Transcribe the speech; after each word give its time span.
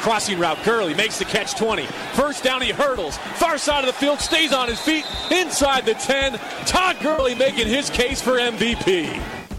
Crossing 0.00 0.38
route, 0.38 0.58
Gurley 0.64 0.94
makes 0.94 1.18
the 1.18 1.26
catch 1.26 1.54
20. 1.56 1.84
First 2.14 2.42
down, 2.42 2.62
he 2.62 2.70
hurdles. 2.70 3.18
Far 3.34 3.58
side 3.58 3.84
of 3.84 3.86
the 3.86 3.92
field, 3.92 4.18
stays 4.18 4.50
on 4.50 4.68
his 4.68 4.80
feet, 4.80 5.04
inside 5.30 5.84
the 5.84 5.92
10. 5.92 6.38
Todd 6.64 6.96
Gurley 7.00 7.34
making 7.34 7.66
his 7.66 7.90
case 7.90 8.20
for 8.20 8.38
MVP. 8.38 9.39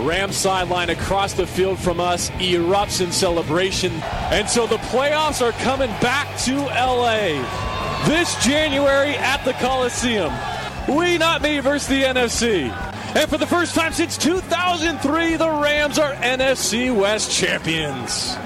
Rams 0.00 0.36
sideline 0.36 0.90
across 0.90 1.32
the 1.32 1.46
field 1.46 1.78
from 1.78 2.00
us 2.00 2.30
erupts 2.30 3.00
in 3.00 3.10
celebration. 3.10 3.92
And 4.30 4.48
so 4.48 4.66
the 4.66 4.76
playoffs 4.76 5.40
are 5.40 5.52
coming 5.62 5.90
back 6.00 6.38
to 6.40 6.56
LA 6.56 7.42
this 8.06 8.36
January 8.44 9.16
at 9.16 9.44
the 9.44 9.54
Coliseum. 9.54 10.32
We 10.86 11.18
not 11.18 11.42
me 11.42 11.58
versus 11.60 11.88
the 11.88 12.02
NFC. 12.02 12.70
And 13.16 13.28
for 13.28 13.38
the 13.38 13.46
first 13.46 13.74
time 13.74 13.92
since 13.92 14.18
2003, 14.18 15.36
the 15.36 15.50
Rams 15.50 15.98
are 15.98 16.12
NFC 16.16 16.94
West 16.94 17.32
champions. 17.32 18.36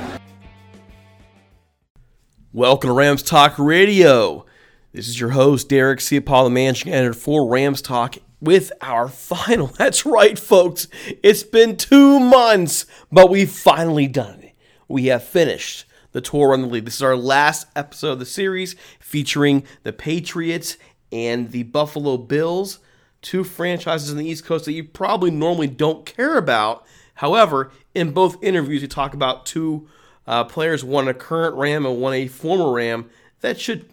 Welcome 2.52 2.88
to 2.88 2.94
Rams 2.94 3.22
Talk 3.22 3.58
Radio. 3.58 4.46
This 4.92 5.08
is 5.08 5.20
your 5.20 5.30
host, 5.30 5.68
Derek 5.68 6.00
C. 6.00 6.20
Paul, 6.20 6.44
the 6.44 6.50
managing 6.50 6.92
editor 6.92 7.12
for 7.12 7.48
Rams 7.48 7.82
Talk, 7.82 8.16
with 8.40 8.72
our 8.80 9.08
final. 9.08 9.66
That's 9.78 10.06
right, 10.06 10.38
folks. 10.38 10.88
It's 11.22 11.42
been 11.42 11.76
two 11.76 12.18
months, 12.18 12.86
but 13.12 13.30
we've 13.30 13.50
finally 13.50 14.06
done 14.06 14.40
it. 14.40 14.54
We 14.88 15.06
have 15.06 15.24
finished 15.24 15.84
the 16.12 16.20
tour 16.20 16.48
around 16.48 16.62
the 16.62 16.68
league. 16.68 16.84
This 16.84 16.96
is 16.96 17.02
our 17.02 17.16
last 17.16 17.68
episode 17.76 18.12
of 18.12 18.18
the 18.18 18.26
series 18.26 18.74
featuring 18.98 19.64
the 19.82 19.92
Patriots 19.92 20.76
and 21.12 21.50
the 21.52 21.64
Buffalo 21.64 22.16
Bills, 22.16 22.80
two 23.22 23.44
franchises 23.44 24.10
in 24.10 24.18
the 24.18 24.26
East 24.26 24.44
Coast 24.44 24.64
that 24.64 24.72
you 24.72 24.84
probably 24.84 25.30
normally 25.30 25.68
don't 25.68 26.06
care 26.06 26.36
about. 26.36 26.84
However, 27.14 27.70
in 27.94 28.12
both 28.12 28.42
interviews, 28.42 28.82
we 28.82 28.88
talk 28.88 29.14
about 29.14 29.46
two 29.46 29.88
uh, 30.26 30.44
players, 30.44 30.84
one 30.84 31.08
a 31.08 31.14
current 31.14 31.54
Ram 31.56 31.86
and 31.86 32.00
one 32.00 32.14
a 32.14 32.28
former 32.28 32.72
Ram, 32.72 33.10
that 33.40 33.60
should, 33.60 33.90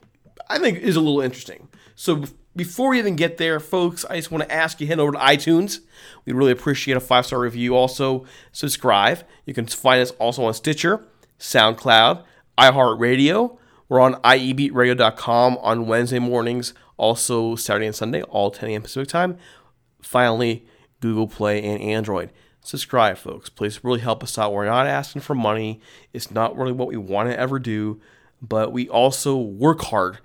I 0.50 0.60
think, 0.60 0.80
is 0.80 0.96
a 0.96 1.02
little 1.02 1.22
interesting. 1.22 1.68
So 1.96 2.24
before 2.58 2.90
we 2.90 3.00
even 3.00 3.16
get 3.16 3.38
there, 3.38 3.60
folks, 3.60 4.04
I 4.06 4.18
just 4.18 4.32
want 4.32 4.44
to 4.44 4.52
ask 4.52 4.82
you 4.82 4.88
head 4.88 5.00
over 5.00 5.14
to 5.14 5.18
iTunes. 5.18 5.80
We 6.26 6.34
really 6.34 6.52
appreciate 6.52 6.98
a 6.98 7.00
five 7.00 7.26
star 7.26 7.40
review. 7.40 7.76
Also, 7.76 8.26
subscribe. 8.52 9.24
You 9.46 9.54
can 9.54 9.68
find 9.68 10.02
us 10.02 10.12
also 10.12 10.44
on 10.44 10.54
Stitcher, 10.54 11.06
SoundCloud, 11.40 12.24
iHeartRadio. 12.58 13.58
We're 13.88 14.02
on 14.02 14.16
IEBeatRadio.com 14.16 15.58
on 15.60 15.88
Wednesday 15.88 16.20
mornings, 16.20 16.74
also 16.98 17.56
Saturday 17.56 17.86
and 17.86 17.96
Sunday, 17.96 18.24
all 18.24 18.52
10 18.52 18.70
a.m. 18.70 18.82
Pacific 18.82 19.08
time. 19.08 19.38
Finally, 20.02 20.66
Google 21.00 21.28
Play 21.28 21.64
and 21.64 21.82
Android 21.82 22.32
subscribe, 22.68 23.18
folks. 23.18 23.50
Please 23.50 23.84
really 23.84 24.02
help 24.02 24.22
us 24.22 24.38
out. 24.38 24.52
We're 24.52 24.66
not 24.66 24.88
asking 24.88 25.22
for 25.22 25.34
money. 25.34 25.80
It's 26.12 26.30
not 26.30 26.58
really 26.58 26.74
what 26.74 26.90
we 26.90 26.98
want 26.98 27.30
to 27.30 27.40
ever 27.40 27.60
do, 27.60 28.02
but 28.42 28.74
we 28.74 28.90
also 28.90 29.38
work 29.38 29.84
hard 29.84 30.20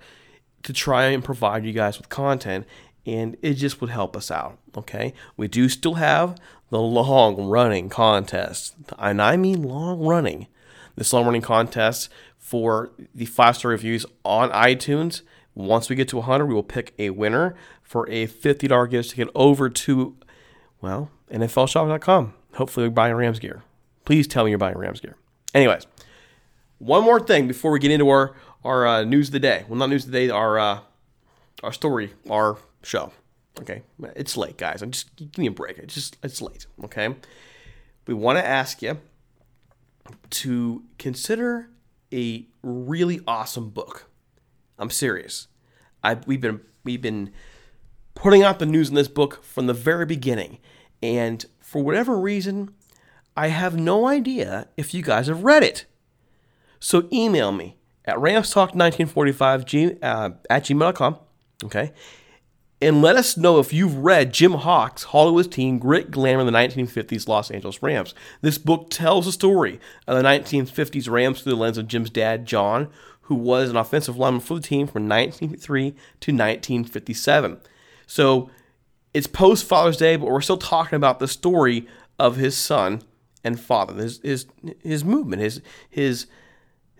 to 0.63 0.73
try 0.73 1.05
and 1.05 1.23
provide 1.23 1.65
you 1.65 1.73
guys 1.73 1.97
with 1.97 2.09
content, 2.09 2.65
and 3.05 3.37
it 3.41 3.55
just 3.55 3.81
would 3.81 3.89
help 3.89 4.15
us 4.15 4.31
out. 4.31 4.57
Okay, 4.77 5.13
we 5.37 5.47
do 5.47 5.69
still 5.69 5.95
have 5.95 6.37
the 6.69 6.81
long 6.81 7.47
running 7.47 7.89
contest, 7.89 8.75
and 8.97 9.21
I 9.21 9.37
mean 9.37 9.61
long 9.61 9.99
running. 9.99 10.47
This 10.95 11.11
long 11.11 11.25
running 11.25 11.41
contest 11.41 12.09
for 12.37 12.91
the 13.15 13.25
five 13.25 13.57
star 13.57 13.71
reviews 13.71 14.05
on 14.23 14.51
iTunes. 14.51 15.21
Once 15.55 15.89
we 15.89 15.95
get 15.95 16.07
to 16.07 16.17
100, 16.17 16.45
we 16.45 16.53
will 16.53 16.63
pick 16.63 16.93
a 16.97 17.09
winner 17.11 17.55
for 17.81 18.09
a 18.09 18.25
$50 18.27 18.89
gift 18.89 19.11
to 19.11 19.15
get 19.15 19.27
over 19.35 19.69
to, 19.69 20.15
well, 20.81 21.11
NFLshop.com. 21.31 22.33
Hopefully, 22.55 22.85
you're 22.85 22.91
buying 22.91 23.13
Rams 23.13 23.39
gear. 23.39 23.63
Please 24.05 24.27
tell 24.27 24.43
me 24.43 24.49
you're 24.49 24.57
buying 24.57 24.77
Rams 24.77 24.99
gear. 24.99 25.15
Anyways, 25.53 25.85
one 26.79 27.03
more 27.03 27.19
thing 27.19 27.47
before 27.47 27.71
we 27.71 27.79
get 27.79 27.91
into 27.91 28.09
our 28.09 28.35
our 28.63 28.87
uh, 28.87 29.03
news 29.03 29.29
of 29.29 29.33
the 29.33 29.39
day. 29.39 29.65
Well, 29.67 29.77
not 29.77 29.89
news 29.89 30.05
of 30.05 30.11
the 30.11 30.19
day. 30.19 30.29
Our 30.29 30.59
uh, 30.59 30.79
our 31.61 31.73
story, 31.73 32.13
our 32.29 32.57
show. 32.83 33.11
Okay, 33.59 33.83
it's 34.15 34.35
late, 34.35 34.57
guys. 34.57 34.81
I'm 34.81 34.91
just 34.91 35.15
give 35.15 35.37
me 35.37 35.47
a 35.47 35.51
break. 35.51 35.77
It's 35.77 35.93
just 35.93 36.17
it's 36.23 36.41
late. 36.41 36.65
Okay, 36.83 37.15
we 38.07 38.13
want 38.13 38.37
to 38.39 38.45
ask 38.45 38.81
you 38.81 38.99
to 40.29 40.83
consider 40.97 41.69
a 42.11 42.45
really 42.61 43.21
awesome 43.27 43.69
book. 43.69 44.09
I'm 44.79 44.89
serious. 44.89 45.47
I 46.03 46.15
we've 46.25 46.41
been 46.41 46.61
we've 46.83 47.01
been 47.01 47.31
putting 48.15 48.43
out 48.43 48.59
the 48.59 48.65
news 48.65 48.89
in 48.89 48.95
this 48.95 49.07
book 49.07 49.43
from 49.43 49.67
the 49.67 49.73
very 49.73 50.05
beginning, 50.05 50.57
and 51.01 51.45
for 51.59 51.83
whatever 51.83 52.17
reason, 52.17 52.73
I 53.37 53.47
have 53.47 53.77
no 53.77 54.07
idea 54.07 54.67
if 54.77 54.93
you 54.93 55.01
guys 55.01 55.27
have 55.27 55.43
read 55.43 55.63
it. 55.63 55.85
So 56.79 57.07
email 57.13 57.51
me 57.51 57.77
at 58.05 58.15
ramstalk1945 58.17 59.97
uh, 60.01 60.31
at 60.49 60.65
gmail.com. 60.65 61.17
Okay. 61.65 61.91
And 62.81 63.01
let 63.01 63.15
us 63.15 63.37
know 63.37 63.59
if 63.59 63.71
you've 63.71 63.95
read 63.95 64.33
Jim 64.33 64.53
Hock's 64.53 65.03
Hollywood's 65.03 65.47
Team 65.47 65.79
Grit 65.79 66.11
Glamour 66.11 66.41
in 66.41 66.45
the 66.45 66.51
1950s 66.51 67.29
Los 67.29 67.49
Angeles 67.49 67.81
Rams. 67.81 68.13
This 68.41 68.57
book 68.57 68.89
tells 68.89 69.25
the 69.25 69.31
story 69.31 69.79
of 70.05 70.17
the 70.17 70.23
1950s 70.23 71.09
Rams 71.09 71.41
through 71.41 71.53
the 71.53 71.59
lens 71.59 71.77
of 71.77 71.87
Jim's 71.87 72.09
dad, 72.09 72.45
John, 72.45 72.89
who 73.21 73.35
was 73.35 73.69
an 73.69 73.77
offensive 73.77 74.17
lineman 74.17 74.41
for 74.41 74.55
the 74.55 74.61
team 74.61 74.87
from 74.87 75.07
1953 75.07 75.91
to 75.91 76.31
1957. 76.31 77.61
So 78.05 78.49
it's 79.13 79.27
post 79.27 79.65
Father's 79.65 79.95
Day, 79.95 80.17
but 80.17 80.25
we're 80.25 80.41
still 80.41 80.57
talking 80.57 80.97
about 80.97 81.19
the 81.19 81.27
story 81.27 81.87
of 82.19 82.35
his 82.35 82.57
son 82.57 83.01
and 83.45 83.59
father, 83.59 83.93
his 83.95 84.19
his 84.23 84.45
his 84.81 85.05
movement, 85.05 85.41
his 85.41 85.61
his 85.89 86.27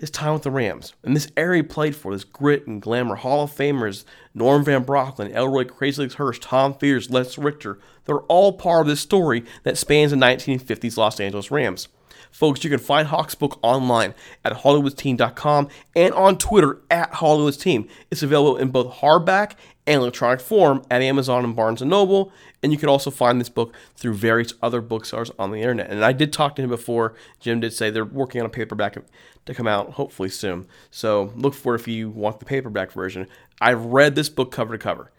his 0.04 0.12
time 0.12 0.34
with 0.34 0.44
the 0.44 0.52
Rams. 0.52 0.94
And 1.02 1.16
this 1.16 1.32
era 1.38 1.56
he 1.56 1.64
played 1.64 1.96
for, 1.96 2.12
this 2.14 2.26
grit 2.26 2.68
and 2.68 2.82
glamour, 2.82 3.16
Hall 3.16 3.44
of 3.44 3.52
Famers, 3.56 4.04
Norm 4.34 4.66
Van 4.66 4.84
Brocklin, 4.84 5.34
Elroy 5.34 5.66
Legs 5.80 6.16
Hirsch, 6.16 6.40
Tom 6.42 6.74
Fears, 6.74 7.10
Les 7.10 7.38
Richter, 7.38 7.80
they're 8.04 8.20
all 8.24 8.52
part 8.52 8.82
of 8.82 8.88
this 8.88 9.00
story 9.00 9.46
that 9.64 9.78
spans 9.78 10.12
the 10.12 10.18
1950s 10.18 10.98
Los 10.98 11.22
Angeles 11.22 11.52
Rams. 11.52 11.88
Folks, 12.34 12.64
you 12.64 12.70
can 12.72 12.80
find 12.80 13.08
Hock's 13.08 13.36
book 13.36 13.60
online 13.62 14.16
at 14.44 14.54
HollywoodTeam.com 14.54 15.70
and 15.96 16.14
on 16.16 16.40
Twitter 16.40 16.82
at 16.90 17.12
HollywoodTeam. 17.14 17.88
It's 18.10 18.24
available 18.24 18.58
in 18.58 18.70
both 18.70 18.96
hardback 18.96 19.52
and 19.86 20.02
electronic 20.02 20.40
form 20.40 20.82
at 20.90 21.04
Amazon 21.04 21.44
and 21.44 21.56
Barnes 21.56 21.82
& 21.82 21.84
Noble, 21.84 22.32
and 22.64 22.72
you 22.72 22.78
can 22.80 22.90
also 22.90 23.12
find 23.12 23.40
this 23.40 23.50
book 23.50 23.76
through 23.96 24.16
various 24.16 24.56
other 24.64 24.82
bookstores 24.82 25.30
on 25.38 25.52
the 25.52 25.60
internet. 25.60 25.92
And 25.92 26.04
I 26.04 26.12
did 26.12 26.34
talk 26.34 26.56
to 26.56 26.64
him 26.64 26.70
before. 26.70 27.14
Jim 27.40 27.60
did 27.60 27.72
say 27.72 27.92
they're 27.92 28.04
working 28.04 28.42
on 28.42 28.48
a 28.48 28.50
paperback 28.50 28.98
to 29.46 29.54
come 29.54 29.68
out 29.68 29.92
hopefully 29.92 30.30
soon. 30.30 30.66
So 30.90 31.32
look 31.36 31.54
for 31.54 31.76
it 31.76 31.82
if 31.82 31.88
you 31.88 32.10
want 32.10 32.40
the 32.40 32.46
paperback 32.46 32.92
version. 32.92 33.28
I've 33.62 33.86
read 33.86 34.16
this 34.16 34.30
book 34.30 34.52
cover 34.52 34.76
to 34.76 34.82
cover. 34.82 35.12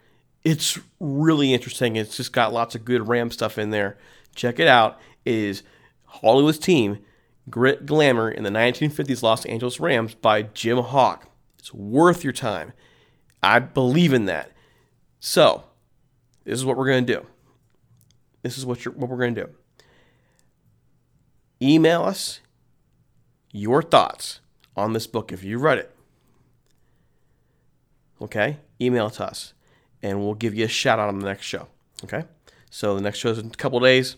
It's 0.43 0.77
really 0.99 1.53
interesting. 1.53 1.95
It's 1.95 2.17
just 2.17 2.33
got 2.33 2.51
lots 2.51 2.75
of 2.75 2.83
good 2.83 3.07
Ram 3.07 3.31
stuff 3.31 3.57
in 3.57 3.69
there. 3.69 3.97
Check 4.35 4.59
it 4.59 4.67
out. 4.67 4.99
It 5.23 5.33
is 5.33 5.63
Hollywood's 6.21 6.59
Team, 6.59 6.99
Grit 7.49 7.85
Glamour 7.85 8.29
in 8.29 8.43
the 8.43 8.49
1950s 8.49 9.21
Los 9.21 9.45
Angeles 9.45 9.79
Rams 9.79 10.15
by 10.15 10.43
Jim 10.43 10.79
Hock. 10.79 11.29
It's 11.59 11.73
worth 11.73 12.23
your 12.23 12.33
time. 12.33 12.73
I 13.43 13.59
believe 13.59 14.13
in 14.13 14.25
that. 14.25 14.51
So, 15.19 15.63
this 16.43 16.53
is 16.53 16.65
what 16.65 16.77
we're 16.77 16.87
going 16.87 17.05
to 17.05 17.13
do. 17.13 17.25
This 18.41 18.57
is 18.57 18.65
what, 18.65 18.85
what 18.87 19.09
we're 19.09 19.17
going 19.17 19.35
to 19.35 19.45
do. 19.45 19.49
Email 21.61 22.03
us 22.03 22.41
your 23.51 23.81
thoughts 23.81 24.41
on 24.75 24.93
this 24.93 25.07
book 25.07 25.31
if 25.31 25.43
you 25.43 25.57
read 25.57 25.77
it. 25.77 25.95
Okay? 28.21 28.57
Email 28.79 29.07
it 29.07 29.13
to 29.13 29.25
us 29.25 29.53
and 30.03 30.19
we'll 30.19 30.35
give 30.35 30.53
you 30.53 30.65
a 30.65 30.69
shout 30.69 30.99
out 30.99 31.09
on 31.09 31.19
the 31.19 31.25
next 31.25 31.45
show. 31.45 31.67
Okay? 32.03 32.25
So 32.69 32.95
the 32.95 33.01
next 33.01 33.19
show 33.19 33.29
is 33.29 33.39
in 33.39 33.47
a 33.47 33.51
couple 33.51 33.79
days 33.79 34.17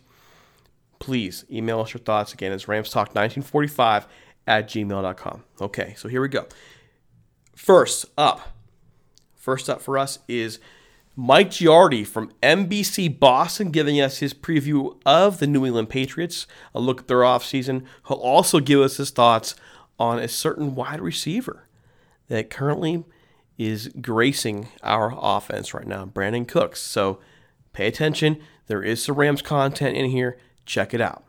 please 0.99 1.45
email 1.51 1.81
us 1.81 1.93
your 1.93 2.01
thoughts. 2.01 2.33
Again, 2.33 2.51
it's 2.51 2.65
ramstalk1945 2.65 4.05
at 4.47 4.67
gmail.com. 4.67 5.43
Okay, 5.61 5.93
so 5.97 6.07
here 6.07 6.21
we 6.21 6.29
go. 6.29 6.47
First 7.55 8.05
up, 8.17 8.55
first 9.35 9.69
up 9.69 9.81
for 9.81 9.97
us 9.97 10.19
is 10.27 10.59
Mike 11.15 11.49
Giardi 11.49 12.05
from 12.05 12.31
NBC 12.43 13.19
Boston 13.19 13.71
giving 13.71 13.99
us 13.99 14.19
his 14.19 14.33
preview 14.33 14.99
of 15.05 15.39
the 15.39 15.47
New 15.47 15.65
England 15.65 15.89
Patriots, 15.89 16.45
a 16.75 16.79
look 16.79 17.01
at 17.01 17.07
their 17.07 17.21
offseason. 17.21 17.83
He'll 18.07 18.17
also 18.17 18.59
give 18.59 18.81
us 18.81 18.97
his 18.97 19.09
thoughts 19.09 19.55
on 19.99 20.19
a 20.19 20.27
certain 20.27 20.75
wide 20.75 21.01
receiver 21.01 21.67
that 22.27 22.51
currently 22.51 23.03
is 23.57 23.89
gracing 23.99 24.67
our 24.83 25.11
offense 25.19 25.73
right 25.73 25.87
now, 25.87 26.05
Brandin 26.05 26.47
Cooks. 26.47 26.81
So 26.81 27.19
pay 27.73 27.87
attention. 27.87 28.39
There 28.67 28.83
is 28.83 29.03
some 29.03 29.15
Rams 29.15 29.41
content 29.41 29.97
in 29.97 30.11
here. 30.11 30.37
Check 30.67 30.93
it 30.93 31.01
out. 31.01 31.23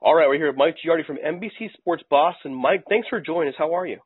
All 0.00 0.14
right, 0.14 0.28
we're 0.28 0.36
here 0.36 0.48
with 0.48 0.56
Mike 0.56 0.76
Giardi 0.84 1.04
from 1.04 1.16
NBC 1.16 1.72
Sports 1.76 2.02
Boston. 2.08 2.54
Mike, 2.54 2.84
thanks 2.88 3.08
for 3.08 3.20
joining 3.20 3.50
us. 3.50 3.54
How 3.58 3.76
are 3.76 3.86
you? 3.86 3.98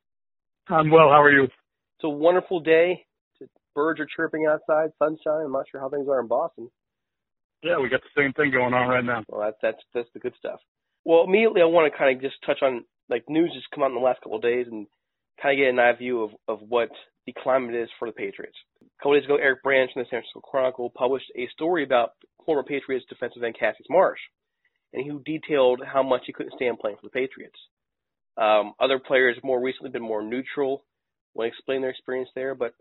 I'm 0.69 0.91
well. 0.91 1.09
How 1.11 1.23
are 1.23 1.31
you? 1.31 1.45
It's 1.45 2.05
a 2.05 2.09
wonderful 2.09 2.61
day. 2.61 3.05
Birds 3.75 4.01
are 4.01 4.07
chirping 4.17 4.47
outside, 4.47 4.91
sunshine. 4.99 5.45
I'm 5.45 5.53
not 5.53 5.67
sure 5.71 5.81
how 5.81 5.91
things 5.91 6.09
are 6.09 6.21
in 6.21 6.27
Boston. 6.27 6.71
Yeah, 7.63 7.79
we 7.79 7.91
got 7.91 8.01
the 8.01 8.21
same 8.21 8.33
thing 8.33 8.51
going 8.51 8.73
on 8.73 8.89
right 8.89 9.05
now. 9.05 9.25
Well, 9.29 9.43
that's 9.43 9.59
that's 9.61 9.83
that's 9.93 10.09
the 10.15 10.21
good 10.21 10.35
stuff. 10.39 10.61
Well, 11.05 11.25
immediately 11.25 11.61
I 11.61 11.67
want 11.67 11.93
to 11.93 11.99
kind 11.99 12.17
of 12.17 12.23
just 12.23 12.37
touch 12.47 12.59
on 12.63 12.85
like 13.11 13.25
news 13.29 13.51
has 13.53 13.63
come 13.75 13.85
out 13.85 13.91
in 13.91 13.95
the 13.95 14.01
last 14.01 14.21
couple 14.23 14.37
of 14.37 14.43
days 14.43 14.67
and 14.71 14.87
kind 15.41 15.59
of 15.59 15.63
get 15.63 15.71
an 15.71 15.79
eye 15.79 15.93
view 15.97 16.23
of 16.23 16.31
of 16.49 16.61
what 16.69 16.91
the 17.27 17.35
climate 17.43 17.75
is 17.75 17.89
for 17.99 18.09
the 18.09 18.13
Patriots. 18.13 18.57
A 18.83 19.03
couple 19.03 19.15
days 19.15 19.25
ago, 19.25 19.37
Eric 19.37 19.63
Branch 19.63 19.91
in 19.95 20.01
the 20.01 20.07
San 20.07 20.21
Francisco 20.21 20.41
Chronicle 20.41 20.91
published 20.91 21.31
a 21.37 21.49
story 21.53 21.83
about 21.83 22.11
former 22.45 22.63
Patriots 22.63 23.05
defensive 23.09 23.43
end 23.43 23.57
Cassius 23.59 23.87
Marsh, 23.91 24.21
and 24.93 25.03
he 25.03 25.39
detailed 25.39 25.81
how 25.85 26.03
much 26.03 26.23
he 26.27 26.33
couldn't 26.33 26.55
stand 26.55 26.79
playing 26.79 26.97
for 26.97 27.07
the 27.07 27.11
Patriots. 27.11 27.59
Um, 28.37 28.75
other 28.79 28.99
players 28.99 29.37
more 29.43 29.61
recently 29.61 29.91
been 29.91 30.03
more 30.03 30.23
neutral 30.23 30.85
when 31.33 31.49
explaining 31.49 31.83
their 31.83 31.91
experience 31.91 32.29
there, 32.35 32.55
but 32.55 32.75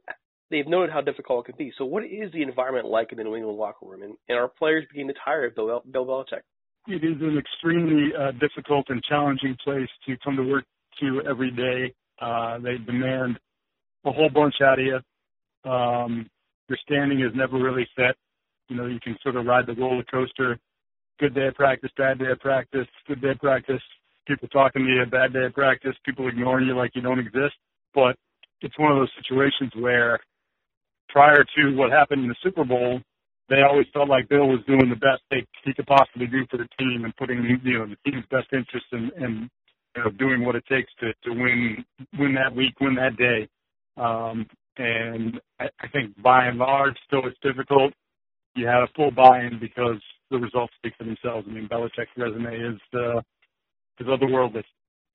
they've 0.51 0.67
noted 0.67 0.91
how 0.91 1.01
difficult 1.01 1.45
it 1.45 1.51
can 1.51 1.57
be. 1.57 1.73
So, 1.77 1.85
what 1.85 2.03
is 2.03 2.31
the 2.31 2.41
environment 2.41 2.87
like 2.87 3.11
in 3.11 3.17
the 3.17 3.23
New 3.23 3.35
England 3.35 3.57
locker 3.57 3.85
room, 3.85 4.03
and, 4.03 4.15
and 4.29 4.37
are 4.37 4.47
players 4.47 4.85
beginning 4.89 5.13
to 5.13 5.19
tire 5.23 5.45
of 5.45 5.55
Bill, 5.55 5.81
Bill 5.89 6.05
Belichick? 6.05 6.41
It 6.87 7.03
is 7.03 7.19
an 7.21 7.37
extremely 7.37 8.11
uh, 8.15 8.31
difficult 8.33 8.85
and 8.89 9.01
challenging 9.03 9.57
place 9.63 9.89
to 10.07 10.15
come 10.23 10.35
to 10.35 10.43
work 10.43 10.65
to 10.99 11.21
every 11.27 11.51
day. 11.51 11.93
Uh, 12.21 12.59
they 12.59 12.77
demand 12.77 13.39
a 14.05 14.11
whole 14.11 14.29
bunch 14.29 14.55
out 14.63 14.79
of 14.79 14.85
you. 14.85 14.99
Um, 15.69 16.27
your 16.69 16.77
standing 16.85 17.21
is 17.21 17.31
never 17.35 17.57
really 17.57 17.87
set. 17.95 18.15
You 18.69 18.77
know, 18.77 18.85
you 18.85 18.99
can 18.99 19.17
sort 19.21 19.35
of 19.35 19.45
ride 19.45 19.67
the 19.67 19.73
roller 19.73 20.03
coaster. 20.03 20.57
Good 21.19 21.35
day 21.35 21.47
of 21.47 21.55
practice, 21.55 21.91
bad 21.97 22.19
day 22.19 22.31
of 22.31 22.39
practice, 22.39 22.87
good 23.07 23.21
day 23.21 23.31
of 23.31 23.39
practice, 23.39 23.81
people 24.27 24.47
talking 24.49 24.83
to 24.85 24.89
you, 24.89 25.05
bad 25.05 25.33
day 25.33 25.45
of 25.45 25.53
practice, 25.53 25.95
people 26.05 26.27
ignoring 26.27 26.67
you 26.67 26.75
like 26.75 26.91
you 26.95 27.01
don't 27.01 27.19
exist. 27.19 27.55
But 27.93 28.15
it's 28.61 28.77
one 28.77 28.91
of 28.91 28.97
those 28.97 29.11
situations 29.21 29.71
where 29.79 30.19
prior 31.09 31.45
to 31.57 31.75
what 31.75 31.91
happened 31.91 32.23
in 32.23 32.29
the 32.29 32.35
Super 32.43 32.65
Bowl, 32.65 32.99
they 33.49 33.61
always 33.61 33.87
felt 33.93 34.09
like 34.09 34.29
Bill 34.29 34.47
was 34.47 34.59
doing 34.67 34.89
the 34.89 34.95
best 34.95 35.21
they 35.31 35.45
he 35.63 35.73
could 35.73 35.87
possibly 35.87 36.27
do 36.27 36.45
for 36.49 36.57
the 36.57 36.67
team 36.79 37.05
and 37.05 37.15
putting 37.15 37.43
you 37.63 37.79
know 37.79 37.87
the 37.87 38.11
team's 38.11 38.25
best 38.31 38.47
interest 38.51 38.85
in, 38.91 39.11
in 39.23 39.49
you 39.95 40.03
know 40.03 40.11
doing 40.11 40.45
what 40.45 40.55
it 40.55 40.65
takes 40.67 40.91
to 40.99 41.13
to 41.23 41.31
win 41.31 41.85
win 42.17 42.35
that 42.35 42.55
week, 42.55 42.79
win 42.79 42.95
that 42.95 43.17
day. 43.17 43.47
Um, 43.97 44.45
and 44.77 45.39
I, 45.59 45.65
I 45.79 45.87
think 45.87 46.21
by 46.21 46.47
and 46.47 46.57
large, 46.57 46.95
still 47.07 47.25
it's 47.25 47.37
difficult. 47.41 47.93
You 48.55 48.67
had 48.67 48.83
a 48.83 48.87
full 48.95 49.11
buy-in 49.11 49.59
because 49.59 50.01
the 50.31 50.37
results 50.37 50.73
speak 50.77 50.93
for 50.97 51.03
themselves. 51.03 51.47
I 51.49 51.53
mean, 51.53 51.67
Belichick's 51.67 52.15
resume 52.17 52.53
is 52.53 52.79
uh, 52.93 53.19
is 53.99 54.07
otherworldly. 54.07 54.63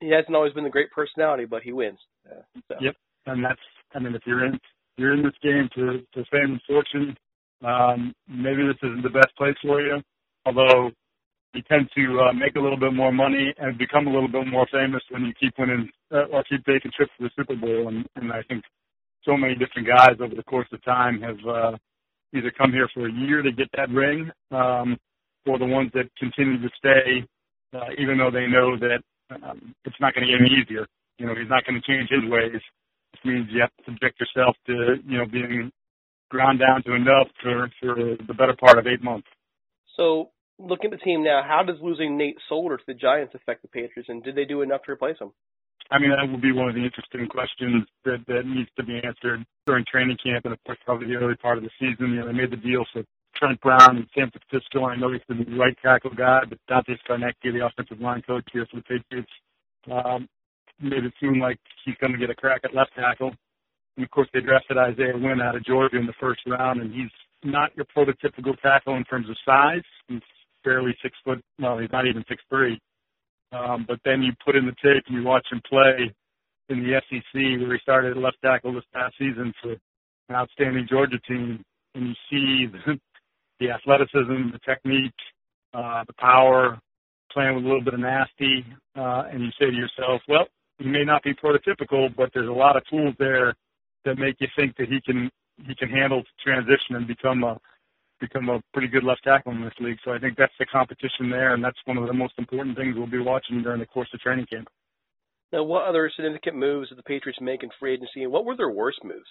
He 0.01 0.11
hasn't 0.11 0.35
always 0.35 0.55
been 0.55 0.65
the 0.65 0.71
great 0.71 0.91
personality, 0.93 1.45
but 1.45 1.63
he 1.63 1.73
wins. 1.73 1.99
Uh, 2.27 2.43
so. 2.69 2.77
Yep, 2.81 2.97
and 3.27 3.45
that's 3.45 3.61
I 3.95 3.99
mean, 3.99 4.15
if 4.15 4.23
you're 4.27 4.47
in 4.47 4.59
you're 4.97 5.15
in 5.15 5.23
this 5.23 5.33
game 5.43 5.69
to 5.75 6.01
to 6.15 6.25
fame 6.31 6.53
and 6.53 6.63
fortune, 6.67 7.17
um, 7.65 8.15
maybe 8.29 8.67
this 8.67 8.77
isn't 8.83 9.03
the 9.03 9.11
best 9.11 9.35
place 9.37 9.57
for 9.63 9.81
you. 9.81 10.01
Although 10.47 10.91
you 11.55 11.63
tend 11.63 11.89
to 11.97 12.21
uh, 12.21 12.33
make 12.33 12.57
a 12.57 12.61
little 12.61 12.79
bit 12.79 12.93
more 12.95 13.13
money 13.13 13.53
and 13.59 13.77
become 13.79 14.07
a 14.07 14.13
little 14.13 14.29
bit 14.29 14.47
more 14.47 14.67
famous 14.71 15.03
when 15.11 15.25
you 15.25 15.33
keep 15.41 15.53
winning 15.59 15.91
uh, 16.13 16.27
or 16.33 16.45
keep 16.45 16.65
taking 16.65 16.91
trips 16.97 17.13
to 17.19 17.25
the 17.25 17.31
Super 17.37 17.57
Bowl. 17.57 17.89
And, 17.89 18.07
and 18.17 18.33
I 18.33 18.43
think 18.49 18.63
so 19.25 19.37
many 19.37 19.55
different 19.55 19.89
guys 19.89 20.17
over 20.21 20.35
the 20.35 20.45
course 20.45 20.69
of 20.73 20.83
time 20.85 21.21
have 21.21 21.39
uh, 21.47 21.77
either 22.35 22.53
come 22.57 22.73
here 22.73 22.89
for 22.95 23.09
a 23.09 23.13
year 23.13 23.43
to 23.43 23.53
get 23.53 23.69
that 23.77 23.91
ring, 23.91 24.31
um, 24.53 24.97
or 25.47 25.59
the 25.59 25.67
ones 25.67 25.91
that 25.95 26.05
continue 26.19 26.61
to 26.61 26.69
stay, 26.79 27.27
uh, 27.75 27.91
even 27.99 28.19
though 28.19 28.31
they 28.31 28.47
know 28.47 28.79
that 28.79 29.03
um, 29.43 29.75
it's 29.85 29.97
not 30.01 30.15
going 30.15 30.27
to 30.27 30.33
get 30.33 30.41
any 30.41 30.61
easier. 30.61 30.87
You 31.19 31.27
know, 31.27 31.35
he's 31.35 31.51
not 31.51 31.65
going 31.65 31.81
to 31.81 31.87
change 31.87 32.09
his 32.11 32.31
ways. 32.31 32.61
Which 33.13 33.25
means 33.25 33.49
you 33.51 33.61
have 33.61 33.75
to 33.79 33.85
subject 33.91 34.21
yourself 34.21 34.55
to, 34.67 34.97
you 35.05 35.19
know, 35.19 35.27
being 35.27 35.73
ground 36.31 36.61
down 36.61 36.83
to 36.85 36.95
enough 36.95 37.27
for, 37.43 37.69
for 37.81 37.95
the 37.97 38.35
better 38.35 38.55
part 38.55 38.79
of 38.79 38.87
eight 38.87 39.03
months. 39.03 39.27
So 39.97 40.31
looking 40.61 40.93
at 40.93 40.99
the 40.99 41.05
team 41.05 41.25
now, 41.25 41.43
how 41.47 41.63
does 41.63 41.77
losing 41.81 42.17
Nate 42.17 42.37
Solder 42.49 42.77
to 42.77 42.85
the 42.87 42.95
Giants 42.95 43.35
affect 43.35 43.63
the 43.63 43.69
Patriots, 43.69 44.09
and 44.09 44.23
did 44.23 44.35
they 44.35 44.45
do 44.45 44.63
enough 44.63 44.83
to 44.85 44.93
replace 44.93 45.19
him? 45.19 45.33
I 45.91 45.99
mean, 45.99 46.11
that 46.11 46.31
will 46.31 46.41
be 46.41 46.53
one 46.53 46.69
of 46.69 46.75
the 46.77 46.85
interesting 46.85 47.27
questions 47.27 47.83
that, 48.05 48.23
that 48.29 48.47
needs 48.47 48.71
to 48.77 48.85
be 48.85 49.01
answered 49.03 49.45
during 49.67 49.85
training 49.91 50.19
camp 50.23 50.45
and, 50.45 50.55
of 50.55 50.63
course, 50.65 50.79
probably 50.85 51.09
the 51.09 51.17
early 51.17 51.35
part 51.35 51.59
of 51.59 51.65
the 51.65 51.71
season. 51.81 52.15
You 52.15 52.21
know, 52.21 52.27
they 52.27 52.33
made 52.33 52.53
the 52.53 52.63
deal 52.63 52.85
for 52.93 53.03
Trent 53.35 53.61
Brown 53.61 53.97
in 53.97 54.07
San 54.15 54.31
Francisco. 54.31 54.85
I 54.85 54.97
know 54.97 55.11
he's 55.11 55.23
the 55.27 55.43
right 55.57 55.77
tackle 55.83 56.15
guy, 56.15 56.43
but 56.49 56.59
Dante 56.69 56.95
Scarnecchia, 57.03 57.53
the 57.53 57.67
offensive 57.67 58.01
line 58.01 58.23
coach 58.23 58.47
here 58.53 58.67
for 58.71 58.77
the 58.77 58.83
Patriots, 58.83 59.33
um, 59.91 60.29
made 60.81 61.05
it 61.05 61.13
seem 61.21 61.41
like 61.41 61.59
he's 61.85 61.97
going 62.01 62.13
to 62.13 62.19
get 62.19 62.31
a 62.31 62.35
crack 62.35 62.61
at 62.63 62.75
left 62.75 62.93
tackle. 62.95 63.35
And 63.97 64.05
of 64.05 64.11
course, 64.13 64.29
they 64.33 64.41
drafted 64.41 64.79
Isaiah 64.79 65.19
Wynn 65.19 65.41
out 65.41 65.57
of 65.57 65.65
Georgia 65.65 65.97
in 65.97 66.07
the 66.07 66.15
first 66.21 66.41
round, 66.47 66.81
and 66.81 66.95
he's 66.95 67.11
not 67.43 67.75
your 67.75 67.87
prototypical 67.87 68.59
tackle 68.61 68.95
in 68.97 69.05
terms 69.05 69.29
of 69.29 69.37
size. 69.45 69.83
He's 70.07 70.21
barely 70.65 70.97
six 71.03 71.17
foot. 71.25 71.41
Well, 71.59 71.79
he's 71.79 71.93
not 71.93 72.07
even 72.07 72.25
six 72.29 72.43
three. 72.49 72.79
Um, 73.53 73.85
but 73.89 73.99
then 74.05 74.23
you 74.23 74.33
put 74.45 74.57
in 74.57 74.67
the 74.67 74.77
tape 74.83 75.05
and 75.09 75.17
you 75.17 75.25
watch 75.25 75.47
him 75.51 75.61
play 75.69 76.13
in 76.69 76.83
the 76.83 77.01
SEC, 77.09 77.35
where 77.35 77.75
he 77.75 77.79
started 77.83 78.17
left 78.17 78.37
tackle 78.45 78.73
this 78.73 78.85
past 78.95 79.15
season 79.19 79.53
for 79.61 79.73
an 79.73 80.37
outstanding 80.37 80.87
Georgia 80.89 81.19
team, 81.27 81.63
and 81.95 82.09
you 82.09 82.15
see 82.31 82.67
the, 82.67 82.99
the 83.61 83.71
athleticism, 83.71 84.53
the 84.53 84.61
technique, 84.65 85.13
uh, 85.75 86.05
the 86.07 86.13
power, 86.15 86.79
playing 87.33 87.57
with 87.57 87.65
a 87.65 87.67
little 87.67 87.83
bit 87.83 87.95
of 87.95 88.01
nasty, 88.01 88.65
uh, 88.97 89.25
and 89.31 89.43
you 89.43 89.51
say 89.59 89.67
to 89.67 89.77
yourself, 89.77 90.23
well, 90.29 90.47
he 90.79 90.87
may 90.87 91.05
not 91.05 91.23
be 91.23 91.35
prototypical, 91.35 92.15
but 92.17 92.31
there's 92.33 92.49
a 92.49 92.53
lot 92.53 92.77
of 92.77 92.83
tools 92.89 93.15
there 93.19 93.55
that 94.05 94.19
make 94.19 94.37
you 94.41 94.49
think 94.57 94.77
that 94.77 94.89
he 94.89 95.01
can 95.05 95.31
he 95.67 95.75
can 95.75 95.91
handle 95.91 96.23
transition 96.43 96.97
and 96.97 97.07
become 97.07 97.45
a 97.45 97.59
become 98.21 98.49
a 98.49 98.61
pretty 98.73 98.89
good 98.89 99.05
left 99.05 99.25
tackle 99.25 99.53
in 99.53 99.63
this 99.63 99.73
league. 99.81 99.99
So 100.05 100.13
I 100.13 100.19
think 100.19 100.37
that's 100.37 100.53
the 100.59 100.67
competition 100.67 101.31
there, 101.31 101.55
and 101.55 101.65
that's 101.65 101.79
one 101.85 101.97
of 101.97 102.07
the 102.07 102.13
most 102.13 102.35
important 102.39 102.77
things 102.77 102.95
we'll 102.97 103.07
be 103.07 103.19
watching 103.19 103.63
during 103.63 103.81
the 103.81 103.87
course 103.87 104.09
of 104.13 104.21
training 104.21 104.47
camp. 104.47 104.69
Now, 105.53 105.65
what 105.65 105.89
other 105.89 106.11
significant 106.15 106.57
moves 106.57 106.91
did 106.91 106.99
the 106.99 107.03
Patriots 107.03 107.41
make 107.41 107.63
in 107.63 107.71
free 107.79 107.95
agency, 107.95 108.23
and 108.23 108.33
what 108.33 108.45
were 108.45 108.57
their 108.57 108.71
worst 108.71 108.99
moves? 109.03 109.27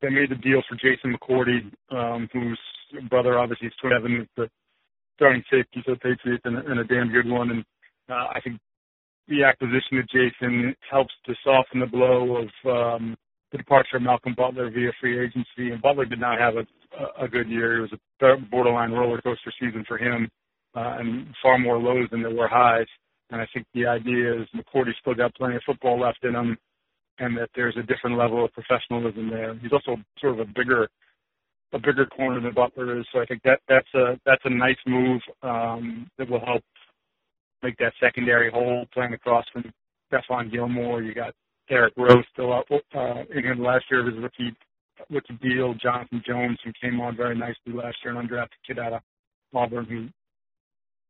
They 0.00 0.10
made 0.10 0.30
the 0.30 0.36
deal 0.36 0.62
for 0.68 0.76
Jason 0.76 1.16
McCourty, 1.16 1.72
um, 1.90 2.28
whose 2.32 2.60
brother 3.08 3.38
obviously 3.38 3.68
is 3.68 3.74
Kevin, 3.82 4.28
the 4.36 4.48
starting 5.16 5.42
safety 5.50 5.82
for 5.84 5.92
the 5.92 6.00
Patriots, 6.00 6.42
and, 6.44 6.58
and 6.58 6.78
a 6.78 6.84
damn 6.84 7.10
good 7.10 7.28
one. 7.28 7.50
And 7.50 7.64
uh, 8.08 8.28
I 8.34 8.40
think 8.44 8.60
the 9.28 9.42
acquisition 9.42 9.98
of 9.98 10.08
Jason 10.08 10.74
helps 10.88 11.14
to 11.24 11.34
soften 11.42 11.80
the 11.80 11.86
blow 11.86 12.36
of 12.36 12.50
um, 12.70 13.16
the 13.56 13.62
departure 13.62 13.96
of 13.96 14.02
Malcolm 14.02 14.34
Butler 14.36 14.70
via 14.70 14.90
free 15.00 15.18
agency, 15.18 15.72
and 15.72 15.80
Butler 15.80 16.04
did 16.04 16.20
not 16.20 16.38
have 16.38 16.54
a, 16.56 17.24
a 17.24 17.28
good 17.28 17.48
year. 17.48 17.78
It 17.78 17.90
was 17.90 17.92
a 17.92 18.36
borderline 18.50 18.92
roller 18.92 19.20
coaster 19.22 19.52
season 19.58 19.84
for 19.88 19.96
him, 19.96 20.28
uh, 20.74 20.96
and 20.98 21.28
far 21.42 21.58
more 21.58 21.78
lows 21.78 22.08
than 22.10 22.22
there 22.22 22.34
were 22.34 22.48
highs. 22.48 22.86
And 23.30 23.40
I 23.40 23.46
think 23.52 23.66
the 23.74 23.86
idea 23.86 24.40
is 24.40 24.48
McCourty 24.54 24.92
still 25.00 25.14
got 25.14 25.34
plenty 25.34 25.56
of 25.56 25.62
football 25.64 25.98
left 25.98 26.22
in 26.22 26.34
him, 26.34 26.56
and 27.18 27.36
that 27.38 27.48
there's 27.56 27.76
a 27.76 27.82
different 27.82 28.18
level 28.18 28.44
of 28.44 28.52
professionalism 28.52 29.30
there. 29.30 29.54
He's 29.54 29.72
also 29.72 29.96
sort 30.20 30.34
of 30.34 30.40
a 30.40 30.52
bigger, 30.54 30.88
a 31.72 31.78
bigger 31.78 32.06
corner 32.06 32.40
than 32.40 32.54
Butler 32.54 33.00
is. 33.00 33.06
So 33.12 33.20
I 33.20 33.26
think 33.26 33.42
that 33.44 33.60
that's 33.68 33.92
a 33.94 34.20
that's 34.26 34.42
a 34.44 34.50
nice 34.50 34.76
move 34.86 35.20
um, 35.42 36.08
that 36.18 36.28
will 36.28 36.44
help 36.44 36.62
make 37.62 37.76
that 37.78 37.94
secondary 38.00 38.50
hole 38.50 38.86
playing 38.92 39.14
across 39.14 39.46
from 39.52 39.64
Stephon 40.12 40.52
Gilmore. 40.52 41.02
You 41.02 41.14
got 41.14 41.34
Eric 41.70 41.94
Rowe's 41.96 42.24
still 42.32 42.52
up 42.52 42.66
uh, 42.70 43.22
in 43.34 43.62
last 43.62 43.84
year 43.90 44.00
of 44.00 44.06
his 44.06 44.22
rookie 44.22 44.54
rookie 45.10 45.38
deal. 45.42 45.74
Jonathan 45.74 46.22
Jones, 46.26 46.58
who 46.64 46.72
came 46.80 47.00
on 47.00 47.16
very 47.16 47.36
nicely 47.36 47.72
last 47.72 47.96
year, 48.04 48.18
an 48.18 48.26
undrafted 48.26 48.48
kid 48.66 48.78
out 48.78 48.94
of 48.94 49.00
Auburn, 49.54 49.86
who 49.86 50.08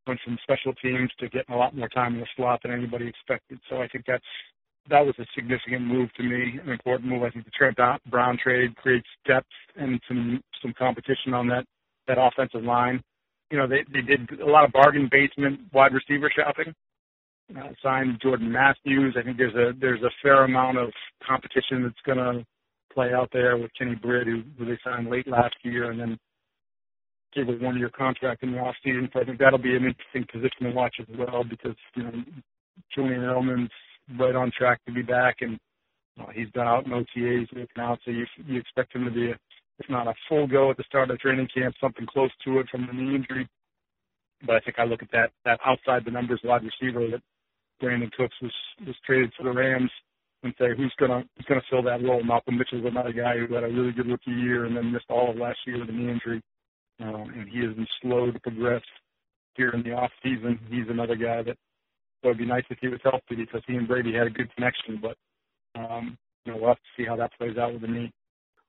went 0.06 0.20
from 0.25 0.38
special 0.42 0.72
teams 0.75 1.10
to 1.18 1.28
getting 1.28 1.54
a 1.54 1.58
lot 1.58 1.76
more 1.76 1.88
time 1.88 2.14
in 2.14 2.20
the 2.20 2.26
slot 2.36 2.60
than 2.62 2.72
anybody 2.72 3.08
expected. 3.08 3.58
So 3.68 3.82
I 3.82 3.88
think 3.88 4.04
that's 4.06 4.25
that 4.88 5.04
was 5.04 5.14
a 5.18 5.26
significant 5.34 5.82
move 5.82 6.12
to 6.14 6.22
me, 6.22 6.60
an 6.62 6.70
important 6.70 7.10
move. 7.10 7.22
I 7.22 7.30
think 7.30 7.44
the 7.44 7.50
Trent 7.50 7.76
Brown 8.10 8.38
trade 8.42 8.76
creates 8.76 9.08
depth 9.26 9.46
and 9.76 10.00
some 10.08 10.42
some 10.62 10.72
competition 10.78 11.34
on 11.34 11.48
that 11.48 11.64
that 12.08 12.18
offensive 12.18 12.62
line. 12.62 13.02
You 13.50 13.58
know, 13.58 13.66
they 13.66 13.84
they 13.92 14.02
did 14.02 14.40
a 14.40 14.46
lot 14.46 14.64
of 14.64 14.72
bargain 14.72 15.08
basement 15.10 15.60
wide 15.72 15.92
receiver 15.92 16.30
shopping 16.34 16.75
signed 17.82 18.18
Jordan 18.22 18.50
Matthews. 18.50 19.16
I 19.18 19.22
think 19.22 19.36
there's 19.36 19.54
a 19.54 19.72
there's 19.78 20.02
a 20.02 20.10
fair 20.22 20.44
amount 20.44 20.78
of 20.78 20.90
competition 21.26 21.82
that's 21.82 21.94
going 22.04 22.18
to 22.18 22.44
play 22.92 23.12
out 23.12 23.30
there 23.32 23.56
with 23.56 23.70
Kenny 23.78 23.94
Britt, 23.94 24.26
who, 24.26 24.42
they 24.58 24.78
signed 24.84 25.10
late 25.10 25.28
last 25.28 25.54
year, 25.62 25.90
and 25.90 26.00
then 26.00 26.18
gave 27.34 27.48
a 27.48 27.52
one-year 27.52 27.90
contract 27.90 28.42
in 28.42 28.52
the 28.52 28.58
off 28.58 28.74
season. 28.82 29.08
So 29.12 29.20
I 29.20 29.24
think 29.24 29.38
that'll 29.38 29.58
be 29.58 29.76
an 29.76 29.84
interesting 29.84 30.26
position 30.32 30.64
to 30.64 30.70
watch 30.70 30.96
as 30.98 31.06
well 31.16 31.44
because 31.44 31.76
you 31.94 32.04
know 32.04 32.12
Julian 32.94 33.20
Edelman's 33.20 33.70
right 34.18 34.34
on 34.34 34.50
track 34.56 34.80
to 34.86 34.92
be 34.92 35.02
back, 35.02 35.36
and 35.40 35.58
uh, 36.20 36.30
he's 36.34 36.50
been 36.50 36.62
out 36.66 36.86
in 36.86 36.92
OTAs 36.92 37.48
now, 37.76 37.98
so 38.04 38.10
you 38.10 38.26
you 38.46 38.58
expect 38.58 38.94
him 38.94 39.04
to 39.04 39.10
be 39.10 39.30
a, 39.30 39.38
if 39.78 39.90
not 39.90 40.06
a 40.08 40.14
full 40.28 40.46
go 40.46 40.70
at 40.70 40.78
the 40.78 40.84
start 40.84 41.10
of 41.10 41.18
training 41.18 41.48
camp, 41.54 41.74
something 41.80 42.06
close 42.06 42.30
to 42.44 42.58
it 42.58 42.66
from 42.70 42.86
the 42.86 42.92
knee 42.92 43.14
injury. 43.14 43.48
But 44.46 44.56
I 44.56 44.60
think 44.60 44.78
I 44.78 44.84
look 44.84 45.02
at 45.02 45.10
that 45.12 45.30
that 45.44 45.60
outside 45.64 46.04
the 46.04 46.10
numbers 46.10 46.40
wide 46.42 46.62
receiver 46.62 47.06
that 47.10 47.22
Brandin 47.83 48.12
Cooks 48.12 48.35
was 48.42 48.52
was 48.87 48.97
traded 49.04 49.33
to 49.37 49.45
the 49.45 49.52
Rams 49.52 49.90
and 50.42 50.54
say 50.59 50.66
who's 50.76 50.95
gonna 50.99 51.25
who's 51.37 51.47
gonna 51.47 51.62
fill 51.71 51.83
that 51.83 52.02
role. 52.02 52.23
Malcolm 52.23 52.59
Mitchell's 52.59 52.85
another 52.87 53.12
guy 53.12 53.37
who 53.37 53.52
had 53.54 53.64
a 53.64 53.68
really 53.68 53.92
good 53.92 54.06
rookie 54.06 54.30
year 54.30 54.64
and 54.64 54.76
then 54.76 54.92
missed 54.92 55.11
all 55.11 55.30
of 55.30 55.37
last 55.37 55.59
year 55.66 55.80
with 55.80 55.88
a 55.88 55.92
knee 55.92 56.11
injury, 56.11 56.42
um, 57.00 57.33
and 57.37 57.49
he 57.49 57.64
has 57.64 57.75
been 57.75 57.87
slow 58.02 58.30
to 58.30 58.40
progress 58.40 58.83
here 59.54 59.71
in 59.71 59.83
the 59.83 59.92
off 59.92 60.11
season. 60.23 60.59
He's 60.71 60.88
another 60.88 61.16
guy 61.16 61.42
that 61.42 61.56
so 62.23 62.30
it'd 62.30 62.38
be 62.38 62.47
nice 62.47 62.64
if 62.71 62.78
he 62.80 62.88
was 62.88 63.00
healthy 63.02 63.37
because 63.37 63.62
he 63.66 63.75
and 63.75 63.88
Brady 63.88 64.12
had 64.12 64.26
a 64.26 64.30
good 64.30 64.54
connection, 64.54 65.00
but 65.00 65.16
um, 65.78 66.16
you 66.45 66.52
know 66.52 66.59
we'll 66.59 66.68
have 66.68 66.76
to 66.76 67.02
see 67.02 67.06
how 67.06 67.16
that 67.16 67.33
plays 67.38 67.56
out 67.56 67.73
with 67.73 67.83
the 67.83 67.88
knee. 67.88 68.12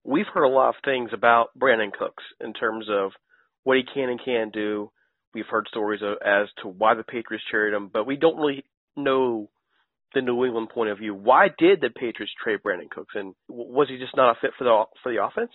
We've 0.03 0.27
heard 0.33 0.45
a 0.45 0.49
lot 0.49 0.69
of 0.69 0.75
things 0.85 1.09
about 1.13 1.49
Brandin 1.57 1.91
Cooks 1.91 2.23
in 2.39 2.53
terms 2.53 2.87
of 2.89 3.11
what 3.63 3.77
he 3.77 3.83
can 3.83 4.09
and 4.09 4.23
can't 4.23 4.53
do. 4.53 4.89
We've 5.33 5.45
heard 5.49 5.67
stories 5.69 6.01
as 6.03 6.47
to 6.61 6.69
why 6.69 6.93
the 6.95 7.03
Patriots 7.03 7.43
traded 7.51 7.73
him, 7.73 7.89
but 7.91 8.07
we 8.07 8.15
don't 8.15 8.37
really 8.37 8.63
know 8.97 9.49
the 10.13 10.21
New 10.21 10.45
England 10.45 10.69
point 10.73 10.89
of 10.89 10.97
view. 10.97 11.13
Why 11.13 11.49
did 11.57 11.81
the 11.81 11.89
Patriots 11.89 12.33
trade 12.43 12.59
Brandin 12.65 12.89
Cooks, 12.89 13.13
and 13.15 13.33
was 13.49 13.87
he 13.89 13.97
just 13.97 14.15
not 14.15 14.31
a 14.31 14.39
fit 14.39 14.51
for 14.57 14.63
the 14.63 14.83
for 15.03 15.11
the 15.11 15.23
offense? 15.23 15.51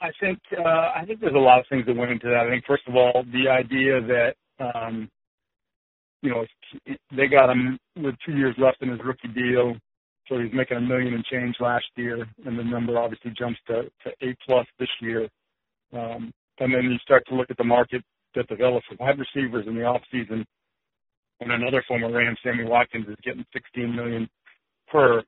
I 0.00 0.10
think 0.20 0.38
uh, 0.58 0.90
I 0.94 1.04
think 1.06 1.20
there's 1.20 1.34
a 1.34 1.38
lot 1.38 1.60
of 1.60 1.66
things 1.68 1.86
that 1.86 1.96
went 1.96 2.10
into 2.10 2.26
that. 2.28 2.46
I 2.46 2.50
think 2.50 2.64
first 2.66 2.82
of 2.88 2.96
all, 2.96 3.24
the 3.32 3.48
idea 3.48 4.00
that 4.00 4.34
um, 4.58 5.08
you 6.22 6.30
know 6.30 6.44
they 7.16 7.26
got 7.28 7.50
him 7.50 7.78
with 7.96 8.14
two 8.26 8.36
years 8.36 8.54
left 8.58 8.82
in 8.82 8.88
his 8.88 9.00
rookie 9.04 9.28
deal, 9.28 9.74
so 10.28 10.38
he's 10.38 10.52
making 10.52 10.78
a 10.78 10.80
million 10.80 11.14
and 11.14 11.24
change 11.24 11.56
last 11.60 11.86
year, 11.96 12.26
and 12.44 12.58
the 12.58 12.64
number 12.64 12.98
obviously 12.98 13.32
jumps 13.38 13.60
to, 13.66 13.82
to 14.02 14.10
eight 14.22 14.36
plus 14.46 14.66
this 14.78 14.88
year. 15.00 15.28
Um, 15.92 16.32
and 16.60 16.72
then 16.72 16.84
you 16.84 16.98
start 16.98 17.24
to 17.28 17.34
look 17.34 17.50
at 17.50 17.56
the 17.56 17.64
market 17.64 18.02
that 18.34 18.48
develops 18.48 18.86
for 18.86 18.96
wide 18.98 19.18
receivers 19.18 19.66
in 19.66 19.74
the 19.74 19.84
off 19.84 20.02
season 20.10 20.44
and 21.44 21.52
another 21.52 21.84
former 21.86 22.10
Ram, 22.10 22.36
Sammy 22.42 22.64
Watkins, 22.64 23.06
is 23.08 23.16
getting 23.22 23.44
16 23.52 23.94
million 23.94 24.28
per 24.90 25.22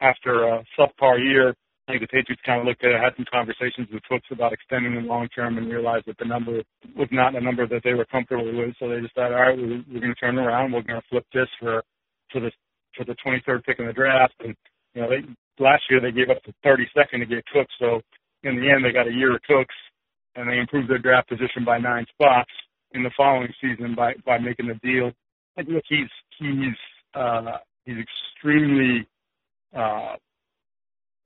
after 0.00 0.44
a 0.44 0.64
subpar 0.78 1.18
year. 1.18 1.54
I 1.88 1.92
think 1.92 2.02
the 2.02 2.14
Patriots 2.14 2.42
kind 2.46 2.60
of 2.60 2.66
looked 2.66 2.84
at 2.84 2.92
it, 2.92 3.00
had 3.00 3.16
some 3.16 3.26
conversations 3.30 3.88
with 3.92 4.02
folks 4.08 4.28
about 4.30 4.52
extending 4.52 4.94
them 4.94 5.08
long 5.08 5.28
term, 5.34 5.58
and 5.58 5.70
realized 5.70 6.06
that 6.06 6.18
the 6.18 6.24
number 6.24 6.62
was 6.94 7.08
not 7.10 7.34
a 7.34 7.40
number 7.40 7.66
that 7.66 7.82
they 7.82 7.94
were 7.94 8.04
comfortable 8.04 8.46
with. 8.46 8.74
So 8.78 8.88
they 8.88 9.00
decided, 9.00 9.34
all 9.34 9.42
right, 9.42 9.58
we're, 9.58 9.82
we're 9.90 10.00
going 10.00 10.14
to 10.14 10.20
turn 10.20 10.38
around. 10.38 10.72
We're 10.72 10.82
going 10.82 11.00
to 11.00 11.08
flip 11.10 11.26
this 11.34 11.48
for 11.58 11.82
for 12.30 12.40
the 12.40 12.52
for 12.96 13.04
the 13.04 13.16
23rd 13.24 13.64
pick 13.64 13.78
in 13.80 13.86
the 13.86 13.92
draft. 13.92 14.34
And 14.44 14.54
you 14.94 15.02
know, 15.02 15.08
they 15.10 15.24
last 15.58 15.82
year 15.90 16.00
they 16.00 16.12
gave 16.12 16.30
up 16.30 16.38
the 16.46 16.54
32nd 16.64 17.18
to 17.20 17.26
get 17.26 17.46
Cooks. 17.52 17.74
So 17.80 18.00
in 18.44 18.60
the 18.60 18.70
end, 18.70 18.84
they 18.84 18.92
got 18.92 19.08
a 19.08 19.12
year 19.12 19.34
of 19.34 19.42
Cooks, 19.42 19.74
and 20.36 20.48
they 20.48 20.58
improved 20.58 20.88
their 20.88 21.02
draft 21.02 21.28
position 21.28 21.64
by 21.64 21.78
nine 21.78 22.06
spots 22.14 22.50
in 22.92 23.02
the 23.02 23.10
following 23.16 23.52
season 23.60 23.94
by 23.96 24.14
by 24.24 24.38
making 24.38 24.68
the 24.68 24.78
deal. 24.86 25.10
I 25.56 25.62
think 25.62 25.82
he's 25.88 26.08
he's 26.38 26.74
uh, 27.14 27.58
he's 27.84 27.96
extremely 27.98 29.06
uh, 29.76 30.16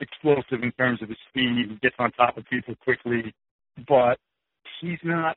explosive 0.00 0.62
in 0.62 0.72
terms 0.72 1.02
of 1.02 1.08
his 1.08 1.18
speed. 1.28 1.70
He 1.70 1.76
gets 1.82 1.96
on 1.98 2.10
top 2.12 2.36
of 2.36 2.44
people 2.46 2.74
quickly, 2.82 3.34
but 3.88 4.18
he's 4.80 4.98
not. 5.04 5.36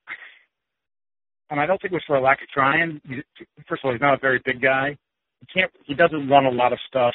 And 1.50 1.60
I 1.60 1.66
don't 1.66 1.82
think 1.82 1.92
it 1.92 1.96
was 1.96 2.04
for 2.06 2.16
a 2.16 2.22
lack 2.22 2.42
of 2.42 2.48
trying. 2.50 3.02
First 3.68 3.84
of 3.84 3.88
all, 3.88 3.92
he's 3.92 4.02
not 4.02 4.14
a 4.14 4.20
very 4.20 4.42
big 4.46 4.62
guy. 4.62 4.98
He 5.40 5.48
can't. 5.54 5.72
He 5.86 5.94
doesn't 5.94 6.30
run 6.30 6.46
a 6.46 6.52
lot 6.52 6.74
of 6.74 6.80
stuff 6.88 7.14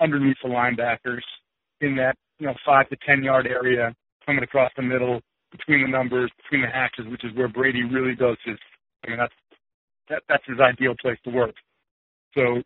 underneath 0.00 0.36
the 0.42 0.48
linebackers 0.48 1.22
in 1.80 1.96
that 1.96 2.16
you 2.38 2.46
know 2.46 2.54
five 2.64 2.88
to 2.88 2.96
ten 3.06 3.22
yard 3.22 3.46
area, 3.46 3.94
coming 4.26 4.42
across 4.42 4.70
the 4.76 4.82
middle 4.82 5.20
between 5.52 5.82
the 5.82 5.88
numbers, 5.88 6.30
between 6.42 6.62
the 6.62 6.68
hatches, 6.68 7.06
which 7.10 7.24
is 7.24 7.34
where 7.34 7.48
Brady 7.48 7.84
really 7.84 8.14
does 8.14 8.36
his. 8.44 8.56
I 9.04 9.10
mean, 9.10 9.18
that's 9.18 9.34
that, 10.10 10.22
that's 10.28 10.44
his 10.46 10.60
ideal 10.60 10.94
place 11.00 11.18
to 11.24 11.30
work. 11.30 11.54
So 12.36 12.62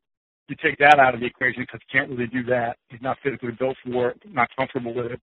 you 0.48 0.56
take 0.62 0.78
that 0.78 0.98
out 0.98 1.14
of 1.14 1.20
the 1.20 1.26
equation 1.26 1.62
because 1.62 1.80
he 1.86 1.98
can't 1.98 2.10
really 2.10 2.26
do 2.26 2.42
that. 2.44 2.76
He's 2.88 3.00
not 3.00 3.18
physically 3.22 3.52
built 3.52 3.76
for 3.84 4.10
it, 4.10 4.22
not 4.28 4.48
comfortable 4.58 4.92
with 4.94 5.12
it. 5.12 5.20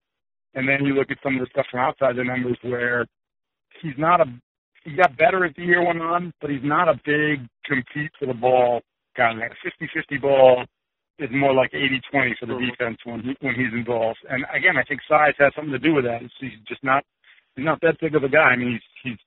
And 0.54 0.68
then 0.68 0.86
you 0.86 0.94
look 0.94 1.12
at 1.12 1.18
some 1.24 1.36
of 1.36 1.42
the 1.42 1.48
stuff 1.52 1.66
from 1.70 1.82
outside 1.82 2.16
the 2.16 2.24
numbers 2.24 2.58
where 2.62 3.06
he's 3.82 3.98
not 3.98 4.22
a 4.22 4.26
he 4.84 4.96
got 4.96 5.16
better 5.16 5.46
as 5.46 5.54
the 5.56 5.64
year 5.64 5.86
went 5.86 6.02
on, 6.02 6.34
but 6.42 6.50
he's 6.50 6.64
not 6.64 6.90
a 6.90 7.00
big 7.06 7.48
compete 7.66 8.12
for 8.18 8.26
the 8.26 8.34
ball 8.34 8.82
guy. 9.16 9.32
Like 9.32 9.52
a 9.52 9.84
50-50 10.16 10.20
ball 10.20 10.66
is 11.20 11.30
more 11.32 11.54
like 11.54 11.72
80-20 11.72 12.02
for 12.40 12.46
the 12.48 12.54
mm-hmm. 12.54 12.66
defense 12.66 12.98
when 13.04 13.22
he, 13.22 13.36
when 13.42 13.54
he's 13.54 13.72
involved. 13.74 14.18
And 14.28 14.44
again, 14.54 14.78
I 14.78 14.84
think 14.84 15.02
size 15.08 15.34
has 15.38 15.54
something 15.56 15.72
to 15.72 15.80
do 15.80 15.94
with 15.94 16.06
that. 16.06 16.22
He's 16.40 16.58
just 16.68 16.84
not 16.84 17.04
he's 17.56 17.66
not 17.66 17.80
that 17.82 18.00
big 18.02 18.16
of 18.16 18.24
a 18.24 18.30
guy. 18.30 18.40
I 18.40 18.56
mean, 18.56 18.72
he's 18.72 19.12
he's 19.12 19.20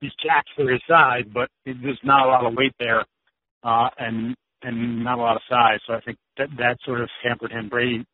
he's 0.00 0.12
jacked 0.22 0.50
for 0.56 0.70
his 0.70 0.80
size, 0.88 1.24
but 1.32 1.48
there's 1.64 2.00
not 2.04 2.26
a 2.26 2.30
lot 2.30 2.46
of 2.46 2.54
weight 2.54 2.74
there, 2.78 3.04
uh, 3.64 3.88
and 3.98 4.34
and 4.62 5.04
not 5.04 5.18
a 5.18 5.22
lot 5.22 5.36
of 5.36 5.42
size. 5.48 5.80
So 5.86 5.94
I 5.94 6.00
think 6.00 6.18
that 6.38 6.48
that 6.58 6.76
sort 6.84 7.00
of 7.00 7.08
hampered 7.22 7.52
him. 7.52 7.68
Brady 7.68 8.04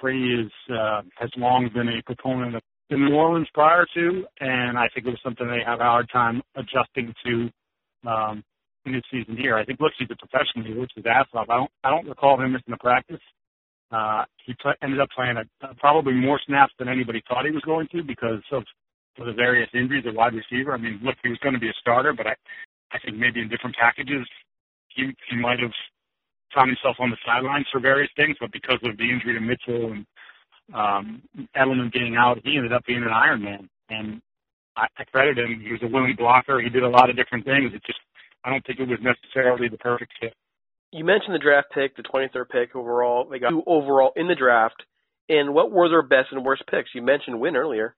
Brady 0.00 0.44
is 0.46 0.52
uh, 0.72 1.02
has 1.16 1.30
long 1.36 1.70
been 1.74 1.88
a 1.88 2.02
proponent 2.04 2.56
of 2.56 2.62
the 2.90 2.96
New 2.96 3.14
Orleans 3.14 3.48
prior 3.54 3.86
to, 3.94 4.24
and 4.40 4.78
I 4.78 4.88
think 4.94 5.06
it 5.06 5.10
was 5.10 5.20
something 5.24 5.46
they 5.46 5.62
have 5.64 5.80
a 5.80 5.84
hard 5.84 6.08
time 6.12 6.42
adjusting 6.56 7.14
to 7.24 7.50
um, 8.08 8.42
in 8.84 8.94
his 8.94 9.02
season 9.10 9.36
here. 9.36 9.56
I 9.56 9.64
think 9.64 9.80
look, 9.80 9.92
he's 9.98 10.08
a 10.10 10.16
professional. 10.16 10.66
He 10.66 10.78
works 10.78 10.92
his 10.96 11.06
ass 11.06 11.26
off. 11.34 11.48
I 11.48 11.56
don't 11.56 11.70
I 11.84 11.90
don't 11.90 12.08
recall 12.08 12.40
him 12.40 12.52
missing 12.52 12.74
a 12.74 12.78
practice. 12.78 13.20
Uh, 13.90 14.24
he 14.46 14.54
pl- 14.60 14.74
ended 14.82 15.00
up 15.00 15.08
playing 15.14 15.36
a, 15.36 15.66
uh, 15.66 15.74
probably 15.78 16.14
more 16.14 16.40
snaps 16.46 16.72
than 16.78 16.88
anybody 16.88 17.22
thought 17.28 17.44
he 17.44 17.50
was 17.50 17.62
going 17.62 17.86
to 17.92 18.02
because 18.02 18.42
of 18.50 18.64
for 19.16 19.26
the 19.26 19.32
various 19.32 19.68
injuries 19.74 20.04
at 20.06 20.14
wide 20.14 20.34
receiver. 20.34 20.72
I 20.72 20.78
mean, 20.78 21.00
look, 21.02 21.16
he 21.22 21.28
was 21.28 21.38
going 21.38 21.54
to 21.54 21.60
be 21.60 21.68
a 21.68 21.80
starter, 21.80 22.12
but 22.12 22.26
I, 22.26 22.34
I 22.92 22.98
think 23.04 23.16
maybe 23.16 23.40
in 23.40 23.48
different 23.48 23.76
packages, 23.76 24.26
he 24.88 25.12
he 25.28 25.36
might 25.36 25.60
have 25.60 25.72
found 26.54 26.68
himself 26.68 26.96
on 27.00 27.10
the 27.10 27.16
sidelines 27.24 27.66
for 27.72 27.80
various 27.80 28.10
things. 28.16 28.36
But 28.40 28.52
because 28.52 28.78
of 28.84 28.96
the 28.96 29.10
injury 29.10 29.34
to 29.34 29.40
Mitchell 29.40 29.92
and 29.92 30.06
um, 30.74 31.22
Edelman 31.56 31.92
being 31.92 32.16
out, 32.16 32.38
he 32.44 32.56
ended 32.56 32.72
up 32.72 32.84
being 32.86 33.02
an 33.02 33.12
Iron 33.12 33.42
Man. 33.42 33.68
And 33.88 34.22
I, 34.76 34.86
I 34.98 35.04
credit 35.04 35.38
him. 35.38 35.60
He 35.60 35.72
was 35.72 35.82
a 35.82 35.88
willing 35.88 36.14
blocker. 36.16 36.60
He 36.60 36.70
did 36.70 36.82
a 36.82 36.88
lot 36.88 37.10
of 37.10 37.16
different 37.16 37.44
things. 37.44 37.72
It 37.74 37.82
just 37.84 38.00
I 38.44 38.50
don't 38.50 38.64
think 38.66 38.80
it 38.80 38.88
was 38.88 38.98
necessarily 39.02 39.68
the 39.68 39.78
perfect 39.78 40.12
fit. 40.20 40.34
You 40.92 41.04
mentioned 41.04 41.34
the 41.34 41.38
draft 41.38 41.68
pick, 41.72 41.96
the 41.96 42.02
23rd 42.02 42.48
pick 42.50 42.76
overall. 42.76 43.26
They 43.30 43.38
got 43.38 43.50
two 43.50 43.62
overall 43.66 44.12
in 44.14 44.28
the 44.28 44.34
draft. 44.34 44.82
And 45.28 45.54
what 45.54 45.70
were 45.70 45.88
their 45.88 46.02
best 46.02 46.28
and 46.32 46.44
worst 46.44 46.64
picks? 46.70 46.90
You 46.94 47.00
mentioned 47.00 47.40
Wynn 47.40 47.56
earlier. 47.56 47.94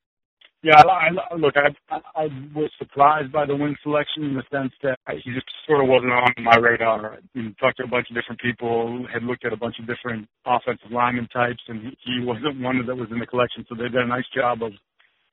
Yeah, 0.64 0.82
I, 0.82 1.10
I, 1.30 1.36
look, 1.36 1.56
I, 1.58 1.70
I 2.16 2.24
was 2.56 2.72
surprised 2.80 3.32
by 3.32 3.46
the 3.46 3.54
Wynn 3.54 3.76
selection 3.84 4.24
in 4.24 4.34
the 4.34 4.44
sense 4.50 4.72
that 4.82 4.98
he 5.22 5.32
just 5.34 5.46
sort 5.68 5.84
of 5.84 5.90
wasn't 5.90 6.12
on 6.12 6.32
my 6.42 6.56
radar. 6.56 7.20
I 7.36 7.40
talked 7.60 7.78
to 7.78 7.84
a 7.84 7.88
bunch 7.88 8.08
of 8.10 8.16
different 8.16 8.40
people, 8.40 9.06
had 9.12 9.24
looked 9.24 9.44
at 9.46 9.52
a 9.52 9.58
bunch 9.58 9.76
of 9.78 9.86
different 9.86 10.26
offensive 10.46 10.90
lineman 10.90 11.28
types, 11.28 11.62
and 11.68 11.94
he 12.04 12.24
wasn't 12.24 12.62
one 12.62 12.84
that 12.86 12.96
was 12.96 13.10
in 13.12 13.20
the 13.20 13.26
collection. 13.28 13.66
So 13.68 13.76
they 13.76 13.84
did 13.92 13.96
a 14.02 14.08
nice 14.08 14.24
job 14.34 14.64
of 14.64 14.72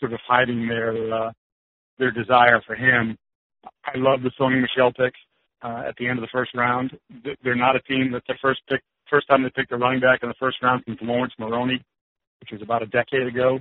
sort 0.02 0.14
of 0.14 0.20
hiding 0.28 0.68
their 0.68 0.94
uh, 1.14 1.32
their 2.00 2.12
desire 2.12 2.62
for 2.68 2.76
him. 2.76 3.18
I 3.86 3.98
love 3.98 4.22
the 4.24 4.32
Sony 4.40 4.62
Michel 4.62 4.94
pick 4.94 5.14
uh, 5.64 5.86
at 5.88 5.96
the 5.98 6.08
end 6.10 6.20
of 6.20 6.24
the 6.24 6.34
first 6.34 6.52
round. 6.56 6.92
They're 7.44 7.56
not 7.56 7.78
a 7.78 7.82
team 7.84 8.12
that 8.14 8.24
the 8.28 8.36
first 8.44 8.62
pick, 8.70 8.82
first 9.10 9.30
time 9.30 9.44
they 9.44 9.52
picked 9.56 9.72
a 9.72 9.78
running 9.78 10.02
back 10.02 10.22
in 10.24 10.30
the 10.30 10.36
first 10.40 10.58
round 10.62 10.84
since 10.88 11.00
Laurence 11.02 11.34
Maroney, 11.40 11.82
which 12.42 12.52
was 12.52 12.62
about 12.62 12.84
a 12.84 12.88
decade 12.88 13.28
ago. 13.28 13.60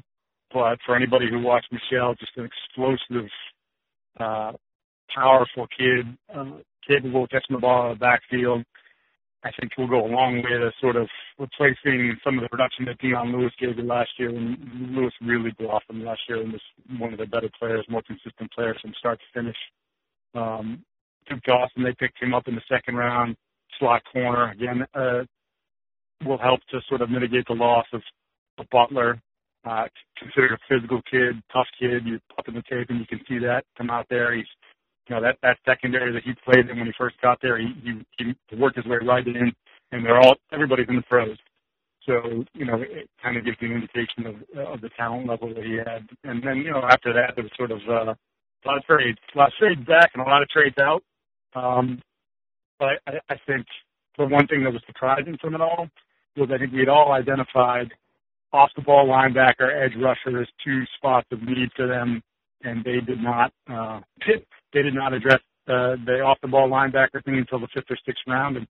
But 0.52 0.78
for 0.84 0.96
anybody 0.96 1.26
who 1.30 1.40
watched 1.40 1.72
Michel, 1.72 2.14
just 2.18 2.32
an 2.36 2.48
explosive, 2.48 3.30
uh, 4.18 4.52
powerful 5.14 5.66
kid, 5.76 6.06
uh, 6.34 6.58
capable 6.86 7.24
of 7.24 7.30
catching 7.30 7.56
the 7.56 7.60
ball 7.60 7.86
in 7.86 7.92
the 7.92 7.98
backfield. 7.98 8.64
I 9.42 9.50
think 9.58 9.72
will 9.78 9.88
go 9.88 10.04
a 10.04 10.12
long 10.12 10.36
way 10.36 10.58
to 10.58 10.70
sort 10.82 10.96
of 10.96 11.08
replacing 11.38 12.14
some 12.22 12.36
of 12.36 12.42
the 12.42 12.48
production 12.50 12.84
that 12.84 12.98
Dion 12.98 13.32
Lewis 13.32 13.52
gave 13.58 13.78
you 13.78 13.84
last 13.84 14.10
year. 14.18 14.28
And 14.28 14.94
Lewis 14.94 15.14
really 15.22 15.50
blossomed 15.58 16.02
last 16.02 16.20
year 16.28 16.42
and 16.42 16.52
was 16.52 16.60
one 16.98 17.14
of 17.14 17.18
the 17.18 17.26
better 17.26 17.48
players, 17.58 17.86
more 17.88 18.02
consistent 18.02 18.52
players 18.52 18.76
from 18.82 18.92
start 18.98 19.18
to 19.18 19.40
finish. 19.40 19.56
Um, 20.34 20.84
Duke 21.28 21.42
Dawson, 21.44 21.82
they 21.82 21.94
picked 21.98 22.22
him 22.22 22.34
up 22.34 22.48
in 22.48 22.54
the 22.54 22.60
second 22.68 22.96
round, 22.96 23.34
slot 23.78 24.02
corner. 24.12 24.50
Again, 24.50 24.84
uh, 24.94 25.24
will 26.26 26.38
help 26.38 26.60
to 26.70 26.80
sort 26.86 27.00
of 27.00 27.08
mitigate 27.08 27.46
the 27.48 27.54
loss 27.54 27.86
of, 27.94 28.02
of 28.58 28.66
Butler 28.70 29.18
uh, 29.64 29.84
considered 30.18 30.52
a 30.52 30.58
physical 30.68 31.02
kid, 31.10 31.42
tough 31.52 31.66
kid. 31.78 32.04
You 32.06 32.18
up 32.38 32.48
in 32.48 32.54
the 32.54 32.62
tape 32.62 32.88
and 32.90 33.00
you 33.00 33.06
can 33.06 33.20
see 33.28 33.38
that 33.38 33.64
come 33.76 33.90
out 33.90 34.06
there. 34.10 34.34
He's, 34.34 34.46
you 35.08 35.14
know, 35.14 35.22
that 35.22 35.38
that 35.42 35.58
secondary 35.66 36.12
that 36.12 36.22
he 36.24 36.32
played 36.44 36.68
in 36.68 36.78
when 36.78 36.86
he 36.86 36.92
first 36.98 37.16
got 37.20 37.38
there, 37.42 37.58
he 37.58 37.68
he, 38.18 38.34
he 38.48 38.56
worked 38.56 38.76
his 38.76 38.86
way 38.86 38.98
right 39.02 39.26
in, 39.26 39.52
and 39.92 40.04
they're 40.04 40.20
all 40.20 40.36
everybody's 40.52 40.88
in 40.88 40.96
the 40.96 41.02
pros. 41.02 41.36
So 42.06 42.44
you 42.54 42.64
know, 42.64 42.80
it 42.80 43.08
kind 43.22 43.36
of 43.36 43.44
gives 43.44 43.58
you 43.60 43.68
an 43.68 43.82
indication 43.82 44.26
of 44.26 44.36
of 44.74 44.80
the 44.80 44.90
talent 44.96 45.28
level 45.28 45.52
that 45.54 45.64
he 45.64 45.76
had. 45.76 46.08
And 46.24 46.42
then 46.42 46.58
you 46.58 46.70
know, 46.70 46.82
after 46.88 47.12
that, 47.12 47.34
there 47.36 47.44
was 47.44 47.52
sort 47.56 47.70
of 47.70 47.80
uh, 47.88 48.14
a 48.14 48.66
lot 48.66 48.78
of 48.78 48.84
trades, 48.84 49.18
a 49.34 49.38
lot 49.38 49.48
of 49.48 49.54
trades 49.54 49.86
back, 49.86 50.10
and 50.14 50.22
a 50.22 50.28
lot 50.28 50.42
of 50.42 50.48
trades 50.48 50.76
out. 50.80 51.02
Um, 51.54 52.00
but 52.78 53.00
I, 53.06 53.12
I 53.28 53.36
think 53.46 53.66
the 54.18 54.26
one 54.26 54.46
thing 54.46 54.64
that 54.64 54.72
was 54.72 54.82
surprising 54.86 55.36
from 55.40 55.54
it 55.54 55.60
all 55.60 55.88
was 56.36 56.50
I 56.52 56.58
think 56.58 56.72
we 56.72 56.80
had 56.80 56.88
all 56.88 57.12
identified 57.12 57.92
off 58.52 58.70
the 58.76 58.82
ball 58.82 59.06
linebacker, 59.06 59.84
edge 59.84 59.92
rusher 60.00 60.42
is 60.42 60.48
two 60.64 60.82
spots 60.96 61.26
of 61.32 61.42
need 61.42 61.70
for 61.76 61.86
them, 61.86 62.22
and 62.62 62.84
they 62.84 63.00
did 63.00 63.22
not 63.22 63.52
uh, 63.72 64.00
they 64.72 64.82
did 64.82 64.94
not 64.94 65.12
address 65.12 65.40
uh, 65.68 65.94
the 66.06 66.20
off 66.24 66.38
the 66.42 66.48
ball 66.48 66.68
linebacker 66.68 67.24
thing 67.24 67.38
until 67.38 67.60
the 67.60 67.68
fifth 67.74 67.90
or 67.90 67.98
sixth 68.04 68.22
round. 68.26 68.56
And 68.56 68.66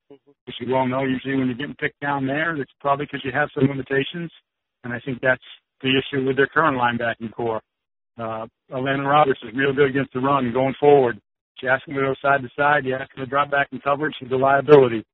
as 0.49 0.55
you 0.61 0.73
well 0.73 0.87
know, 0.87 1.05
usually 1.05 1.37
when 1.37 1.47
you're 1.47 1.57
getting 1.57 1.77
picked 1.77 2.01
down 2.01 2.27
there, 2.27 2.55
it's 2.57 2.73
probably 2.81 3.07
because 3.07 3.25
you 3.25 3.33
have 3.33 3.49
some 3.55 3.69
limitations, 3.69 4.31
and 4.85 4.93
I 4.93 5.01
think 5.01 5.21
that's 5.23 5.43
the 5.83 5.91
issue 5.91 6.27
with 6.27 6.37
their 6.37 6.49
current 6.49 6.77
linebacking 6.79 7.33
corps. 7.33 7.63
Uh, 8.19 8.47
Landon 8.71 9.07
Roberts 9.07 9.41
is 9.43 9.55
real 9.55 9.73
good 9.73 9.89
against 9.91 10.13
the 10.13 10.21
run 10.21 10.53
going 10.53 10.75
forward. 10.79 11.19
You 11.63 11.69
ask 11.69 11.87
him 11.87 11.95
to 11.95 12.01
go 12.01 12.15
side 12.23 12.43
to 12.43 12.49
side, 12.57 12.87
you 12.87 12.95
ask 12.95 13.15
him 13.15 13.25
to 13.25 13.27
drop 13.27 13.51
back 13.51 13.69
in 13.71 13.81
coverage, 13.81 14.15
he's 14.19 14.31
a 14.33 14.37
liability. 14.37 15.05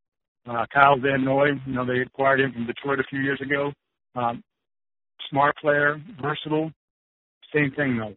Uh, 0.49 0.65
Kyle 0.73 0.97
Van 0.97 1.25
Noy, 1.25 1.49
you 1.67 1.75
know, 1.75 1.85
they 1.85 1.99
acquired 2.01 2.41
him 2.41 2.53
from 2.53 2.67
Detroit 2.67 3.01
a 3.01 3.05
few 3.11 3.21
years 3.21 3.41
ago. 3.41 3.73
Um, 4.15 4.43
smart 5.31 5.57
player, 5.57 6.01
versatile. 6.21 6.71
Same 7.55 7.73
thing 7.77 7.99
though. 7.99 8.15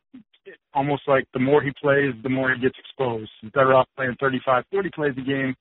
Almost 0.74 1.04
like 1.08 1.26
the 1.34 1.40
more 1.40 1.62
he 1.62 1.72
plays, 1.82 2.14
the 2.24 2.30
more 2.30 2.52
he 2.54 2.62
gets 2.62 2.78
exposed. 2.80 3.30
He's 3.42 3.52
better 3.52 3.74
off 3.74 3.88
playing 3.96 4.16
35, 4.20 4.64
40 4.72 4.90
plays 4.96 5.14
a 5.18 5.22
game 5.22 5.56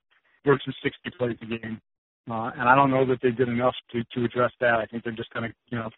versus 0.46 0.74
60 0.82 1.10
plays 1.18 1.36
a 1.42 1.46
game. 1.46 1.80
Uh, 2.30 2.50
and 2.56 2.68
I 2.68 2.74
don't 2.74 2.90
know 2.90 3.06
that 3.06 3.18
they 3.22 3.30
did 3.30 3.48
enough 3.48 3.74
to 3.92 4.02
to 4.14 4.24
address 4.24 4.52
that. 4.60 4.80
I 4.80 4.86
think 4.86 5.04
they're 5.04 5.12
just 5.12 5.32
going 5.32 5.50
to, 5.50 5.54
you 5.70 5.78
know, 5.78 5.90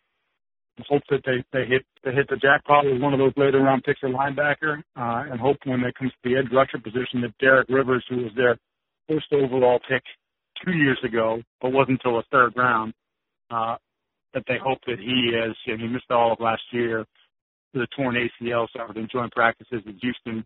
hope 0.88 1.02
that 1.10 1.22
they 1.26 1.42
they 1.52 1.66
hit 1.66 1.84
they 2.04 2.12
hit 2.12 2.28
the 2.28 2.36
jackpot 2.36 2.84
with 2.84 3.02
one 3.02 3.12
of 3.12 3.18
those 3.18 3.32
later 3.36 3.60
round 3.60 3.82
picks 3.84 4.00
or 4.02 4.08
linebacker, 4.08 4.78
uh, 4.96 5.30
and 5.30 5.40
hope 5.40 5.56
when 5.64 5.82
they 5.82 5.92
comes 5.98 6.12
to 6.12 6.30
the 6.30 6.36
edge 6.36 6.50
rusher 6.52 6.78
position 6.78 7.20
that 7.22 7.36
Derek 7.38 7.68
Rivers, 7.68 8.04
who 8.08 8.18
was 8.18 8.32
their 8.36 8.56
first 9.08 9.26
overall 9.32 9.80
pick 9.88 10.02
two 10.64 10.72
years 10.72 10.98
ago, 11.04 11.42
but 11.60 11.72
wasn't 11.72 12.00
until 12.02 12.18
the 12.18 12.24
third 12.30 12.52
round, 12.56 12.92
uh, 13.50 13.76
that 14.34 14.44
they 14.46 14.58
hope 14.62 14.78
that 14.86 14.98
he 14.98 15.34
is, 15.34 15.56
and 15.66 15.80
he 15.80 15.88
missed 15.88 16.10
all 16.10 16.32
of 16.32 16.40
last 16.40 16.62
year 16.72 17.04
with 17.74 17.82
a 17.82 17.88
torn 17.96 18.16
ACL, 18.16 18.68
started 18.68 18.96
enjoying 18.96 19.30
practices 19.30 19.82
in 19.86 19.98
Houston, 20.00 20.44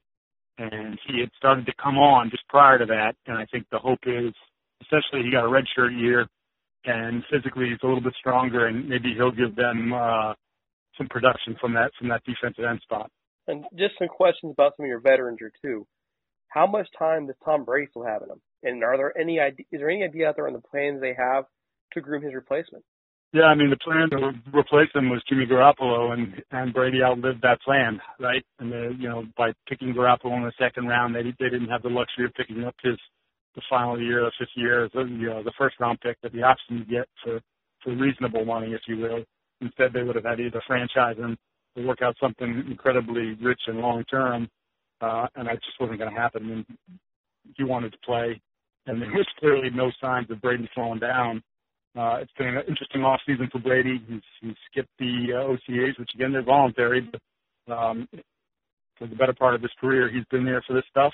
and 0.58 0.98
he 1.06 1.20
had 1.20 1.30
started 1.36 1.66
to 1.66 1.72
come 1.82 1.96
on 1.96 2.30
just 2.30 2.46
prior 2.48 2.78
to 2.78 2.86
that. 2.86 3.14
And 3.26 3.36
I 3.36 3.46
think 3.46 3.66
the 3.70 3.78
hope 3.78 4.00
is, 4.06 4.32
essentially, 4.82 5.22
he 5.24 5.30
got 5.30 5.44
a 5.44 5.48
redshirt 5.48 5.98
year, 5.98 6.26
and 6.84 7.22
physically 7.30 7.70
he's 7.70 7.78
a 7.82 7.86
little 7.86 8.02
bit 8.02 8.14
stronger, 8.18 8.66
and 8.66 8.88
maybe 8.88 9.14
he'll 9.14 9.30
give 9.30 9.56
them 9.56 9.92
uh, 9.92 10.34
some 10.96 11.08
production 11.08 11.56
from 11.60 11.74
that 11.74 11.90
from 11.98 12.08
that 12.08 12.22
defensive 12.24 12.64
end 12.64 12.80
spot. 12.82 13.10
And 13.46 13.64
just 13.76 13.94
some 13.98 14.08
questions 14.08 14.52
about 14.52 14.72
some 14.76 14.84
of 14.84 14.88
your 14.88 15.00
veterans 15.00 15.38
here 15.40 15.52
too. 15.62 15.86
How 16.48 16.66
much 16.66 16.86
time 16.96 17.26
does 17.26 17.36
Tom 17.44 17.66
still 17.90 18.04
have 18.04 18.22
in 18.22 18.30
him? 18.30 18.40
And 18.62 18.84
are 18.84 18.96
there 18.96 19.18
any 19.18 19.36
is 19.36 19.64
there 19.72 19.90
any 19.90 20.04
idea 20.04 20.28
out 20.28 20.36
there 20.36 20.46
on 20.46 20.52
the 20.52 20.60
plans 20.60 21.00
they 21.00 21.14
have 21.18 21.44
to 21.92 22.00
groom 22.00 22.22
his 22.22 22.34
replacement? 22.34 22.84
Yeah, 23.34 23.46
I 23.50 23.56
mean 23.56 23.68
the 23.68 23.76
plan 23.78 24.08
to 24.10 24.32
replace 24.56 24.90
him 24.94 25.10
was 25.10 25.20
Jimmy 25.28 25.44
Garoppolo, 25.44 26.12
and 26.12 26.40
and 26.52 26.72
Brady 26.72 27.02
outlived 27.02 27.42
that 27.42 27.60
plan, 27.62 28.00
right? 28.20 28.44
And 28.60 28.70
the, 28.70 28.94
you 28.96 29.08
know 29.08 29.24
by 29.36 29.52
picking 29.68 29.92
Garoppolo 29.92 30.36
in 30.36 30.44
the 30.44 30.52
second 30.56 30.86
round, 30.86 31.16
they 31.16 31.24
they 31.24 31.50
didn't 31.50 31.68
have 31.68 31.82
the 31.82 31.88
luxury 31.88 32.26
of 32.26 32.34
picking 32.34 32.62
up 32.62 32.76
his 32.80 32.96
the 33.56 33.62
final 33.68 34.00
year, 34.00 34.20
the 34.22 34.30
fifth 34.38 34.54
year, 34.54 34.88
the 34.94 35.00
you 35.02 35.26
know 35.30 35.42
the 35.42 35.52
first 35.58 35.74
round 35.80 36.00
pick 36.00 36.16
that 36.22 36.32
the 36.32 36.44
option 36.44 36.78
you 36.78 36.84
get 36.84 37.08
for 37.24 37.40
for 37.82 37.96
reasonable 37.96 38.44
money, 38.44 38.72
if 38.72 38.82
you 38.86 38.98
will. 38.98 39.24
Instead, 39.60 39.92
they 39.92 40.04
would 40.04 40.14
have 40.14 40.24
had 40.24 40.38
either 40.38 40.62
franchise 40.64 41.16
him 41.16 41.36
or 41.76 41.82
work 41.82 42.02
out 42.02 42.14
something 42.22 42.62
incredibly 42.70 43.34
rich 43.42 43.62
and 43.66 43.80
long 43.80 44.04
term, 44.04 44.48
uh, 45.00 45.26
and 45.34 45.48
that 45.48 45.56
just 45.56 45.80
wasn't 45.80 45.98
going 45.98 46.14
to 46.14 46.20
happen. 46.20 46.52
And 46.52 46.66
he 47.56 47.64
wanted 47.64 47.90
to 47.94 47.98
play, 48.06 48.40
and 48.86 49.02
there 49.02 49.10
was 49.10 49.26
clearly 49.40 49.70
no 49.74 49.90
signs 50.00 50.30
of 50.30 50.40
Brady 50.40 50.70
slowing 50.72 51.00
down 51.00 51.42
uh, 51.96 52.16
it's 52.20 52.32
been 52.36 52.48
an 52.48 52.62
interesting 52.68 53.02
off 53.02 53.20
season 53.26 53.48
for 53.52 53.60
Brady. 53.60 54.02
He's, 54.08 54.22
he's 54.40 54.56
skipped 54.70 54.90
the 54.98 55.26
uh, 55.32 55.54
OTAs, 55.54 55.98
which 55.98 56.10
again 56.14 56.32
they're 56.32 56.42
voluntary, 56.42 57.08
but 57.10 57.72
um, 57.72 58.08
for 58.98 59.06
the 59.06 59.14
better 59.14 59.32
part 59.32 59.54
of 59.54 59.62
his 59.62 59.70
career, 59.80 60.10
he's 60.12 60.24
been 60.30 60.44
there 60.44 60.62
for 60.66 60.74
this 60.74 60.84
stuff. 60.90 61.12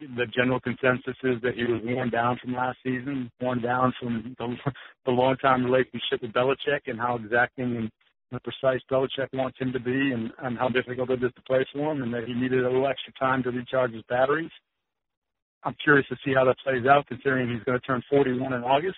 The 0.00 0.26
general 0.34 0.58
consensus 0.58 1.16
is 1.22 1.40
that 1.42 1.54
he 1.54 1.64
was 1.64 1.80
worn 1.84 2.10
down 2.10 2.38
from 2.42 2.54
last 2.54 2.78
season, 2.82 3.30
worn 3.40 3.60
down 3.60 3.92
from 4.00 4.34
the, 4.38 4.56
the 5.06 5.12
long-time 5.12 5.64
relationship 5.64 6.22
with 6.22 6.32
Belichick 6.32 6.80
and 6.86 6.98
how 6.98 7.16
exacting 7.16 7.76
and 7.76 7.90
precise 8.42 8.80
Belichick 8.90 9.28
wants 9.34 9.58
him 9.60 9.72
to 9.72 9.78
be, 9.78 10.12
and, 10.12 10.32
and 10.42 10.58
how 10.58 10.68
difficult 10.68 11.10
it 11.10 11.22
is 11.22 11.32
to 11.36 11.42
play 11.42 11.64
for 11.72 11.92
him, 11.92 12.02
and 12.02 12.14
that 12.14 12.24
he 12.24 12.32
needed 12.32 12.64
a 12.64 12.68
little 12.68 12.88
extra 12.88 13.12
time 13.20 13.42
to 13.42 13.50
recharge 13.50 13.92
his 13.92 14.02
batteries. 14.08 14.50
I'm 15.62 15.76
curious 15.84 16.08
to 16.08 16.16
see 16.24 16.32
how 16.34 16.46
that 16.46 16.56
plays 16.64 16.86
out, 16.86 17.06
considering 17.06 17.50
he's 17.50 17.62
going 17.64 17.78
to 17.78 17.86
turn 17.86 18.02
41 18.10 18.54
in 18.54 18.64
August 18.64 18.96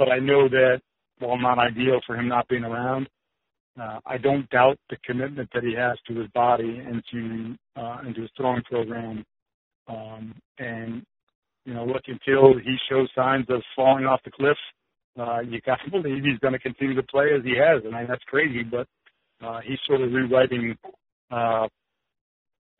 but 0.00 0.10
I 0.10 0.18
know 0.18 0.48
that 0.48 0.80
while 1.18 1.36
not 1.36 1.58
ideal 1.58 2.00
for 2.06 2.16
him 2.16 2.26
not 2.26 2.48
being 2.48 2.64
around, 2.64 3.06
uh, 3.78 4.00
I 4.06 4.16
don't 4.16 4.48
doubt 4.48 4.78
the 4.88 4.96
commitment 5.04 5.50
that 5.52 5.62
he 5.62 5.74
has 5.74 5.98
to 6.08 6.14
his 6.18 6.28
body 6.28 6.82
and 6.84 7.02
to 7.12 7.54
uh, 7.80 7.98
and 8.02 8.14
to 8.14 8.22
his 8.22 8.30
throwing 8.34 8.62
program. 8.62 9.24
Um, 9.88 10.34
and 10.58 11.02
you 11.66 11.74
know, 11.74 11.84
look 11.84 12.02
until 12.06 12.58
he 12.58 12.76
shows 12.88 13.10
signs 13.14 13.44
of 13.50 13.62
falling 13.76 14.06
off 14.06 14.20
the 14.24 14.30
cliff, 14.30 14.56
uh, 15.18 15.40
you 15.40 15.60
got 15.60 15.78
to 15.84 15.90
believe 16.02 16.24
he's 16.24 16.38
going 16.38 16.54
to 16.54 16.58
continue 16.58 16.94
to 16.94 17.02
play 17.02 17.26
as 17.36 17.44
he 17.44 17.54
has. 17.58 17.84
And 17.84 17.94
I 17.94 18.00
mean, 18.00 18.08
that's 18.08 18.24
crazy, 18.24 18.62
but 18.62 18.86
uh, 19.46 19.60
he's 19.62 19.78
sort 19.86 20.00
of 20.00 20.10
rewriting 20.12 20.76
uh, 21.30 21.68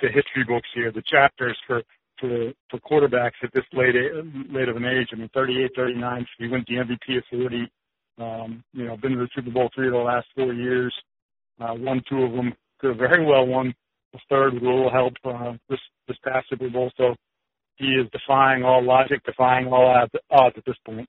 the 0.01 0.09
history 0.09 0.45
books 0.49 0.69
here, 0.75 0.91
the 0.91 1.03
chapters 1.07 1.59
for 1.67 1.83
for 2.21 2.53
for 2.71 2.79
quarterbacks 2.81 3.43
at 3.43 3.53
this 3.55 3.65
late 3.73 3.95
late 4.51 4.69
of 4.69 4.77
an 4.77 4.85
age. 4.85 5.09
I 5.13 5.17
mean, 5.17 5.31
38, 5.35 5.71
39. 5.75 6.27
He 6.39 6.49
went 6.49 6.67
the 6.67 6.75
MVP 6.75 7.17
at 7.17 7.25
40. 7.31 7.71
Um, 8.19 8.63
you 8.73 8.87
know, 8.87 8.97
been 8.97 9.13
to 9.13 9.19
the 9.19 9.29
Super 9.35 9.51
Bowl 9.51 9.71
three 9.75 9.87
of 9.87 9.95
the 9.95 9.99
last 9.99 10.27
four 10.37 10.53
years. 10.53 10.95
Uh, 11.61 11.75
won 11.75 12.03
two 12.09 12.23
of 12.23 12.33
them. 12.33 12.53
Could 12.79 12.91
have 12.91 12.99
very 12.99 13.25
well 13.25 13.47
won 13.47 13.75
the 14.13 14.19
third 14.29 14.55
with 14.55 14.63
a 14.63 14.67
little 14.67 14.91
help 14.91 15.15
uh, 15.25 15.53
this 15.69 15.81
this 16.07 16.17
past 16.25 16.49
Super 16.51 16.69
Bowl. 16.69 16.91
So 16.97 17.15
he 17.77 17.87
is 17.87 18.07
defying 18.13 18.63
all 18.63 18.85
logic, 18.85 19.25
defying 19.25 19.69
all 19.69 19.87
odds, 19.87 20.13
odds 20.31 20.57
at 20.59 20.65
this 20.67 20.77
point. 20.85 21.09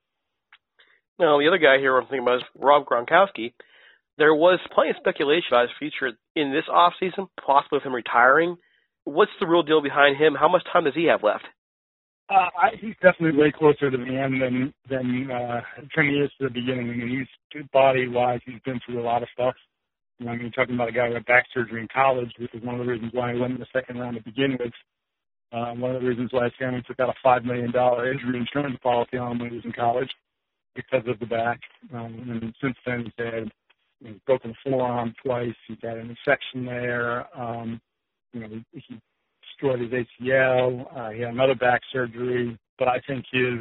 Now, 1.19 1.38
the 1.39 1.47
other 1.47 1.58
guy 1.58 1.78
here 1.78 1.97
I'm 1.97 2.04
thinking 2.06 2.21
about 2.21 2.38
is 2.38 2.43
Rob 2.56 2.86
Gronkowski. 2.86 3.54
There 4.17 4.34
was 4.34 4.60
plenty 4.74 4.91
of 4.91 4.95
speculation 4.97 5.47
about 5.52 5.69
his 5.69 5.78
future 5.78 6.17
in 6.36 6.52
this 6.52 6.65
offseason, 6.69 7.28
possibly 7.43 7.78
with 7.78 7.84
him 7.84 7.93
retiring. 7.93 8.58
What's 9.03 9.31
the 9.39 9.47
real 9.47 9.63
deal 9.63 9.81
behind 9.81 10.17
him? 10.17 10.35
How 10.39 10.47
much 10.47 10.63
time 10.71 10.85
does 10.85 10.93
he 10.95 11.05
have 11.05 11.23
left? 11.23 11.45
Uh, 12.29 12.47
I, 12.57 12.69
he's 12.79 12.95
definitely 13.01 13.37
way 13.37 13.51
closer 13.51 13.91
to 13.91 13.97
the 13.97 14.03
end 14.05 14.41
than 14.41 14.73
than 14.89 15.29
uh, 15.29 15.61
he 15.95 16.19
is 16.19 16.31
to 16.39 16.47
the 16.47 16.53
beginning. 16.53 16.89
I 16.89 16.95
mean, 16.95 17.27
he's 17.53 17.63
body 17.73 18.07
wise, 18.07 18.39
he's 18.45 18.61
been 18.63 18.79
through 18.85 19.01
a 19.01 19.03
lot 19.03 19.21
of 19.21 19.29
stuff. 19.33 19.55
You 20.17 20.25
know, 20.27 20.31
I 20.31 20.35
mean, 20.35 20.43
you're 20.43 20.51
talking 20.51 20.75
about 20.75 20.87
a 20.87 20.93
guy 20.93 21.07
who 21.07 21.15
had 21.15 21.25
back 21.25 21.45
surgery 21.53 21.81
in 21.81 21.87
college, 21.93 22.31
which 22.39 22.53
is 22.53 22.63
one 22.63 22.79
of 22.79 22.85
the 22.85 22.91
reasons 22.91 23.11
why 23.13 23.33
he 23.33 23.39
went 23.39 23.53
in 23.53 23.59
the 23.59 23.65
second 23.73 23.99
round 23.99 24.15
to 24.15 24.23
begin 24.23 24.55
with. 24.57 24.71
Uh, 25.51 25.73
one 25.73 25.93
of 25.93 26.01
the 26.01 26.07
reasons 26.07 26.31
why 26.31 26.45
his 26.45 26.53
family 26.57 26.81
took 26.87 26.99
out 27.01 27.09
a 27.09 27.13
five 27.21 27.43
million 27.43 27.71
dollar 27.71 28.09
injury 28.09 28.37
insurance 28.37 28.77
policy 28.81 29.17
on 29.17 29.33
him 29.33 29.39
when 29.39 29.49
he 29.49 29.55
was 29.57 29.65
in 29.65 29.73
college 29.73 30.09
because 30.75 31.03
of 31.07 31.19
the 31.19 31.25
back. 31.25 31.59
Um, 31.93 32.15
and 32.29 32.55
since 32.61 32.77
then, 32.85 33.03
he's 33.03 33.25
had 33.25 33.51
you 33.99 34.11
know, 34.11 34.15
broken 34.25 34.55
forearm 34.63 35.13
twice. 35.21 35.55
He's 35.67 35.77
had 35.83 35.97
an 35.97 36.15
infection 36.15 36.65
there. 36.65 37.27
Um, 37.37 37.81
you 38.33 38.41
know, 38.41 38.47
he, 38.49 38.63
he 38.87 38.99
destroyed 39.43 39.79
his 39.81 39.91
ACL. 39.91 40.85
Uh, 40.97 41.09
he 41.11 41.21
had 41.21 41.33
another 41.33 41.55
back 41.55 41.81
surgery. 41.93 42.57
But 42.79 42.87
I 42.89 42.99
think 43.07 43.25
his 43.31 43.59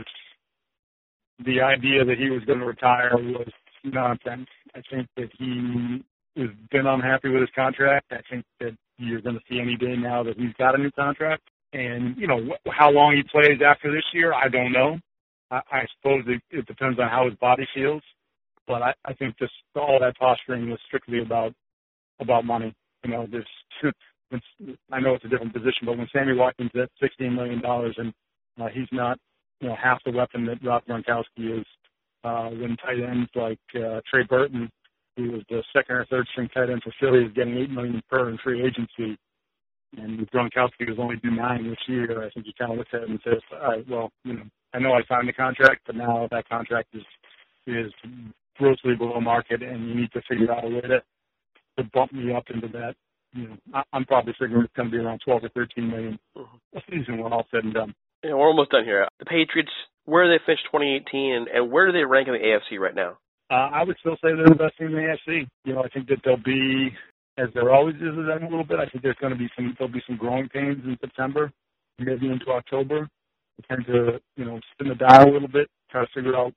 the 1.44 1.60
idea 1.60 2.04
that 2.04 2.18
he 2.18 2.30
was 2.30 2.44
going 2.44 2.60
to 2.60 2.66
retire 2.66 3.12
was 3.16 3.48
nonsense. 3.84 4.48
I 4.74 4.82
think 4.90 5.08
that 5.16 5.30
he 5.38 6.02
has 6.36 6.50
been 6.70 6.86
unhappy 6.86 7.30
with 7.30 7.40
his 7.42 7.50
contract. 7.54 8.06
I 8.12 8.20
think 8.30 8.44
that 8.60 8.76
you're 8.98 9.20
going 9.22 9.36
to 9.36 9.42
see 9.50 9.60
any 9.60 9.76
day 9.76 9.96
now 9.96 10.22
that 10.22 10.38
he's 10.38 10.54
got 10.58 10.74
a 10.74 10.78
new 10.78 10.90
contract. 10.92 11.42
And 11.72 12.16
you 12.16 12.26
know 12.26 12.40
wh- 12.40 12.70
how 12.72 12.90
long 12.90 13.16
he 13.16 13.22
plays 13.24 13.60
after 13.66 13.92
this 13.92 14.04
year, 14.12 14.32
I 14.34 14.48
don't 14.48 14.72
know. 14.72 14.98
I, 15.50 15.60
I 15.72 15.82
suppose 15.96 16.24
it, 16.28 16.42
it 16.50 16.66
depends 16.66 16.98
on 17.00 17.08
how 17.08 17.26
his 17.28 17.34
body 17.38 17.66
feels. 17.74 18.02
But 18.66 18.82
I, 18.82 18.94
I 19.04 19.14
think 19.14 19.36
this 19.38 19.50
all 19.76 19.98
that 20.00 20.16
posturing 20.18 20.70
was 20.70 20.80
strictly 20.86 21.20
about 21.22 21.52
about 22.20 22.44
money. 22.44 22.74
You 23.04 23.10
know, 23.12 23.26
this 23.30 23.44
it's, 24.30 24.78
I 24.92 25.00
know 25.00 25.14
it's 25.14 25.24
a 25.24 25.28
different 25.28 25.52
position, 25.52 25.86
but 25.86 25.98
when 25.98 26.08
Sammy 26.12 26.34
Watkins 26.34 26.70
at 26.74 26.90
sixteen 27.00 27.34
million 27.34 27.60
dollars 27.60 27.94
and 27.98 28.12
uh, 28.60 28.68
he's 28.72 28.88
not, 28.92 29.18
you 29.60 29.68
know, 29.68 29.76
half 29.82 30.02
the 30.04 30.12
weapon 30.12 30.46
that 30.46 30.64
Rob 30.64 30.84
Gronkowski 30.86 31.60
is, 31.60 31.66
uh, 32.24 32.48
when 32.50 32.76
tight 32.76 33.00
ends 33.00 33.30
like 33.34 33.58
uh, 33.76 34.00
Trey 34.10 34.24
Burton, 34.28 34.70
who 35.16 35.32
was 35.32 35.42
the 35.48 35.62
second 35.74 35.96
or 35.96 36.06
third 36.06 36.26
string 36.32 36.48
tight 36.54 36.70
end 36.70 36.82
for 36.82 36.92
Philly, 37.00 37.24
is 37.24 37.32
getting 37.34 37.56
eight 37.58 37.70
million 37.70 38.02
per 38.10 38.30
in 38.30 38.38
free 38.38 38.62
agency, 38.64 39.18
and 39.96 40.30
Gronkowski 40.30 40.88
was 40.88 40.98
only 40.98 41.16
due 41.16 41.30
nine 41.32 41.68
this 41.68 41.78
year. 41.88 42.24
I 42.24 42.30
think 42.30 42.46
he 42.46 42.54
kind 42.58 42.72
of 42.72 42.78
looks 42.78 42.90
at 42.94 43.02
it 43.02 43.10
and 43.10 43.20
says, 43.24 43.40
"All 43.52 43.68
right, 43.70 43.88
well, 43.88 44.10
you 44.24 44.34
know, 44.34 44.42
I 44.74 44.78
know 44.78 44.92
I 44.92 45.02
signed 45.08 45.28
the 45.28 45.32
contract, 45.32 45.82
but 45.86 45.96
now 45.96 46.28
that 46.30 46.48
contract 46.48 46.88
is 46.94 47.02
is 47.66 47.92
grossly 48.56 48.94
below 48.96 49.20
market, 49.20 49.62
and 49.62 49.88
you 49.88 49.94
need 49.94 50.12
to 50.12 50.22
figure 50.28 50.52
out 50.52 50.64
a 50.64 50.68
way 50.68 50.80
to 50.82 51.02
to 51.78 51.84
bump 51.92 52.12
me 52.12 52.32
up 52.34 52.44
into 52.52 52.68
that 52.68 52.94
you 53.32 53.48
know, 53.48 53.56
I, 53.74 53.82
I'm 53.92 54.04
probably 54.04 54.34
figuring 54.38 54.64
it's 54.64 54.72
going 54.74 54.90
to 54.90 54.96
be 54.96 55.02
around 55.02 55.20
12 55.24 55.44
or 55.44 55.48
13 55.50 55.88
million 55.88 56.18
mm-hmm. 56.36 56.78
a 56.78 56.80
season 56.90 57.18
when 57.18 57.32
all 57.32 57.46
said 57.50 57.64
and 57.64 57.74
done. 57.74 57.94
Yeah, 58.24 58.34
we're 58.34 58.48
almost 58.48 58.70
done 58.70 58.84
here. 58.84 59.06
The 59.18 59.24
Patriots, 59.24 59.70
where 60.04 60.24
do 60.24 60.30
they 60.30 60.44
finish 60.44 60.60
2018, 60.72 61.32
and, 61.32 61.48
and 61.48 61.72
where 61.72 61.86
do 61.86 61.92
they 61.92 62.04
rank 62.04 62.28
in 62.28 62.34
the 62.34 62.40
AFC 62.40 62.78
right 62.78 62.94
now? 62.94 63.18
Uh, 63.50 63.70
I 63.72 63.82
would 63.82 63.96
still 64.00 64.14
say 64.16 64.30
they're 64.34 64.46
the 64.46 64.54
best 64.54 64.78
team 64.78 64.88
in 64.88 64.94
the 64.94 65.16
AFC. 65.16 65.46
You 65.64 65.74
know, 65.74 65.82
I 65.82 65.88
think 65.88 66.08
that 66.08 66.18
they'll 66.24 66.36
be, 66.36 66.90
as 67.38 67.48
there 67.54 67.72
always 67.72 67.96
is 67.96 68.14
with 68.16 68.26
them 68.26 68.44
a 68.44 68.48
little 68.48 68.64
bit. 68.64 68.78
I 68.78 68.86
think 68.86 69.02
there's 69.02 69.16
going 69.20 69.32
to 69.32 69.38
be 69.38 69.48
some 69.56 69.74
there'll 69.78 69.92
be 69.92 70.02
some 70.06 70.16
growing 70.16 70.48
pains 70.48 70.78
in 70.84 70.96
September, 71.00 71.50
maybe 71.98 72.28
into 72.28 72.50
October. 72.50 73.08
They 73.56 73.74
tend 73.74 73.86
to, 73.86 74.20
you 74.36 74.44
know, 74.44 74.60
spin 74.72 74.88
the 74.88 74.94
dial 74.94 75.28
a 75.28 75.32
little 75.32 75.48
bit, 75.48 75.68
try 75.90 76.02
to 76.04 76.10
figure 76.14 76.36
out 76.36 76.54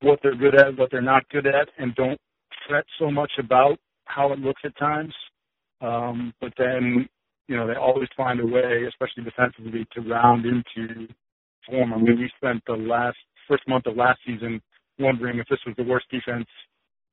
what 0.00 0.20
they're 0.22 0.34
good 0.36 0.54
at, 0.54 0.78
what 0.78 0.90
they're 0.90 1.02
not 1.02 1.28
good 1.28 1.46
at, 1.46 1.68
and 1.78 1.94
don't 1.94 2.18
fret 2.66 2.84
so 2.98 3.10
much 3.10 3.32
about 3.38 3.76
how 4.06 4.32
it 4.32 4.38
looks 4.38 4.62
at 4.64 4.76
times. 4.78 5.14
Um, 5.80 6.32
but 6.40 6.52
then, 6.58 7.08
you 7.48 7.56
know, 7.56 7.66
they 7.66 7.74
always 7.74 8.08
find 8.16 8.40
a 8.40 8.46
way, 8.46 8.84
especially 8.88 9.24
defensively, 9.24 9.86
to 9.94 10.00
round 10.02 10.46
into 10.46 11.08
form. 11.68 11.92
I 11.92 11.96
mean, 11.98 12.18
we 12.18 12.30
spent 12.36 12.62
the 12.66 12.74
last 12.74 13.16
first 13.48 13.66
month 13.68 13.86
of 13.86 13.96
last 13.96 14.20
season 14.26 14.60
wondering 14.98 15.38
if 15.38 15.46
this 15.48 15.58
was 15.66 15.74
the 15.76 15.84
worst 15.84 16.06
defense 16.10 16.46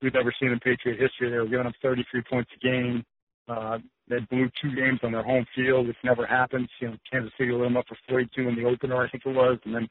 we've 0.01 0.15
ever 0.15 0.33
seen 0.39 0.51
in 0.51 0.59
Patriot 0.59 0.99
history. 0.99 1.31
They 1.31 1.37
were 1.37 1.47
giving 1.47 1.67
up 1.67 1.73
33 1.81 2.21
points 2.29 2.51
a 2.55 2.65
game. 2.65 3.03
Uh, 3.47 3.77
they 4.09 4.19
blew 4.29 4.49
two 4.61 4.75
games 4.75 4.99
on 5.03 5.13
their 5.13 5.23
home 5.23 5.45
field, 5.55 5.87
which 5.87 5.97
never 6.03 6.25
happens. 6.25 6.69
You 6.81 6.89
know, 6.89 6.97
Kansas 7.11 7.31
City 7.37 7.51
lit 7.51 7.63
them 7.63 7.77
up 7.77 7.85
for 7.87 7.97
42 8.09 8.47
in 8.47 8.55
the 8.55 8.65
opener, 8.65 9.03
I 9.03 9.09
think 9.09 9.23
it 9.25 9.35
was, 9.35 9.57
and 9.65 9.73
then 9.73 9.87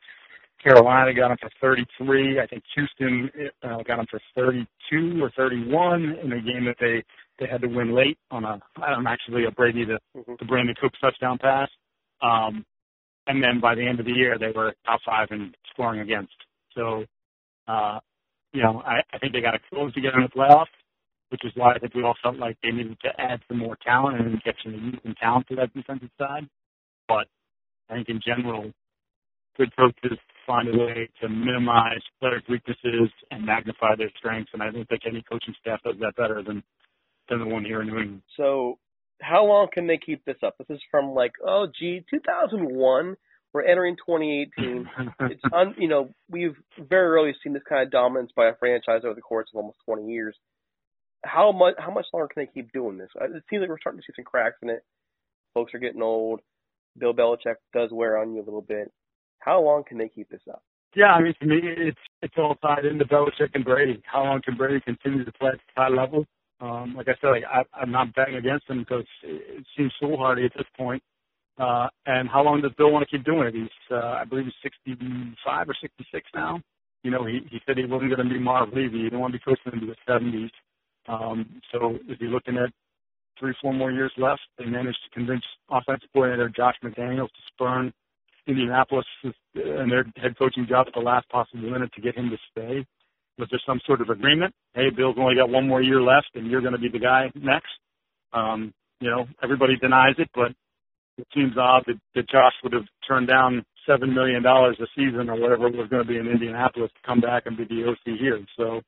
Carolina 0.63 1.13
got 1.15 1.29
them 1.29 1.39
for 1.41 1.51
33. 1.61 2.41
I 2.41 2.47
think 2.47 2.63
Houston 2.75 3.31
uh, 3.63 3.79
got 3.87 3.97
them 3.97 4.07
for 4.11 4.21
32 4.37 5.23
or 5.23 5.31
31 5.37 6.19
in 6.23 6.33
a 6.33 6.41
game 6.41 6.65
that 6.67 6.77
they 6.81 7.03
they 7.39 7.47
had 7.47 7.61
to 7.63 7.69
win 7.69 7.95
late 7.95 8.19
on 8.31 8.45
a 8.45 8.61
um, 8.83 9.07
actually 9.07 9.45
a 9.45 9.51
Brady 9.51 9.85
to 9.87 9.99
mm-hmm. 10.17 10.33
the 10.39 10.45
Brandin 10.45 10.77
Cooks 10.77 10.99
touchdown 11.01 11.39
pass. 11.39 11.69
Um, 12.23 12.65
and 13.27 13.43
then 13.43 13.61
by 13.61 13.75
the 13.75 13.87
end 13.87 14.01
of 14.01 14.07
the 14.07 14.13
year, 14.13 14.39
they 14.39 14.53
were 14.55 14.75
top 14.85 15.01
five 15.05 15.29
in 15.31 15.53
scoring 15.73 16.01
against. 16.01 16.33
So, 16.75 17.05
uh, 17.67 17.99
you 18.53 18.63
know, 18.63 18.83
I, 18.87 19.01
I 19.13 19.19
think 19.19 19.33
they 19.33 19.41
got 19.41 19.53
to 19.53 19.59
close 19.71 19.93
together 19.95 20.19
in 20.19 20.23
the 20.23 20.29
playoffs, 20.29 20.73
which 21.31 21.45
is 21.45 21.53
why 21.57 21.75
I 21.75 21.79
think 21.79 21.95
we 21.95 22.05
all 22.05 22.15
felt 22.23 22.37
like 22.37 22.57
they 22.63 22.71
needed 22.71 22.97
to 23.03 23.11
add 23.19 23.41
some 23.49 23.59
more 23.59 23.77
talent 23.85 24.21
and 24.21 24.43
get 24.43 24.55
some 24.63 24.73
youth 24.73 25.01
and 25.05 25.17
talent 25.17 25.49
to 25.49 25.57
that 25.57 25.75
defensive 25.75 26.11
side. 26.19 26.49
But 27.09 27.27
I 27.91 27.95
think 27.95 28.09
in 28.09 28.21
general, 28.25 28.73
good 29.57 29.75
coaches 29.77 30.19
find 30.47 30.69
a 30.69 30.79
way 30.79 31.09
to 31.21 31.29
minimize 31.29 32.03
players' 32.21 32.45
weaknesses 32.49 33.11
and 33.31 33.45
magnify 33.45 33.97
their 33.97 34.11
strengths. 34.17 34.51
And 34.53 34.63
I 34.63 34.71
don't 34.71 34.89
think 34.89 35.03
any 35.07 35.23
coaching 35.29 35.55
staff 35.61 35.81
does 35.85 35.97
that 36.01 36.15
better 36.17 36.43
than 36.47 36.63
than 37.29 37.41
the 37.41 37.47
one 37.47 37.65
here 37.65 37.81
in 37.81 37.89
New 37.89 37.99
England. 37.99 38.23
So, 38.37 38.79
how 39.21 39.45
long 39.45 39.69
can 39.73 39.87
they 39.87 39.99
keep 39.99 40.25
this 40.25 40.37
up? 40.43 40.57
This 40.59 40.77
is 40.77 40.83
from 40.91 41.15
like, 41.15 41.33
oh, 41.47 41.67
gee, 41.79 42.05
2001. 42.11 43.17
We're 43.53 43.63
entering 43.63 43.97
2018. 43.97 44.89
it's 45.31 45.43
un, 45.53 45.75
you 45.79 45.89
know, 45.89 46.11
we've 46.31 46.57
very 46.79 47.09
rarely 47.09 47.35
seen 47.43 47.55
this 47.55 47.63
kind 47.67 47.83
of 47.83 47.91
dominance 47.91 48.31
by 48.37 48.49
a 48.49 48.57
franchise 48.59 49.01
over 49.05 49.15
the 49.15 49.23
course 49.23 49.49
of 49.53 49.59
almost 49.59 49.79
20 49.87 50.13
years. 50.13 50.37
How 51.25 51.53
much 51.53 51.75
how 51.79 51.91
much 51.91 52.05
longer 52.13 52.29
can 52.29 52.45
they 52.45 52.51
keep 52.53 52.71
doing 52.73 52.99
this? 52.99 53.09
Uh, 53.19 53.25
it 53.25 53.45
seems 53.49 53.61
like 53.61 53.71
we're 53.71 53.81
starting 53.81 54.01
to 54.01 54.05
see 54.07 54.13
some 54.15 54.25
cracks 54.25 54.59
in 54.63 54.69
it. 54.69 54.85
Folks 55.55 55.75
are 55.75 55.79
getting 55.79 56.03
old. 56.03 56.41
Bill 56.99 57.15
Belichick 57.15 57.57
does 57.73 57.91
wear 57.91 58.19
on 58.19 58.35
you 58.35 58.43
a 58.43 58.45
little 58.45 58.63
bit. 58.63 58.93
How 59.39 59.63
long 59.63 59.85
can 59.85 59.99
they 59.99 60.09
keep 60.09 60.29
this 60.29 60.43
up? 60.51 60.63
Yeah, 60.95 61.13
I 61.13 61.23
mean, 61.23 61.35
to 61.41 61.47
me, 61.47 61.61
it's 61.63 61.99
it's 62.23 62.35
all 62.37 62.57
tied 62.57 62.85
into 62.85 63.05
Belichick 63.05 63.51
and 63.55 63.65
Brady. 63.65 64.03
How 64.05 64.25
long 64.25 64.41
can 64.43 64.57
Brady 64.57 64.81
continue 64.81 65.25
to 65.25 65.33
play 65.33 65.51
at 65.51 65.61
high 65.77 65.89
level? 65.89 66.27
Um, 66.61 66.95
like 66.97 67.09
I 67.09 67.15
said, 67.21 67.29
like, 67.29 67.45
I, 67.45 67.63
I'm 67.79 67.93
not 67.93 68.15
betting 68.15 68.37
against 68.37 68.69
him 68.69 68.79
because 68.79 69.05
it, 69.23 69.61
it 69.61 69.67
seems 69.77 69.93
foolhardy 70.01 70.45
at 70.45 70.53
this 70.57 70.67
point. 70.77 71.03
Uh, 71.59 71.89
and 72.07 72.29
how 72.29 72.43
long 72.43 72.61
does 72.61 72.73
Bill 72.77 72.91
want 72.91 73.07
to 73.09 73.17
keep 73.17 73.25
doing 73.25 73.49
it? 73.49 73.55
He's, 73.55 73.69
uh, 73.91 74.21
I 74.21 74.25
believe 74.25 74.45
he's 74.45 74.73
65 74.87 75.69
or 75.69 75.75
66 75.81 76.27
now. 76.35 76.61
You 77.03 77.11
know, 77.11 77.25
he, 77.25 77.41
he 77.51 77.61
said 77.67 77.79
he 77.79 77.85
wasn't 77.85 78.15
going 78.15 78.29
to 78.29 78.35
be 78.35 78.41
Marv 78.41 78.71
Levy. 78.71 78.99
He 78.99 79.05
didn't 79.05 79.21
want 79.21 79.33
to 79.33 79.39
be 79.39 79.45
coaching 79.45 79.73
into 79.73 79.87
the 79.87 79.97
70s. 80.11 80.51
Um, 81.09 81.61
so 81.73 81.97
is 82.09 82.17
he 82.19 82.27
looking 82.27 82.57
at 82.57 82.71
three, 83.39 83.55
four 83.63 83.73
more 83.73 83.93
years 83.93 84.13
left? 84.19 84.41
They 84.59 84.65
managed 84.65 84.99
to 85.05 85.15
convince 85.15 85.45
offensive 85.71 86.09
coordinator 86.13 86.49
Josh 86.49 86.75
McDaniels 86.83 87.29
to 87.29 87.43
spurn 87.53 87.93
Indianapolis 88.47 89.07
and 89.55 89.91
their 89.91 90.05
head 90.17 90.37
coaching 90.39 90.67
job 90.69 90.87
at 90.89 90.95
the 90.95 91.01
last 91.01 91.29
possible 91.29 91.71
minute 91.71 91.93
to 91.95 92.01
get 92.01 92.17
him 92.17 92.31
to 92.31 92.39
stay. 92.51 92.87
Was 93.39 93.49
there 93.51 93.61
some 93.67 93.81
sort 93.87 94.01
of 94.01 94.09
agreement? 94.09 94.55
Hey, 94.75 94.91
Bill's 94.97 95.17
only 95.19 95.37
got 95.37 95.51
one 95.51 95.69
more 95.69 95.83
year 95.83 96.01
left, 96.01 96.31
and 96.35 96.51
you're 96.51 96.63
going 96.63 96.73
to 96.73 96.79
be 96.79 96.89
the 96.89 96.99
guy 96.99 97.31
next. 97.35 97.69
Um, 98.33 98.73
you 99.01 99.11
know, 99.11 99.27
everybody 99.43 99.77
denies 99.77 100.15
it, 100.19 100.31
but 100.35 100.53
it 101.19 101.27
seems 101.35 101.57
odd 101.59 101.85
that, 101.87 101.99
that 102.15 102.29
Josh 102.29 102.53
would 102.63 102.73
have 102.73 102.85
turned 103.07 103.29
down 103.29 103.65
seven 103.87 104.15
million 104.15 104.43
dollars 104.43 104.77
a 104.81 104.87
season 104.97 105.29
or 105.31 105.39
whatever 105.41 105.69
it 105.69 105.77
was 105.77 105.89
going 105.89 106.03
to 106.03 106.09
be 106.09 106.19
in 106.19 106.27
Indianapolis 106.27 106.91
to 106.95 107.07
come 107.07 107.21
back 107.21 107.45
and 107.47 107.57
be 107.57 107.65
the 107.65 107.89
OC 107.89 108.19
here. 108.19 108.41
So 108.57 108.81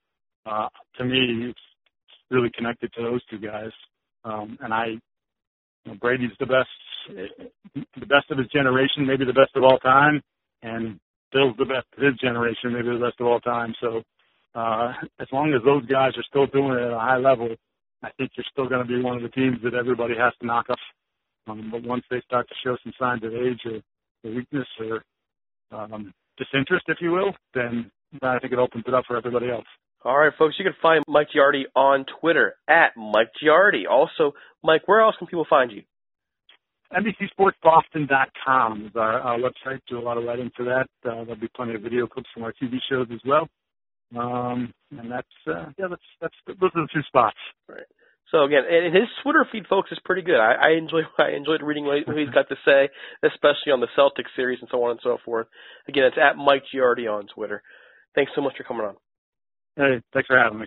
uh, 0.47 0.69
to 0.99 1.05
me, 1.05 1.49
it's 1.49 1.61
really 2.31 2.51
connected 2.57 2.93
to 2.95 3.03
those 3.03 3.25
two 3.27 3.39
guys. 3.39 3.71
Um, 4.25 4.59
and 4.61 4.75
I, 4.75 4.87
you 4.87 5.01
know, 5.87 5.95
Brady's 6.01 6.33
the 6.41 6.47
best, 6.47 6.69
the 7.75 8.07
best 8.07 8.31
of 8.31 8.39
his 8.39 8.49
generation, 8.49 9.07
maybe 9.07 9.25
the 9.25 9.33
best 9.33 9.55
of 9.57 9.63
all 9.63 9.79
time, 9.79 10.21
and 10.63 10.99
Bill's 11.33 11.57
the 11.59 11.65
best 11.65 11.87
of 11.97 12.03
his 12.03 12.15
generation, 12.17 12.73
maybe 12.73 12.89
the 12.89 13.05
best 13.05 13.21
of 13.21 13.27
all 13.27 13.41
time. 13.41 13.75
So 13.81 14.03
uh, 14.55 14.93
as 15.21 15.29
long 15.33 15.53
as 15.55 15.63
those 15.65 15.85
guys 15.87 16.13
are 16.17 16.25
still 16.29 16.47
doing 16.47 16.79
it 16.79 16.83
at 16.83 16.93
a 16.93 16.99
high 16.99 17.19
level, 17.19 17.49
I 18.03 18.11
think 18.17 18.33
you're 18.37 18.47
still 18.51 18.69
going 18.69 18.87
to 18.87 18.89
be 18.89 19.03
one 19.03 19.17
of 19.17 19.23
the 19.23 19.29
teams 19.29 19.59
that 19.65 19.75
everybody 19.75 20.15
has 20.17 20.33
to 20.41 20.47
knock 20.47 20.71
off. 20.71 20.79
Um, 21.49 21.71
but 21.71 21.83
once 21.83 22.05
they 22.11 22.21
start 22.21 22.49
to 22.49 22.55
show 22.65 22.77
some 22.83 22.93
signs 22.99 23.25
of 23.25 23.35
age 23.35 23.61
or, 23.65 23.81
or 24.25 24.35
weakness 24.35 24.67
or 24.81 25.03
um, 25.73 26.13
disinterest, 26.37 26.85
if 26.89 26.99
you 27.01 27.11
will, 27.11 27.33
then 27.55 27.91
I 28.23 28.39
think 28.39 28.53
it 28.53 28.59
opens 28.59 28.85
it 28.87 28.95
up 28.95 29.05
for 29.07 29.17
everybody 29.17 29.51
else. 29.51 29.67
All 30.05 30.17
right, 30.17 30.33
folks, 30.39 30.55
you 30.59 30.65
can 30.65 30.75
find 30.81 31.03
Mike 31.09 31.29
Giardi 31.35 31.65
on 31.75 32.07
Twitter 32.21 32.55
at 32.69 32.97
Mike 32.97 33.31
Giardi. 33.43 33.83
Also, 33.91 34.33
Mike, 34.63 34.87
where 34.87 35.01
else 35.01 35.17
can 35.19 35.27
people 35.27 35.47
find 35.49 35.73
you? 35.73 35.83
NBCSportsBoston.com 36.93 38.87
is 38.87 38.93
our, 38.97 39.21
our 39.21 39.39
website. 39.39 39.81
Do 39.89 39.99
a 39.99 40.01
lot 40.01 40.17
of 40.17 40.25
writing 40.25 40.51
for 40.57 40.65
that. 40.65 40.87
Uh, 41.05 41.25
there'll 41.25 41.37
be 41.37 41.49
plenty 41.55 41.75
of 41.75 41.83
video 41.83 42.07
clips 42.07 42.29
from 42.33 42.45
our 42.45 42.53
TV 42.53 42.77
shows 42.89 43.09
as 43.13 43.21
well. 43.27 43.49
Um, 44.17 44.73
and 44.91 45.11
that's 45.11 45.29
uh, 45.47 45.67
yeah, 45.79 45.87
that's 45.91 46.03
that's 46.21 46.35
those 46.47 46.71
are 46.75 46.83
the 46.83 46.89
two 46.93 47.03
spots. 47.09 47.37
Right. 47.69 47.85
So 48.31 48.45
again, 48.45 48.63
and 48.69 48.95
his 48.95 49.09
Twitter 49.23 49.47
feed, 49.51 49.67
folks, 49.69 49.91
is 49.91 49.99
pretty 50.05 50.23
good. 50.23 50.39
I, 50.39 50.53
I 50.53 50.71
enjoy 50.79 51.03
I 51.19 51.31
enjoyed 51.37 51.63
reading 51.63 51.85
what 51.85 51.99
he's 52.17 52.31
got 52.31 52.49
to 52.49 52.57
say, 52.65 52.89
especially 53.23 53.73
on 53.73 53.81
the 53.81 53.89
Celtics 53.97 54.35
series 54.37 54.59
and 54.61 54.69
so 54.71 54.83
on 54.85 54.93
and 54.93 55.01
so 55.03 55.19
forth. 55.25 55.47
Again, 55.89 56.05
it's 56.05 56.19
at 56.19 56.37
Mike 56.37 56.65
Giardi 56.75 57.09
on 57.11 57.27
Twitter. 57.35 57.63
Thanks 58.15 58.33
so 58.35 58.43
much 58.43 58.55
for 58.57 58.65
coming 58.65 58.87
on. 58.87 58.97
Hey, 59.77 60.03
thanks 60.13 60.27
for 60.27 60.39
having 60.39 60.61
me. 60.61 60.67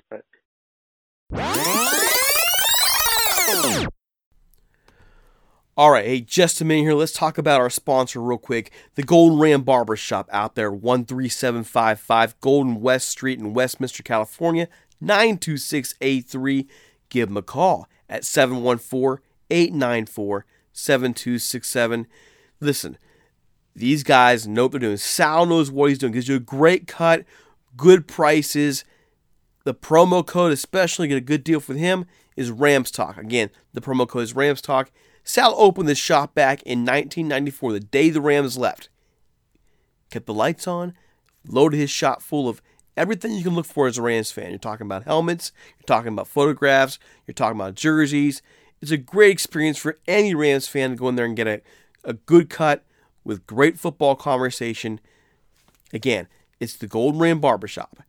All 5.78 5.92
right, 5.92 6.06
hey, 6.06 6.20
just 6.20 6.60
a 6.60 6.66
minute 6.66 6.82
here. 6.82 6.94
Let's 6.94 7.14
talk 7.14 7.38
about 7.38 7.62
our 7.62 7.70
sponsor 7.70 8.22
real 8.22 8.38
quick. 8.38 8.72
The 8.96 9.04
Golden 9.04 9.40
Ram 9.40 9.62
Barbershop 9.62 10.28
out 10.30 10.56
there, 10.56 10.70
13755 10.70 12.40
Golden 12.42 12.82
West 12.82 13.08
Street 13.08 13.40
in 13.40 13.54
Westminster, 13.54 14.04
California, 14.04 14.68
92683. 15.00 16.68
Give 17.08 17.30
them 17.30 17.38
a 17.38 17.42
call 17.42 17.88
at 18.10 18.26
714 18.26 19.24
894 19.50 20.46
7267. 20.74 22.08
Listen, 22.60 22.98
these 23.74 24.04
guys 24.04 24.46
know 24.46 24.64
what 24.64 24.72
they're 24.72 24.80
doing. 24.80 24.98
Sal 24.98 25.46
knows 25.46 25.72
what 25.72 25.88
he's 25.88 26.00
doing. 26.00 26.12
Gives 26.12 26.28
you 26.28 26.36
a 26.36 26.40
great 26.40 26.86
cut, 26.86 27.24
good 27.78 28.10
prices, 28.10 28.84
the 29.64 29.74
promo 29.74 30.26
code, 30.26 30.52
especially 30.52 31.08
get 31.08 31.16
a 31.16 31.22
good 31.22 31.46
deal 31.46 31.62
for 31.62 31.76
him, 31.76 32.06
is 32.36 32.52
Rams 32.52 32.92
Talk. 32.92 33.18
Again, 33.18 33.52
the 33.74 33.80
promo 33.80 34.06
code 34.06 34.24
is 34.24 34.36
Rams 34.36 34.62
Talk. 34.62 34.92
Sal 35.24 35.54
opened 35.58 35.88
this 35.88 35.98
shop 35.98 36.34
back 36.34 36.62
in 36.64 36.80
1994, 36.80 37.74
the 37.74 37.80
day 37.80 38.10
the 38.10 38.22
Rams 38.22 38.58
left. 38.58 38.90
Kept 40.10 40.26
the 40.26 40.34
lights 40.34 40.68
on, 40.68 40.94
loaded 41.48 41.78
his 41.78 41.90
shop 41.90 42.22
full 42.22 42.50
of 42.50 42.62
everything 42.98 43.34
you 43.34 43.44
can 43.44 43.56
look 43.56 43.66
for 43.66 43.88
as 43.88 43.98
a 43.98 44.02
Rams 44.02 44.32
fan. 44.32 44.50
You're 44.50 44.60
talking 44.60 44.86
about 44.86 45.06
helmets, 45.06 45.52
you're 45.78 45.86
talking 45.86 46.14
about 46.14 46.28
photographs, 46.28 47.00
you're 47.26 47.34
talking 47.34 47.60
about 47.60 47.76
jerseys. 47.76 48.42
It's 48.82 48.92
a 48.92 48.98
great 48.98 49.32
experience 49.32 49.78
for 49.78 50.00
any 50.08 50.34
Rams 50.34 50.68
fan 50.68 50.92
to 50.92 50.96
go 50.96 51.10
in 51.10 51.16
there 51.16 51.26
and 51.26 51.36
get 51.36 51.48
a, 51.48 51.62
a 52.04 52.14
good 52.14 52.50
cut 52.50 52.84
with 53.24 53.46
great 53.46 53.78
football 53.78 54.16
conversation. 54.16 55.00
Again, 55.94 56.28
it's 56.60 56.76
the 56.76 56.88
Golden 56.88 57.20
Ram 57.20 57.40
Barbershop. 57.40 58.00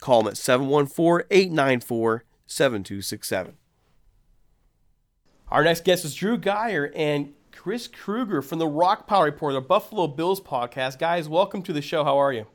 Call 0.00 0.22
them 0.22 0.32
at 0.32 0.36
714 0.36 1.26
894 1.30 2.24
7267. 2.46 3.56
Our 5.52 5.62
next 5.62 5.84
guest 5.84 6.06
is 6.06 6.14
Drew 6.14 6.38
Geyer 6.38 6.90
and 6.96 7.34
Chris 7.54 7.86
Kruger 7.86 8.40
from 8.40 8.58
the 8.58 8.66
Rock 8.66 9.06
Power 9.06 9.26
Report, 9.26 9.52
the 9.52 9.60
Buffalo 9.60 10.06
Bills 10.06 10.40
podcast. 10.40 10.98
Guys, 10.98 11.28
welcome 11.28 11.62
to 11.64 11.74
the 11.74 11.82
show. 11.82 12.04
How 12.04 12.16
are 12.16 12.32
you? 12.32 12.46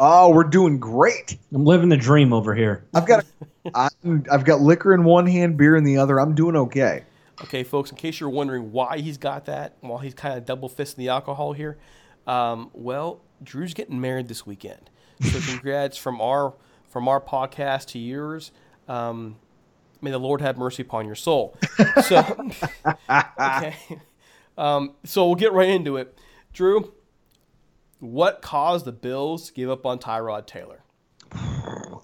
Oh, 0.00 0.30
we're 0.30 0.42
doing 0.42 0.80
great. 0.80 1.38
I'm 1.54 1.64
living 1.64 1.90
the 1.90 1.96
dream 1.96 2.32
over 2.32 2.52
here. 2.52 2.84
I've 2.92 3.06
got 3.06 3.24
I've 4.02 4.44
got 4.44 4.60
liquor 4.60 4.92
in 4.92 5.04
one 5.04 5.28
hand, 5.28 5.58
beer 5.58 5.76
in 5.76 5.84
the 5.84 5.98
other. 5.98 6.18
I'm 6.18 6.34
doing 6.34 6.56
okay. 6.56 7.04
Okay, 7.40 7.62
folks, 7.62 7.92
in 7.92 7.96
case 7.96 8.18
you're 8.18 8.28
wondering 8.28 8.72
why 8.72 8.98
he's 8.98 9.16
got 9.16 9.44
that, 9.44 9.76
while 9.78 9.98
he's 9.98 10.14
kind 10.14 10.36
of 10.36 10.44
double 10.44 10.68
fisting 10.68 10.96
the 10.96 11.10
alcohol 11.10 11.52
here, 11.52 11.78
um, 12.26 12.72
well, 12.72 13.20
Drew's 13.44 13.74
getting 13.74 14.00
married 14.00 14.26
this 14.26 14.44
weekend. 14.44 14.90
So 15.22 15.38
congrats 15.52 15.96
from 15.96 16.20
our 16.20 16.54
from 16.88 17.06
our 17.06 17.20
podcast 17.20 17.86
to 17.90 18.00
yours. 18.00 18.50
Um, 18.88 19.36
may 20.02 20.10
the 20.10 20.18
Lord 20.18 20.40
have 20.40 20.56
mercy 20.58 20.82
upon 20.82 21.06
your 21.06 21.14
soul. 21.14 21.56
So, 22.02 22.50
okay. 23.10 23.76
Um, 24.56 24.94
so 25.04 25.26
we'll 25.26 25.34
get 25.34 25.52
right 25.52 25.68
into 25.68 25.96
it. 25.96 26.18
Drew, 26.52 26.92
what 28.00 28.42
caused 28.42 28.84
the 28.84 28.92
Bills 28.92 29.48
to 29.48 29.52
give 29.52 29.70
up 29.70 29.86
on 29.86 29.98
Tyrod 29.98 30.46
Taylor? 30.46 30.82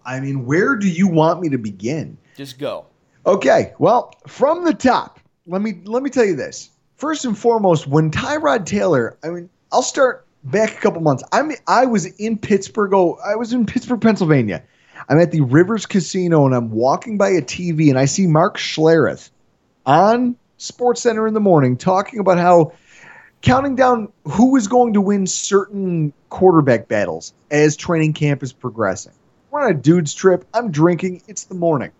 I 0.04 0.20
mean, 0.20 0.46
where 0.46 0.76
do 0.76 0.88
you 0.88 1.08
want 1.08 1.40
me 1.40 1.48
to 1.50 1.58
begin? 1.58 2.16
Just 2.36 2.58
go. 2.58 2.86
Okay, 3.26 3.74
well, 3.78 4.12
from 4.26 4.64
the 4.64 4.74
top, 4.74 5.18
let 5.46 5.62
me 5.62 5.80
let 5.84 6.02
me 6.02 6.10
tell 6.10 6.24
you 6.24 6.36
this. 6.36 6.70
First 6.96 7.24
and 7.24 7.36
foremost, 7.36 7.86
when 7.86 8.10
Tyrod 8.10 8.66
Taylor, 8.66 9.18
I 9.24 9.28
mean, 9.28 9.50
I'll 9.72 9.82
start 9.82 10.26
back 10.44 10.76
a 10.76 10.80
couple 10.80 11.00
months. 11.02 11.24
I 11.32 11.42
mean, 11.42 11.58
I 11.66 11.86
was 11.86 12.06
in 12.06 12.38
Pittsburgh. 12.38 12.94
Oh, 12.94 13.18
I 13.26 13.34
was 13.34 13.52
in 13.52 13.66
Pittsburgh, 13.66 14.00
Pennsylvania. 14.00 14.62
I'm 15.08 15.18
at 15.20 15.30
the 15.30 15.40
Rivers 15.42 15.86
Casino 15.86 16.46
and 16.46 16.54
I'm 16.54 16.70
walking 16.70 17.16
by 17.16 17.28
a 17.30 17.42
TV 17.42 17.90
and 17.90 17.98
I 17.98 18.06
see 18.06 18.26
Mark 18.26 18.58
Schlereth 18.58 19.30
on 19.84 20.36
Sports 20.58 21.00
Center 21.02 21.26
in 21.28 21.34
the 21.34 21.40
morning 21.40 21.76
talking 21.76 22.18
about 22.18 22.38
how 22.38 22.72
counting 23.42 23.76
down 23.76 24.12
who 24.24 24.56
is 24.56 24.66
going 24.66 24.92
to 24.94 25.00
win 25.00 25.26
certain 25.26 26.12
quarterback 26.30 26.88
battles 26.88 27.32
as 27.50 27.76
training 27.76 28.14
camp 28.14 28.42
is 28.42 28.52
progressing. 28.52 29.12
We're 29.50 29.64
on 29.64 29.70
a 29.70 29.74
dude's 29.74 30.12
trip. 30.12 30.44
I'm 30.52 30.72
drinking. 30.72 31.22
It's 31.28 31.44
the 31.44 31.54
morning. 31.54 31.92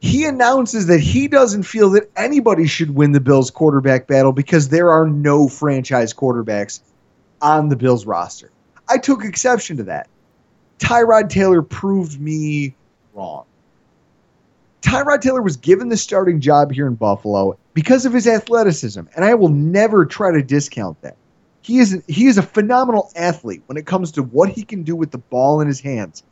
He 0.00 0.24
announces 0.24 0.86
that 0.88 1.00
he 1.00 1.28
doesn't 1.28 1.62
feel 1.62 1.88
that 1.90 2.10
anybody 2.16 2.66
should 2.66 2.94
win 2.94 3.12
the 3.12 3.20
Bills 3.20 3.50
quarterback 3.50 4.06
battle 4.06 4.32
because 4.32 4.68
there 4.68 4.90
are 4.90 5.08
no 5.08 5.48
franchise 5.48 6.12
quarterbacks 6.12 6.80
on 7.40 7.68
the 7.68 7.76
Bills 7.76 8.04
roster. 8.04 8.50
I 8.88 8.98
took 8.98 9.24
exception 9.24 9.78
to 9.78 9.84
that. 9.84 10.08
Tyrod 10.78 11.30
Taylor 11.30 11.62
proved 11.62 12.20
me 12.20 12.74
wrong. 13.14 13.44
Tyrod 14.82 15.22
Taylor 15.22 15.42
was 15.42 15.56
given 15.56 15.88
the 15.88 15.96
starting 15.96 16.40
job 16.40 16.70
here 16.70 16.86
in 16.86 16.94
Buffalo 16.94 17.58
because 17.72 18.04
of 18.04 18.12
his 18.12 18.26
athleticism, 18.26 19.00
and 19.16 19.24
I 19.24 19.34
will 19.34 19.48
never 19.48 20.04
try 20.04 20.30
to 20.30 20.42
discount 20.42 21.00
that. 21.02 21.16
He 21.62 21.78
is 21.78 22.02
he 22.06 22.26
is 22.26 22.36
a 22.36 22.42
phenomenal 22.42 23.10
athlete 23.16 23.62
when 23.66 23.78
it 23.78 23.86
comes 23.86 24.12
to 24.12 24.22
what 24.22 24.50
he 24.50 24.62
can 24.62 24.82
do 24.82 24.94
with 24.94 25.10
the 25.10 25.18
ball 25.18 25.62
in 25.62 25.66
his 25.66 25.80
hands. 25.80 26.22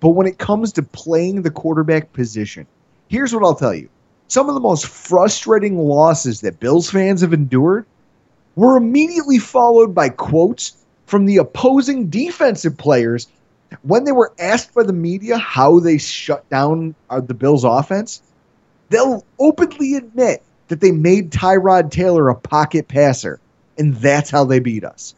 But 0.00 0.10
when 0.10 0.26
it 0.26 0.38
comes 0.38 0.72
to 0.72 0.82
playing 0.82 1.42
the 1.42 1.50
quarterback 1.50 2.12
position, 2.12 2.66
here's 3.08 3.32
what 3.32 3.44
I'll 3.44 3.54
tell 3.54 3.74
you. 3.74 3.88
Some 4.28 4.48
of 4.48 4.54
the 4.54 4.60
most 4.60 4.86
frustrating 4.86 5.78
losses 5.78 6.40
that 6.40 6.58
Bills 6.58 6.90
fans 6.90 7.20
have 7.20 7.32
endured 7.32 7.86
were 8.56 8.76
immediately 8.76 9.38
followed 9.38 9.94
by 9.94 10.08
quotes 10.08 10.76
from 11.06 11.26
the 11.26 11.36
opposing 11.36 12.08
defensive 12.08 12.76
players 12.76 13.28
when 13.82 14.04
they 14.04 14.12
were 14.12 14.32
asked 14.38 14.74
by 14.74 14.82
the 14.82 14.92
media 14.92 15.38
how 15.38 15.80
they 15.80 15.98
shut 15.98 16.48
down 16.48 16.94
uh, 17.10 17.20
the 17.20 17.34
Bills' 17.34 17.64
offense, 17.64 18.22
they'll 18.88 19.24
openly 19.38 19.94
admit 19.94 20.42
that 20.68 20.80
they 20.80 20.92
made 20.92 21.30
Tyrod 21.30 21.90
Taylor 21.90 22.28
a 22.28 22.34
pocket 22.34 22.88
passer, 22.88 23.40
and 23.78 23.94
that's 23.96 24.30
how 24.30 24.44
they 24.44 24.58
beat 24.58 24.84
us. 24.84 25.14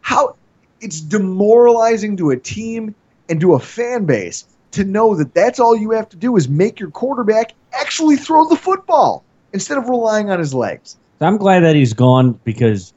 How 0.00 0.36
it's 0.80 1.00
demoralizing 1.00 2.16
to 2.16 2.30
a 2.30 2.36
team 2.36 2.94
and 3.28 3.40
to 3.40 3.54
a 3.54 3.60
fan 3.60 4.04
base 4.04 4.46
to 4.72 4.84
know 4.84 5.14
that 5.14 5.34
that's 5.34 5.60
all 5.60 5.76
you 5.76 5.90
have 5.92 6.08
to 6.08 6.16
do 6.16 6.36
is 6.36 6.48
make 6.48 6.80
your 6.80 6.90
quarterback 6.90 7.52
actually 7.72 8.16
throw 8.16 8.48
the 8.48 8.56
football 8.56 9.22
instead 9.52 9.78
of 9.78 9.88
relying 9.88 10.30
on 10.30 10.38
his 10.38 10.54
legs. 10.54 10.96
I'm 11.20 11.36
glad 11.36 11.60
that 11.60 11.76
he's 11.76 11.92
gone 11.92 12.32
because 12.44 12.92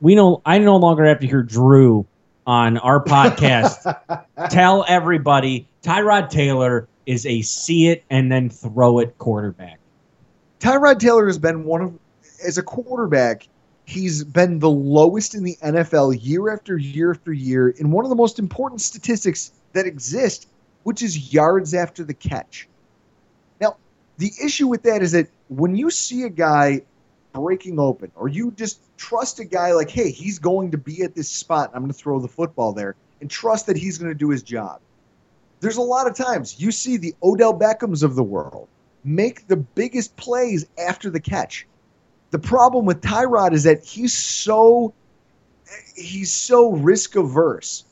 we 0.00 0.14
know 0.14 0.40
I 0.46 0.58
no 0.58 0.76
longer 0.76 1.04
have 1.04 1.20
to 1.20 1.26
hear 1.26 1.42
Drew 1.42 2.06
on 2.46 2.78
our 2.78 3.02
podcast 3.02 4.26
tell 4.50 4.84
everybody 4.88 5.68
Tyrod 5.82 6.30
Taylor 6.30 6.88
is 7.06 7.26
a 7.26 7.42
see 7.42 7.88
it 7.88 8.04
and 8.10 8.30
then 8.30 8.50
throw 8.50 8.98
it 8.98 9.16
quarterback. 9.18 9.78
Tyrod 10.60 10.98
Taylor 10.98 11.26
has 11.26 11.38
been 11.38 11.64
one 11.64 11.82
of, 11.82 11.98
as 12.44 12.58
a 12.58 12.62
quarterback, 12.62 13.48
he's 13.84 14.24
been 14.24 14.58
the 14.58 14.70
lowest 14.70 15.34
in 15.34 15.44
the 15.44 15.56
NFL 15.62 16.18
year 16.20 16.52
after 16.52 16.76
year 16.76 17.12
after 17.12 17.32
year 17.32 17.68
in 17.68 17.90
one 17.90 18.04
of 18.04 18.08
the 18.08 18.16
most 18.16 18.38
important 18.38 18.80
statistics 18.80 19.52
that 19.72 19.86
exist, 19.86 20.48
which 20.82 21.02
is 21.02 21.32
yards 21.32 21.74
after 21.74 22.02
the 22.02 22.14
catch. 22.14 22.68
Now, 23.60 23.76
the 24.18 24.32
issue 24.42 24.66
with 24.66 24.82
that 24.84 25.02
is 25.02 25.12
that 25.12 25.28
when 25.48 25.76
you 25.76 25.90
see 25.90 26.24
a 26.24 26.30
guy 26.30 26.82
breaking 27.36 27.78
open, 27.78 28.10
or 28.16 28.28
you 28.28 28.50
just 28.52 28.80
trust 28.96 29.40
a 29.40 29.44
guy 29.44 29.72
like, 29.72 29.90
hey, 29.90 30.10
he's 30.10 30.38
going 30.38 30.70
to 30.70 30.78
be 30.78 31.02
at 31.02 31.14
this 31.14 31.28
spot. 31.28 31.70
I'm 31.74 31.82
going 31.82 31.92
to 31.92 31.98
throw 31.98 32.18
the 32.18 32.28
football 32.28 32.72
there, 32.72 32.96
and 33.20 33.30
trust 33.30 33.66
that 33.66 33.76
he's 33.76 33.98
going 33.98 34.10
to 34.10 34.18
do 34.18 34.30
his 34.30 34.42
job. 34.42 34.80
There's 35.60 35.76
a 35.76 35.82
lot 35.82 36.06
of 36.06 36.14
times 36.14 36.58
you 36.58 36.72
see 36.72 36.96
the 36.96 37.14
Odell 37.22 37.58
Beckhams 37.58 38.02
of 38.02 38.14
the 38.14 38.22
world 38.22 38.68
make 39.04 39.46
the 39.48 39.56
biggest 39.56 40.16
plays 40.16 40.66
after 40.78 41.10
the 41.10 41.20
catch. 41.20 41.66
The 42.30 42.38
problem 42.38 42.86
with 42.86 43.02
Tyrod 43.02 43.52
is 43.52 43.62
that 43.64 43.84
he's 43.84 44.14
so 44.14 44.94
he's 45.94 46.32
so 46.32 46.72
risk 46.72 47.16
averse 47.16 47.84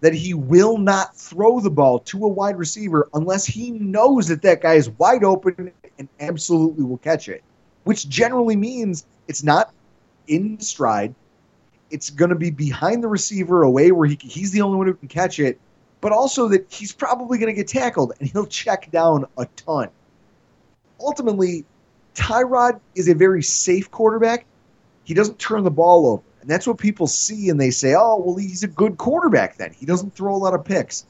that 0.00 0.14
he 0.14 0.34
will 0.34 0.78
not 0.78 1.16
throw 1.16 1.60
the 1.60 1.70
ball 1.70 1.98
to 2.00 2.24
a 2.24 2.28
wide 2.28 2.56
receiver 2.58 3.08
unless 3.14 3.44
he 3.44 3.70
knows 3.70 4.26
that 4.28 4.42
that 4.42 4.62
guy 4.62 4.74
is 4.74 4.90
wide 4.90 5.24
open 5.24 5.70
and 5.98 6.08
absolutely 6.20 6.84
will 6.84 6.98
catch 6.98 7.28
it, 7.28 7.42
which 7.84 8.08
generally 8.08 8.56
means 8.56 9.06
it's 9.28 9.42
not 9.42 9.72
in 10.26 10.60
stride. 10.60 11.14
It's 11.90 12.10
going 12.10 12.28
to 12.28 12.36
be 12.36 12.50
behind 12.50 13.02
the 13.02 13.08
receiver, 13.08 13.62
away 13.62 13.90
where 13.90 14.08
he 14.08 14.18
he's 14.20 14.52
the 14.52 14.62
only 14.62 14.78
one 14.78 14.86
who 14.86 14.94
can 14.94 15.08
catch 15.08 15.38
it, 15.38 15.60
but 16.00 16.12
also 16.12 16.48
that 16.48 16.72
he's 16.72 16.92
probably 16.92 17.38
going 17.38 17.52
to 17.52 17.56
get 17.56 17.68
tackled 17.68 18.12
and 18.18 18.28
he'll 18.30 18.46
check 18.46 18.90
down 18.90 19.26
a 19.36 19.46
ton. 19.56 19.88
Ultimately, 21.00 21.64
Tyrod 22.14 22.80
is 22.94 23.08
a 23.08 23.14
very 23.14 23.42
safe 23.42 23.90
quarterback. 23.90 24.46
He 25.04 25.14
doesn't 25.14 25.38
turn 25.38 25.64
the 25.64 25.70
ball 25.70 26.06
over. 26.06 26.22
And 26.40 26.48
that's 26.48 26.66
what 26.66 26.78
people 26.78 27.06
see 27.06 27.50
and 27.50 27.60
they 27.60 27.70
say, 27.70 27.94
oh, 27.94 28.22
well, 28.24 28.36
he's 28.36 28.62
a 28.62 28.68
good 28.68 28.96
quarterback 28.96 29.56
then. 29.56 29.72
He 29.72 29.84
doesn't 29.84 30.14
throw 30.14 30.34
a 30.34 30.38
lot 30.38 30.54
of 30.54 30.64
picks. 30.64 31.04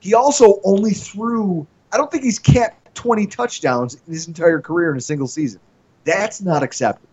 He 0.00 0.14
also 0.14 0.60
only 0.64 0.92
threw, 0.92 1.66
I 1.92 1.96
don't 1.96 2.10
think 2.10 2.24
he's 2.24 2.38
capped 2.38 2.94
20 2.94 3.26
touchdowns 3.26 3.94
in 4.06 4.12
his 4.12 4.28
entire 4.28 4.60
career 4.60 4.90
in 4.90 4.96
a 4.96 5.02
single 5.02 5.26
season. 5.26 5.60
That's 6.04 6.40
not 6.40 6.62
acceptable. 6.62 7.08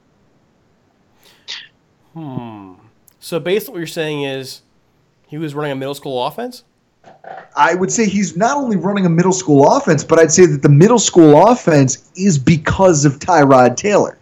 Hmm. 2.13 2.73
So 3.19 3.39
basically, 3.39 3.73
what 3.73 3.77
you're 3.79 3.87
saying 3.87 4.23
is 4.23 4.61
he 5.27 5.37
was 5.37 5.55
running 5.55 5.71
a 5.71 5.75
middle 5.75 5.95
school 5.95 6.25
offense? 6.25 6.63
I 7.55 7.75
would 7.75 7.91
say 7.91 8.07
he's 8.07 8.35
not 8.35 8.57
only 8.57 8.77
running 8.77 9.05
a 9.05 9.09
middle 9.09 9.31
school 9.31 9.75
offense, 9.75 10.03
but 10.03 10.19
I'd 10.19 10.31
say 10.31 10.45
that 10.45 10.61
the 10.61 10.69
middle 10.69 10.99
school 10.99 11.47
offense 11.47 12.09
is 12.15 12.37
because 12.37 13.05
of 13.05 13.19
Tyrod 13.19 13.75
Taylor. 13.75 14.17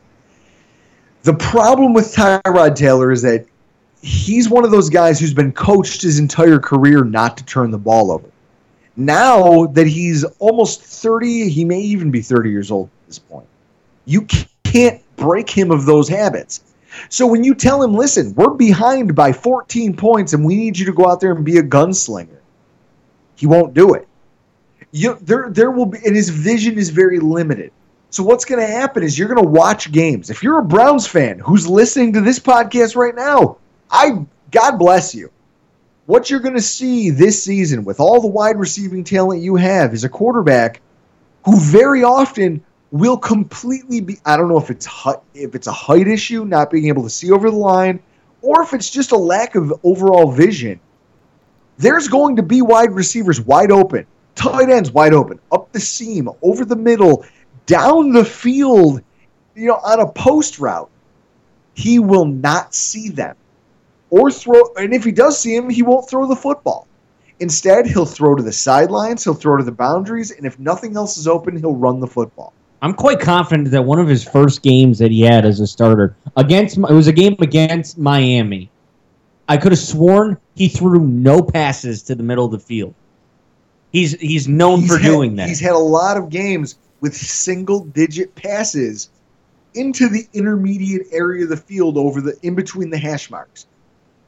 The 1.23 1.33
problem 1.33 1.93
with 1.93 2.13
Tyrod 2.15 2.75
Taylor 2.75 3.11
is 3.11 3.21
that 3.23 3.45
he's 4.01 4.49
one 4.49 4.63
of 4.63 4.71
those 4.71 4.89
guys 4.89 5.19
who's 5.19 5.33
been 5.33 5.51
coached 5.51 6.01
his 6.01 6.19
entire 6.19 6.59
career 6.59 7.03
not 7.03 7.37
to 7.37 7.45
turn 7.45 7.71
the 7.71 7.77
ball 7.77 8.11
over. 8.11 8.27
Now 8.95 9.65
that 9.67 9.87
he's 9.87 10.23
almost 10.39 10.81
30, 10.81 11.49
he 11.49 11.65
may 11.65 11.79
even 11.79 12.11
be 12.11 12.21
30 12.21 12.49
years 12.49 12.71
old 12.71 12.89
at 13.03 13.07
this 13.07 13.19
point. 13.19 13.47
You 14.05 14.25
can't 14.69 15.01
break 15.15 15.49
him 15.49 15.71
of 15.71 15.85
those 15.85 16.07
habits. 16.07 16.63
So 17.09 17.25
when 17.27 17.43
you 17.43 17.55
tell 17.55 17.81
him, 17.81 17.93
listen, 17.93 18.33
we're 18.35 18.53
behind 18.53 19.15
by 19.15 19.31
14 19.31 19.95
points 19.95 20.33
and 20.33 20.45
we 20.45 20.55
need 20.55 20.77
you 20.77 20.85
to 20.85 20.93
go 20.93 21.07
out 21.07 21.19
there 21.19 21.31
and 21.31 21.45
be 21.45 21.57
a 21.57 21.63
gunslinger, 21.63 22.39
he 23.35 23.47
won't 23.47 23.73
do 23.73 23.93
it. 23.93 24.07
You, 24.91 25.17
there, 25.21 25.49
there 25.49 25.71
will 25.71 25.85
be, 25.85 25.99
and 26.05 26.15
his 26.15 26.29
vision 26.29 26.77
is 26.77 26.89
very 26.89 27.19
limited. 27.19 27.71
So 28.09 28.23
what's 28.23 28.45
going 28.45 28.59
to 28.59 28.67
happen 28.67 29.03
is 29.03 29.19
you're 29.19 29.27
going 29.27 29.43
to 29.43 29.49
watch 29.49 29.91
games. 29.91 30.29
If 30.29 30.41
you're 30.41 30.59
a 30.59 30.65
Browns 30.65 31.05
fan 31.05 31.37
who's 31.39 31.67
listening 31.67 32.13
to 32.13 32.21
this 32.21 32.39
podcast 32.39 32.95
right 32.95 33.15
now, 33.15 33.57
I 33.91 34.25
God 34.51 34.77
bless 34.77 35.13
you. 35.13 35.31
What 36.07 36.29
you're 36.29 36.39
going 36.39 36.55
to 36.55 36.61
see 36.61 37.11
this 37.11 37.43
season 37.43 37.85
with 37.85 37.99
all 37.99 38.19
the 38.19 38.27
wide 38.27 38.57
receiving 38.57 39.03
talent 39.03 39.43
you 39.43 39.55
have 39.57 39.93
is 39.93 40.03
a 40.03 40.09
quarterback 40.09 40.81
who 41.45 41.59
very 41.59 42.03
often 42.03 42.63
will 42.91 43.17
completely 43.17 44.01
be 44.01 44.17
I 44.25 44.37
don't 44.37 44.49
know 44.49 44.57
if 44.57 44.69
it's 44.69 44.87
if 45.33 45.55
it's 45.55 45.67
a 45.67 45.71
height 45.71 46.07
issue, 46.07 46.45
not 46.45 46.71
being 46.71 46.87
able 46.87 47.03
to 47.03 47.09
see 47.09 47.31
over 47.31 47.49
the 47.49 47.57
line, 47.57 47.99
or 48.41 48.63
if 48.63 48.73
it's 48.73 48.89
just 48.89 49.11
a 49.11 49.17
lack 49.17 49.55
of 49.55 49.73
overall 49.83 50.31
vision. 50.31 50.79
There's 51.77 52.09
going 52.09 52.35
to 52.35 52.43
be 52.43 52.61
wide 52.61 52.91
receivers 52.91 53.39
wide 53.39 53.71
open, 53.71 54.05
tight 54.35 54.69
ends 54.69 54.91
wide 54.91 55.13
open, 55.13 55.39
up 55.51 55.71
the 55.71 55.79
seam, 55.79 56.29
over 56.41 56.65
the 56.65 56.75
middle, 56.75 57.25
down 57.67 58.11
the 58.11 58.25
field, 58.25 59.01
you 59.55 59.67
know, 59.67 59.75
on 59.75 60.01
a 60.01 60.11
post 60.11 60.59
route, 60.59 60.89
he 61.75 61.99
will 61.99 62.25
not 62.25 62.73
see 62.73 63.09
them 63.09 63.37
or 64.09 64.29
throw. 64.29 64.73
And 64.75 64.93
if 64.93 65.05
he 65.05 65.11
does 65.11 65.39
see 65.39 65.55
him, 65.55 65.69
he 65.69 65.83
won't 65.83 66.09
throw 66.09 66.27
the 66.27 66.35
football. 66.35 66.87
Instead, 67.39 67.87
he'll 67.87 68.05
throw 68.05 68.35
to 68.35 68.43
the 68.43 68.51
sidelines, 68.51 69.23
he'll 69.23 69.33
throw 69.33 69.55
to 69.55 69.63
the 69.63 69.71
boundaries, 69.71 70.31
and 70.31 70.45
if 70.45 70.59
nothing 70.59 70.97
else 70.97 71.17
is 71.17 71.27
open, 71.27 71.55
he'll 71.55 71.75
run 71.75 72.01
the 72.01 72.07
football. 72.07 72.51
I'm 72.81 72.93
quite 72.93 73.19
confident 73.19 73.71
that 73.71 73.83
one 73.83 73.99
of 73.99 74.07
his 74.07 74.23
first 74.23 74.61
games 74.61 74.99
that 74.99 75.11
he 75.11 75.21
had 75.21 75.45
as 75.45 75.59
a 75.59 75.67
starter 75.67 76.15
against 76.37 76.77
it 76.77 76.81
was 76.81 77.07
a 77.07 77.13
game 77.13 77.35
against 77.39 77.97
Miami. 77.97 78.69
I 79.47 79.57
could 79.57 79.71
have 79.71 79.79
sworn 79.79 80.37
he 80.55 80.69
threw 80.69 80.99
no 80.99 81.41
passes 81.41 82.03
to 82.03 82.15
the 82.15 82.23
middle 82.23 82.45
of 82.45 82.51
the 82.51 82.59
field. 82.59 82.93
He's 83.91 84.13
he's 84.19 84.47
known 84.47 84.81
he's 84.81 84.91
for 84.91 84.97
had, 84.97 85.07
doing 85.07 85.35
that. 85.35 85.49
He's 85.49 85.59
had 85.59 85.73
a 85.73 85.77
lot 85.77 86.15
of 86.15 86.29
games 86.29 86.75
with 87.01 87.15
single 87.15 87.85
digit 87.85 88.33
passes 88.35 89.09
into 89.73 90.07
the 90.07 90.27
intermediate 90.33 91.07
area 91.11 91.43
of 91.43 91.49
the 91.49 91.57
field 91.57 91.97
over 91.97 92.21
the 92.21 92.37
in 92.43 92.55
between 92.55 92.89
the 92.89 92.97
hash 92.97 93.29
marks. 93.29 93.65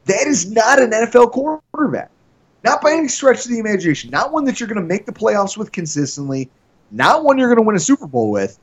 That 0.06 0.26
is 0.26 0.50
not 0.50 0.80
an 0.80 0.90
NFL 0.90 1.30
quarterback. 1.32 2.10
Not 2.64 2.80
by 2.80 2.92
any 2.92 3.08
stretch 3.08 3.44
of 3.44 3.50
the 3.50 3.58
imagination. 3.58 4.10
Not 4.10 4.32
one 4.32 4.44
that 4.44 4.60
you're 4.60 4.68
going 4.68 4.80
to 4.80 4.86
make 4.86 5.06
the 5.06 5.12
playoffs 5.12 5.56
with 5.56 5.72
consistently. 5.72 6.48
Not 6.92 7.24
one 7.24 7.38
you're 7.38 7.48
going 7.48 7.56
to 7.56 7.62
win 7.62 7.74
a 7.74 7.80
Super 7.80 8.06
Bowl 8.06 8.30
with. 8.30 8.58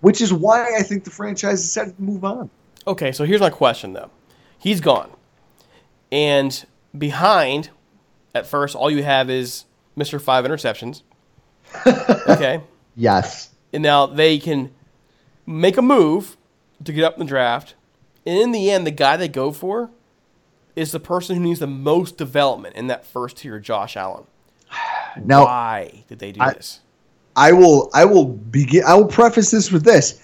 Which 0.00 0.20
is 0.20 0.32
why 0.32 0.76
I 0.78 0.82
think 0.82 1.02
the 1.02 1.10
franchise 1.10 1.60
decided 1.62 1.96
to 1.96 2.02
move 2.02 2.24
on. 2.24 2.50
Okay, 2.86 3.10
so 3.10 3.24
here's 3.24 3.40
my 3.40 3.50
question 3.50 3.94
though. 3.94 4.10
He's 4.58 4.80
gone. 4.80 5.10
And 6.12 6.64
behind, 6.96 7.70
at 8.34 8.46
first, 8.46 8.76
all 8.76 8.90
you 8.90 9.02
have 9.02 9.28
is 9.28 9.64
Mr. 9.96 10.20
Five 10.20 10.44
Interceptions. 10.44 11.02
okay. 12.28 12.60
Yes. 12.94 13.50
And 13.72 13.82
now 13.82 14.06
they 14.06 14.38
can 14.38 14.72
make 15.46 15.76
a 15.76 15.82
move 15.82 16.36
to 16.84 16.92
get 16.92 17.04
up 17.04 17.14
in 17.14 17.20
the 17.20 17.26
draft. 17.26 17.74
And 18.24 18.38
in 18.38 18.52
the 18.52 18.70
end, 18.70 18.86
the 18.86 18.92
guy 18.92 19.16
they 19.16 19.28
go 19.28 19.52
for 19.52 19.90
is 20.76 20.92
the 20.92 21.00
person 21.00 21.36
who 21.36 21.42
needs 21.42 21.58
the 21.58 21.66
most 21.66 22.16
development 22.16 22.76
in 22.76 22.86
that 22.86 23.04
first 23.04 23.38
tier, 23.38 23.58
Josh 23.58 23.96
Allen. 23.96 24.24
Now, 25.24 25.44
why 25.44 26.04
did 26.06 26.20
they 26.20 26.32
do 26.32 26.40
I, 26.40 26.52
this? 26.52 26.80
I 27.38 27.52
will 27.52 27.90
I 27.94 28.04
will 28.04 28.26
begin 28.26 28.82
I 28.86 28.94
will 28.94 29.06
preface 29.06 29.50
this 29.50 29.70
with 29.70 29.84
this. 29.84 30.20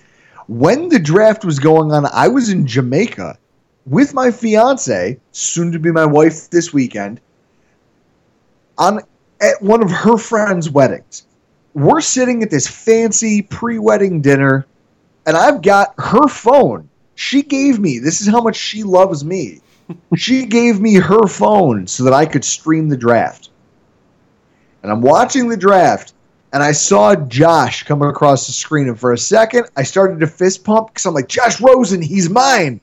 When 0.47 0.89
the 0.89 0.99
draft 0.99 1.45
was 1.45 1.59
going 1.59 1.93
on, 1.93 2.07
I 2.13 2.29
was 2.29 2.51
in 2.51 2.67
Jamaica 2.67 3.39
with 3.87 4.13
my 4.13 4.31
fiance, 4.31 5.19
soon 5.33 5.73
to 5.73 5.79
be 5.79 5.91
my 5.91 6.05
wife 6.05 6.51
this 6.51 6.73
weekend, 6.73 7.21
on 8.77 9.01
at 9.41 9.63
one 9.63 9.83
of 9.83 9.91
her 9.91 10.19
friends' 10.19 10.69
weddings 10.69 11.25
we're 11.75 12.01
sitting 12.01 12.43
at 12.43 12.51
this 12.51 12.67
fancy 12.67 13.43
pre-wedding 13.43 14.21
dinner 14.21 14.67
and 15.27 15.37
I've 15.37 15.61
got 15.61 15.95
her 15.99 16.29
phone. 16.29 16.89
She 17.17 17.43
gave 17.43 17.79
me, 17.79 17.99
this 17.99 18.21
is 18.21 18.29
how 18.29 18.41
much 18.41 18.57
she 18.57 18.83
loves 18.83 19.25
me. 19.25 19.61
she 20.17 20.47
gave 20.47 20.81
me 20.81 20.95
her 20.95 21.27
phone 21.27 21.87
so 21.87 22.05
that 22.05 22.13
I 22.13 22.27
could 22.27 22.45
stream 22.45 22.89
the 22.89 22.97
draft. 22.97 23.51
And 24.83 24.93
I'm 24.93 25.03
watching 25.03 25.49
the 25.49 25.57
draft 25.57 26.14
and 26.55 26.63
I 26.63 26.73
saw 26.73 27.15
Josh 27.15 27.83
come 27.83 28.01
across 28.01 28.47
the 28.47 28.53
screen 28.55 28.89
and 28.89 28.99
for 28.99 29.13
a 29.13 29.19
second 29.19 29.67
I 29.77 29.83
started 29.83 30.21
to 30.21 30.27
fist 30.27 30.65
pump 30.65 30.95
cuz 30.95 31.05
I'm 31.05 31.13
like 31.13 31.29
Josh 31.29 31.61
Rosen, 31.61 32.01
he's 32.01 32.31
mine. 32.31 32.81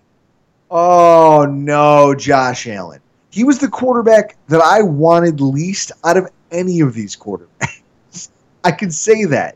Oh 0.70 1.48
no, 1.50 2.14
Josh 2.14 2.68
Allen. 2.68 3.02
He 3.32 3.44
was 3.44 3.58
the 3.58 3.70
quarterback 3.70 4.36
that 4.50 4.62
I 4.62 4.84
wanted 4.84 5.42
least 5.42 5.92
out 6.04 6.18
of 6.18 6.30
any 6.52 6.82
of 6.82 6.94
these 6.94 7.16
quarterbacks. 7.16 8.30
I 8.64 8.72
can 8.72 8.92
say 8.92 9.26
that. 9.26 9.56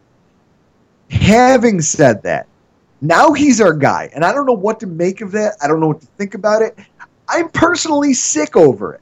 Having 1.12 1.82
said 1.82 2.23
that, 2.23 2.47
now 3.01 3.34
he's 3.34 3.62
our 3.62 3.73
guy, 3.73 4.10
and 4.15 4.25
I 4.25 4.34
don't 4.34 4.45
know 4.45 4.54
what 4.54 4.80
to 4.80 4.88
make 4.88 5.21
of 5.21 5.32
that. 5.34 5.56
I 5.62 5.67
don't 5.67 5.80
know 5.80 5.88
what 5.88 6.01
to 6.01 6.08
think 6.17 6.34
about 6.34 6.62
it. 6.62 6.78
I'm 7.30 7.49
personally 7.49 8.13
sick 8.13 8.56
over 8.56 8.95
it. 8.95 9.01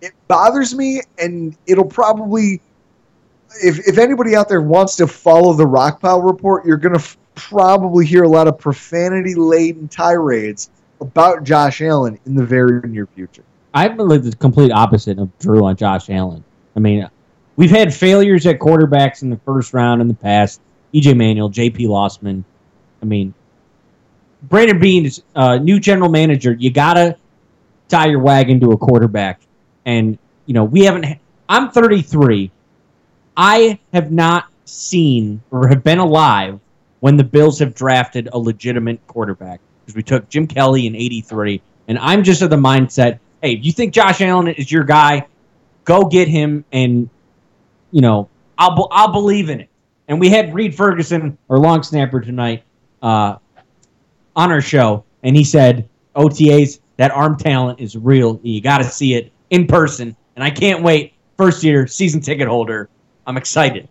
It 0.00 0.12
bothers 0.26 0.74
me, 0.74 1.02
and 1.18 1.56
it'll 1.66 1.84
probably, 1.84 2.60
if 3.62 3.86
if 3.88 3.98
anybody 3.98 4.34
out 4.36 4.48
there 4.48 4.60
wants 4.60 4.96
to 4.96 5.06
follow 5.06 5.52
the 5.52 5.66
Rockpile 5.66 6.24
report, 6.24 6.64
you're 6.64 6.76
gonna 6.76 6.96
f- 6.96 7.16
probably 7.34 8.06
hear 8.06 8.24
a 8.24 8.28
lot 8.28 8.48
of 8.48 8.58
profanity 8.58 9.34
laden 9.34 9.88
tirades 9.88 10.70
about 11.00 11.44
Josh 11.44 11.80
Allen 11.80 12.18
in 12.26 12.34
the 12.34 12.44
very 12.44 12.80
near 12.88 13.06
future. 13.06 13.42
I'm 13.74 13.96
like 13.96 14.22
the 14.22 14.36
complete 14.36 14.70
opposite 14.70 15.18
of 15.18 15.36
Drew 15.38 15.64
on 15.64 15.76
Josh 15.76 16.10
Allen. 16.10 16.44
I 16.76 16.80
mean, 16.80 17.08
We've 17.56 17.70
had 17.70 17.92
failures 17.92 18.46
at 18.46 18.58
quarterbacks 18.58 19.22
in 19.22 19.30
the 19.30 19.36
first 19.44 19.74
round 19.74 20.00
in 20.00 20.08
the 20.08 20.14
past. 20.14 20.60
EJ 20.94 21.16
Manuel, 21.16 21.50
JP 21.50 21.80
Losman. 21.80 22.44
I 23.02 23.04
mean, 23.04 23.34
Brandon 24.44 24.78
Beane 24.78 25.06
is 25.06 25.22
uh, 25.34 25.56
new 25.58 25.78
general 25.78 26.10
manager. 26.10 26.52
You 26.52 26.70
gotta 26.70 27.16
tie 27.88 28.06
your 28.06 28.20
wagon 28.20 28.58
to 28.60 28.72
a 28.72 28.76
quarterback, 28.76 29.40
and 29.84 30.18
you 30.46 30.54
know 30.54 30.64
we 30.64 30.84
haven't. 30.84 31.04
Ha- 31.04 31.18
I'm 31.48 31.70
33. 31.70 32.50
I 33.36 33.78
have 33.92 34.12
not 34.12 34.46
seen 34.64 35.42
or 35.50 35.68
have 35.68 35.82
been 35.82 35.98
alive 35.98 36.60
when 37.00 37.16
the 37.16 37.24
Bills 37.24 37.58
have 37.58 37.74
drafted 37.74 38.28
a 38.32 38.38
legitimate 38.38 39.04
quarterback. 39.06 39.60
Because 39.80 39.96
we 39.96 40.02
took 40.02 40.28
Jim 40.28 40.46
Kelly 40.46 40.86
in 40.86 40.94
83. 40.94 41.60
And 41.88 41.98
I'm 41.98 42.22
just 42.22 42.42
of 42.42 42.50
the 42.50 42.56
mindset 42.56 43.18
hey, 43.42 43.54
if 43.54 43.64
you 43.64 43.72
think 43.72 43.92
Josh 43.92 44.20
Allen 44.20 44.48
is 44.48 44.70
your 44.70 44.84
guy, 44.84 45.26
go 45.84 46.04
get 46.04 46.28
him 46.28 46.64
and, 46.72 47.10
you 47.90 48.00
know, 48.00 48.28
I'll, 48.56 48.88
I'll 48.90 49.12
believe 49.12 49.50
in 49.50 49.60
it. 49.60 49.68
And 50.08 50.20
we 50.20 50.28
had 50.28 50.54
Reid 50.54 50.74
Ferguson, 50.74 51.36
or 51.48 51.58
long 51.58 51.82
snapper, 51.82 52.20
tonight 52.20 52.62
uh, 53.02 53.36
on 54.36 54.52
our 54.52 54.60
show. 54.60 55.04
And 55.22 55.36
he 55.36 55.44
said, 55.44 55.88
OTAs, 56.14 56.80
that 56.96 57.10
arm 57.10 57.36
talent 57.36 57.80
is 57.80 57.96
real. 57.96 58.40
You 58.42 58.60
got 58.60 58.78
to 58.78 58.84
see 58.84 59.14
it 59.14 59.32
in 59.50 59.66
person. 59.66 60.16
And 60.36 60.44
I 60.44 60.50
can't 60.50 60.82
wait. 60.82 61.14
First 61.36 61.64
year 61.64 61.86
season 61.86 62.20
ticket 62.20 62.46
holder. 62.46 62.88
I'm 63.26 63.36
excited. 63.36 63.88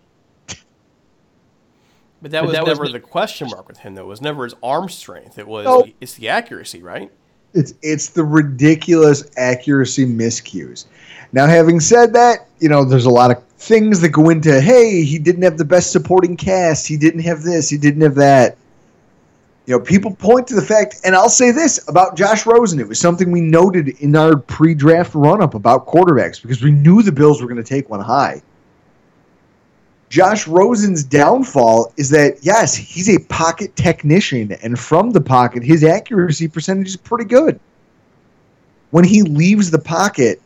But 2.21 2.31
that 2.31 2.41
But 2.41 2.47
was 2.47 2.53
that 2.53 2.61
was 2.63 2.67
never 2.77 2.85
the- 2.87 2.93
the 2.93 2.99
question 2.99 3.47
mark 3.49 3.67
with 3.67 3.77
him, 3.79 3.95
though. 3.95 4.03
It 4.03 4.07
was 4.07 4.21
never 4.21 4.43
his 4.43 4.53
arm 4.61 4.89
strength. 4.89 5.39
It 5.39 5.47
was 5.47 5.65
No. 5.65 5.85
it's 5.99 6.13
the 6.13 6.29
accuracy, 6.29 6.83
right? 6.83 7.11
It's 7.53 7.73
it's 7.81 8.09
the 8.09 8.23
ridiculous 8.23 9.23
accuracy 9.37 10.05
miscues. 10.05 10.85
Now, 11.33 11.47
having 11.47 11.79
said 11.79 12.13
that, 12.13 12.47
you 12.59 12.69
know, 12.69 12.85
there's 12.85 13.05
a 13.05 13.09
lot 13.09 13.31
of 13.31 13.41
things 13.57 14.01
that 14.01 14.09
go 14.09 14.29
into. 14.29 14.61
Hey, 14.61 15.03
he 15.03 15.17
didn't 15.17 15.41
have 15.43 15.57
the 15.57 15.65
best 15.65 15.91
supporting 15.91 16.37
cast. 16.37 16.87
He 16.87 16.95
didn't 16.97 17.21
have 17.21 17.41
this. 17.43 17.69
He 17.69 17.77
didn't 17.77 18.01
have 18.01 18.15
that. 18.15 18.55
You 19.65 19.75
know, 19.77 19.79
people 19.79 20.11
point 20.15 20.47
to 20.47 20.55
the 20.55 20.61
fact, 20.61 21.01
and 21.03 21.15
I'll 21.15 21.29
say 21.29 21.51
this 21.51 21.87
about 21.87 22.15
Josh 22.15 22.45
Rosen. 22.45 22.79
It 22.79 22.87
was 22.87 22.99
something 22.99 23.31
we 23.31 23.41
noted 23.41 23.89
in 23.99 24.15
our 24.15 24.35
pre-draft 24.35 25.13
run-up 25.15 25.53
about 25.53 25.87
quarterbacks 25.87 26.41
because 26.41 26.61
we 26.63 26.71
knew 26.71 27.01
the 27.01 27.11
Bills 27.11 27.41
were 27.41 27.47
going 27.47 27.61
to 27.61 27.67
take 27.67 27.89
one 27.89 27.99
high. 28.01 28.41
Josh 30.11 30.45
Rosen's 30.45 31.05
downfall 31.05 31.93
is 31.95 32.09
that 32.09 32.39
yes, 32.41 32.75
he's 32.75 33.07
a 33.07 33.17
pocket 33.17 33.77
technician, 33.77 34.51
and 34.61 34.77
from 34.77 35.11
the 35.11 35.21
pocket, 35.21 35.63
his 35.63 35.85
accuracy 35.85 36.49
percentage 36.49 36.89
is 36.89 36.97
pretty 36.97 37.23
good. 37.23 37.57
When 38.89 39.05
he 39.05 39.21
leaves 39.21 39.71
the 39.71 39.79
pocket, 39.79 40.41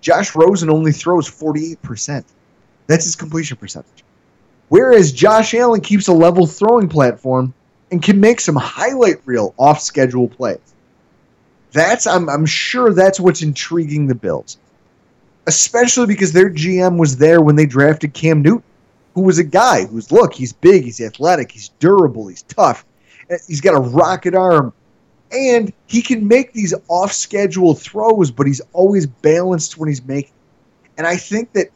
Josh 0.00 0.36
Rosen 0.36 0.70
only 0.70 0.92
throws 0.92 1.28
48%. 1.28 2.24
That's 2.86 3.04
his 3.04 3.16
completion 3.16 3.56
percentage. 3.56 4.04
Whereas 4.68 5.10
Josh 5.10 5.52
Allen 5.54 5.80
keeps 5.80 6.06
a 6.06 6.12
level 6.12 6.46
throwing 6.46 6.88
platform 6.88 7.52
and 7.90 8.00
can 8.00 8.20
make 8.20 8.38
some 8.38 8.54
highlight 8.54 9.16
reel 9.24 9.52
off 9.58 9.80
schedule 9.80 10.28
plays. 10.28 10.60
That's 11.72 12.06
I'm 12.06 12.28
I'm 12.28 12.46
sure 12.46 12.92
that's 12.92 13.18
what's 13.18 13.42
intriguing 13.42 14.06
the 14.06 14.14
Bills 14.14 14.58
especially 15.46 16.06
because 16.06 16.32
their 16.32 16.50
GM 16.50 16.98
was 16.98 17.16
there 17.16 17.40
when 17.40 17.56
they 17.56 17.66
drafted 17.66 18.14
Cam 18.14 18.42
Newton, 18.42 18.62
who 19.14 19.22
was 19.22 19.38
a 19.38 19.44
guy 19.44 19.84
who's 19.86 20.10
look, 20.10 20.34
he's 20.34 20.52
big, 20.52 20.84
he's 20.84 21.00
athletic, 21.00 21.52
he's 21.52 21.70
durable, 21.78 22.28
he's 22.28 22.42
tough, 22.42 22.84
eh, 23.30 23.38
he's 23.46 23.60
got 23.60 23.74
a 23.74 23.80
rocket 23.80 24.34
arm, 24.34 24.72
and 25.30 25.72
he 25.86 26.02
can 26.02 26.26
make 26.26 26.52
these 26.52 26.74
off-schedule 26.88 27.74
throws, 27.74 28.30
but 28.30 28.46
he's 28.46 28.60
always 28.72 29.06
balanced 29.06 29.78
when 29.78 29.88
he's 29.88 30.04
making. 30.04 30.32
And 30.96 31.06
I 31.06 31.16
think 31.16 31.52
that 31.52 31.68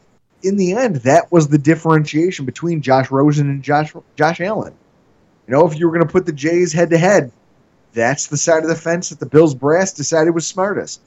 in 0.43 0.55
the 0.55 0.73
end, 0.73 0.97
that 0.97 1.31
was 1.31 1.47
the 1.47 1.57
differentiation 1.57 2.45
between 2.45 2.81
Josh 2.81 3.11
Rosen 3.11 3.49
and 3.49 3.61
Josh 3.61 3.93
Josh 4.15 4.39
Allen. 4.39 4.73
You 5.47 5.53
know, 5.53 5.67
if 5.67 5.77
you 5.77 5.87
were 5.87 5.93
going 5.93 6.05
to 6.05 6.11
put 6.11 6.25
the 6.25 6.31
Jays 6.31 6.71
head 6.71 6.89
to 6.91 6.97
head, 6.97 7.31
that's 7.93 8.27
the 8.27 8.37
side 8.37 8.63
of 8.63 8.69
the 8.69 8.75
fence 8.75 9.09
that 9.09 9.19
the 9.19 9.25
Bills 9.25 9.55
brass 9.55 9.91
decided 9.91 10.31
was 10.31 10.45
smartest. 10.45 11.01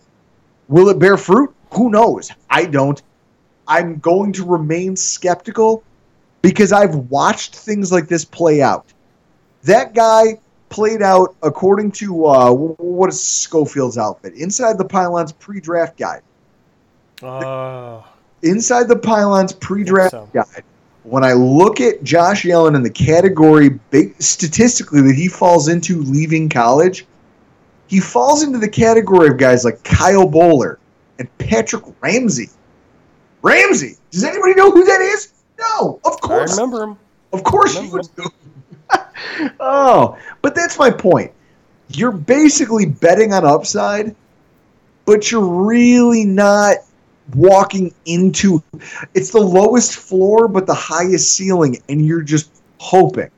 Will 0.68 0.88
it 0.88 0.98
bear 0.98 1.16
fruit? 1.16 1.54
Who 1.72 1.90
knows? 1.90 2.30
I 2.50 2.66
don't. 2.66 3.02
I'm 3.66 3.98
going 3.98 4.32
to 4.34 4.44
remain 4.44 4.96
skeptical 4.96 5.82
because 6.42 6.72
I've 6.72 6.94
watched 6.94 7.56
things 7.56 7.92
like 7.92 8.08
this 8.08 8.24
play 8.24 8.60
out. 8.60 8.92
That 9.62 9.94
guy 9.94 10.38
played 10.68 11.02
out 11.02 11.34
according 11.42 11.92
to 11.92 12.26
uh, 12.26 12.52
what 12.52 13.08
is 13.08 13.24
Schofield's 13.24 13.96
outfit? 13.96 14.34
Inside 14.34 14.78
the 14.78 14.84
Pylons 14.84 15.32
pre-draft 15.32 15.96
guide. 15.96 16.22
Oh, 17.22 18.04
Inside 18.42 18.88
the 18.88 18.98
Pylons 18.98 19.52
pre-draft 19.52 20.10
so. 20.10 20.28
guide. 20.32 20.64
When 21.04 21.24
I 21.24 21.32
look 21.32 21.80
at 21.80 22.02
Josh 22.04 22.46
Allen 22.46 22.74
in 22.74 22.82
the 22.82 22.90
category 22.90 23.70
big, 23.90 24.20
statistically 24.20 25.00
that 25.02 25.14
he 25.14 25.28
falls 25.28 25.68
into 25.68 26.02
leaving 26.02 26.48
college, 26.48 27.06
he 27.86 28.00
falls 28.00 28.42
into 28.42 28.58
the 28.58 28.68
category 28.68 29.28
of 29.28 29.36
guys 29.36 29.64
like 29.64 29.82
Kyle 29.84 30.28
Boller 30.28 30.78
and 31.22 31.38
Patrick 31.38 31.84
Ramsey. 32.00 32.50
Ramsey. 33.42 33.96
Does 34.10 34.24
anybody 34.24 34.54
know 34.54 34.72
who 34.72 34.84
that 34.84 35.00
is? 35.00 35.32
No, 35.56 36.00
of 36.04 36.20
course. 36.20 36.58
I 36.58 36.62
remember 36.62 36.82
him. 36.82 36.98
Of 37.32 37.44
course 37.44 37.80
you 37.80 37.90
would. 37.92 38.08
oh, 39.60 40.18
but 40.42 40.56
that's 40.56 40.78
my 40.80 40.90
point. 40.90 41.30
You're 41.90 42.10
basically 42.10 42.86
betting 42.86 43.32
on 43.32 43.44
upside, 43.44 44.16
but 45.04 45.30
you're 45.30 45.46
really 45.46 46.24
not 46.24 46.78
walking 47.34 47.94
into 48.04 48.60
it's 49.14 49.30
the 49.30 49.40
lowest 49.40 49.94
floor 49.94 50.48
but 50.48 50.66
the 50.66 50.74
highest 50.74 51.34
ceiling 51.34 51.80
and 51.88 52.04
you're 52.04 52.20
just 52.20 52.50
hoping 52.78 53.30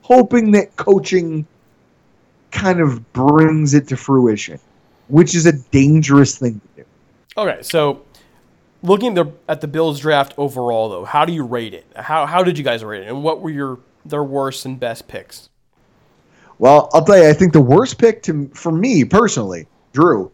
hoping 0.00 0.50
that 0.50 0.74
coaching 0.76 1.46
kind 2.50 2.80
of 2.80 3.12
brings 3.12 3.74
it 3.74 3.86
to 3.86 3.98
fruition 3.98 4.58
which 5.08 5.34
is 5.34 5.44
a 5.44 5.52
dangerous 5.70 6.38
thing 6.38 6.58
Okay, 7.38 7.62
so 7.62 8.02
looking 8.82 9.16
at 9.16 9.24
the, 9.24 9.32
at 9.48 9.60
the 9.60 9.68
Bills 9.68 10.00
draft 10.00 10.34
overall, 10.36 10.88
though, 10.88 11.04
how 11.04 11.24
do 11.24 11.32
you 11.32 11.44
rate 11.44 11.72
it? 11.72 11.86
How 11.94 12.26
how 12.26 12.42
did 12.42 12.58
you 12.58 12.64
guys 12.64 12.82
rate 12.82 13.02
it, 13.02 13.08
and 13.08 13.22
what 13.22 13.40
were 13.40 13.50
your 13.50 13.78
their 14.04 14.24
worst 14.24 14.66
and 14.66 14.78
best 14.78 15.06
picks? 15.06 15.48
Well, 16.58 16.90
I'll 16.92 17.04
tell 17.04 17.16
you, 17.16 17.28
I 17.28 17.32
think 17.32 17.52
the 17.52 17.60
worst 17.60 17.96
pick 17.96 18.24
to 18.24 18.50
for 18.54 18.72
me 18.72 19.04
personally, 19.04 19.68
Drew, 19.92 20.32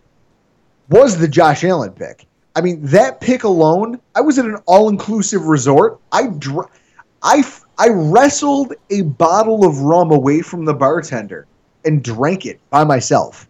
was 0.88 1.18
the 1.18 1.28
Josh 1.28 1.62
Allen 1.62 1.92
pick. 1.92 2.24
I 2.56 2.62
mean, 2.62 2.80
that 2.86 3.20
pick 3.20 3.44
alone, 3.44 4.00
I 4.14 4.22
was 4.22 4.38
at 4.38 4.46
an 4.46 4.56
all-inclusive 4.64 5.44
resort. 5.44 6.00
I 6.10 6.28
dr- 6.28 6.70
I 7.22 7.40
f- 7.40 7.66
I 7.76 7.88
wrestled 7.90 8.72
a 8.88 9.02
bottle 9.02 9.66
of 9.66 9.80
rum 9.80 10.10
away 10.10 10.40
from 10.40 10.64
the 10.64 10.72
bartender 10.72 11.46
and 11.84 12.02
drank 12.02 12.46
it 12.46 12.60
by 12.70 12.82
myself. 12.82 13.46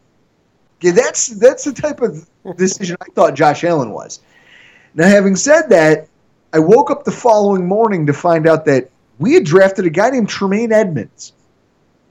Okay, 0.81 0.91
that's 0.91 1.29
that's 1.29 1.63
the 1.63 1.73
type 1.73 2.01
of 2.01 2.29
decision 2.57 2.97
I 3.01 3.07
thought 3.15 3.35
Josh 3.35 3.65
Allen 3.65 3.91
was. 3.91 4.21
Now, 4.95 5.09
having 5.09 5.37
said 5.37 5.69
that, 5.71 6.09
I 6.53 6.59
woke 6.61 6.91
up 6.91 7.05
the 7.05 7.11
following 7.11 7.67
morning 7.67 8.07
to 8.07 8.13
find 8.13 8.47
out 8.47 8.65
that 8.67 8.91
we 9.19 9.35
had 9.35 9.45
drafted 9.45 9.87
a 9.87 9.91
guy 9.91 10.11
named 10.11 10.29
Tremaine 10.29 10.73
Edmunds 10.73 11.33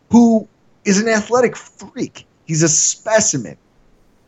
who 0.10 0.48
is 0.86 1.02
an 1.02 1.08
athletic 1.08 1.56
freak. 1.56 2.26
He's 2.46 2.64
a 2.64 2.70
specimen. 2.70 3.58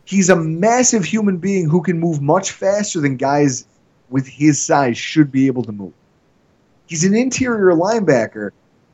He's 0.04 0.30
a 0.30 0.36
massive 0.36 1.04
human 1.04 1.36
being 1.36 1.68
who 1.68 1.82
can 1.82 1.98
move 1.98 2.22
much 2.22 2.52
faster 2.52 3.00
than 3.00 3.16
guys 3.16 3.66
with 4.08 4.26
his 4.26 4.60
size 4.60 4.96
should 4.96 5.32
be 5.32 5.48
able 5.48 5.64
to 5.64 5.72
move. 5.72 5.92
He's 6.86 7.04
an 7.04 7.14
interior 7.14 7.74
linebacker 7.74 8.52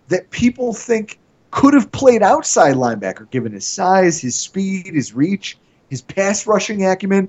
that 0.09 0.31
people 0.31 0.73
think 0.73 1.19
could 1.51 1.75
have 1.75 1.93
played 1.93 2.23
outside 2.23 2.75
linebacker 2.75 3.31
given 3.31 3.53
his 3.53 3.67
size, 3.67 4.21
his 4.21 4.35
speed, 4.35 4.95
his 4.95 5.13
reach, 5.13 5.59
his 5.93 6.01
pass 6.01 6.47
rushing 6.47 6.87
acumen, 6.87 7.29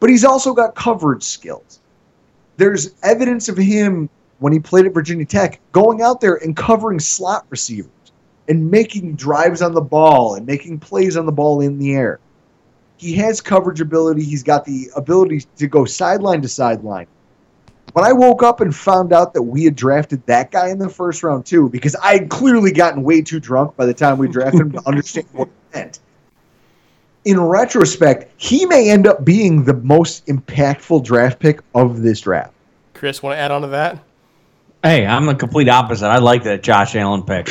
but 0.00 0.08
he's 0.08 0.24
also 0.24 0.54
got 0.54 0.74
coverage 0.74 1.22
skills. 1.22 1.80
There's 2.56 2.94
evidence 3.02 3.50
of 3.50 3.58
him 3.58 4.08
when 4.38 4.50
he 4.50 4.58
played 4.58 4.86
at 4.86 4.94
Virginia 4.94 5.26
Tech 5.26 5.60
going 5.72 6.00
out 6.00 6.18
there 6.22 6.36
and 6.36 6.56
covering 6.56 6.98
slot 6.98 7.44
receivers 7.50 7.90
and 8.48 8.70
making 8.70 9.16
drives 9.16 9.60
on 9.60 9.74
the 9.74 9.82
ball 9.82 10.36
and 10.36 10.46
making 10.46 10.78
plays 10.78 11.18
on 11.18 11.26
the 11.26 11.32
ball 11.32 11.60
in 11.60 11.78
the 11.78 11.92
air. 11.92 12.18
He 12.96 13.12
has 13.16 13.42
coverage 13.42 13.82
ability. 13.82 14.24
He's 14.24 14.42
got 14.42 14.64
the 14.64 14.88
ability 14.96 15.44
to 15.58 15.66
go 15.66 15.84
sideline 15.84 16.40
to 16.40 16.48
sideline. 16.48 17.08
When 17.92 18.06
I 18.06 18.14
woke 18.14 18.42
up 18.42 18.62
and 18.62 18.74
found 18.74 19.12
out 19.12 19.34
that 19.34 19.42
we 19.42 19.64
had 19.64 19.76
drafted 19.76 20.24
that 20.24 20.50
guy 20.50 20.70
in 20.70 20.78
the 20.78 20.88
first 20.88 21.22
round 21.22 21.44
too, 21.44 21.68
because 21.68 21.94
I 21.96 22.14
had 22.14 22.30
clearly 22.30 22.72
gotten 22.72 23.02
way 23.02 23.20
too 23.20 23.38
drunk 23.38 23.76
by 23.76 23.84
the 23.84 23.92
time 23.92 24.16
we 24.16 24.28
drafted 24.28 24.62
him 24.62 24.72
to 24.72 24.82
understand 24.86 25.26
what 25.32 25.48
it 25.48 25.76
meant. 25.76 26.00
In 27.24 27.40
retrospect, 27.40 28.32
he 28.36 28.66
may 28.66 28.90
end 28.90 29.06
up 29.06 29.24
being 29.24 29.64
the 29.64 29.74
most 29.74 30.26
impactful 30.26 31.04
draft 31.04 31.38
pick 31.38 31.60
of 31.74 32.02
this 32.02 32.20
draft. 32.20 32.52
Chris, 32.94 33.22
want 33.22 33.34
to 33.34 33.38
add 33.38 33.50
on 33.50 33.62
to 33.62 33.68
that? 33.68 34.02
Hey, 34.82 35.06
I'm 35.06 35.26
the 35.26 35.34
complete 35.36 35.68
opposite. 35.68 36.08
I 36.08 36.18
like 36.18 36.42
that 36.42 36.64
Josh 36.64 36.96
Allen 36.96 37.22
pick. 37.22 37.48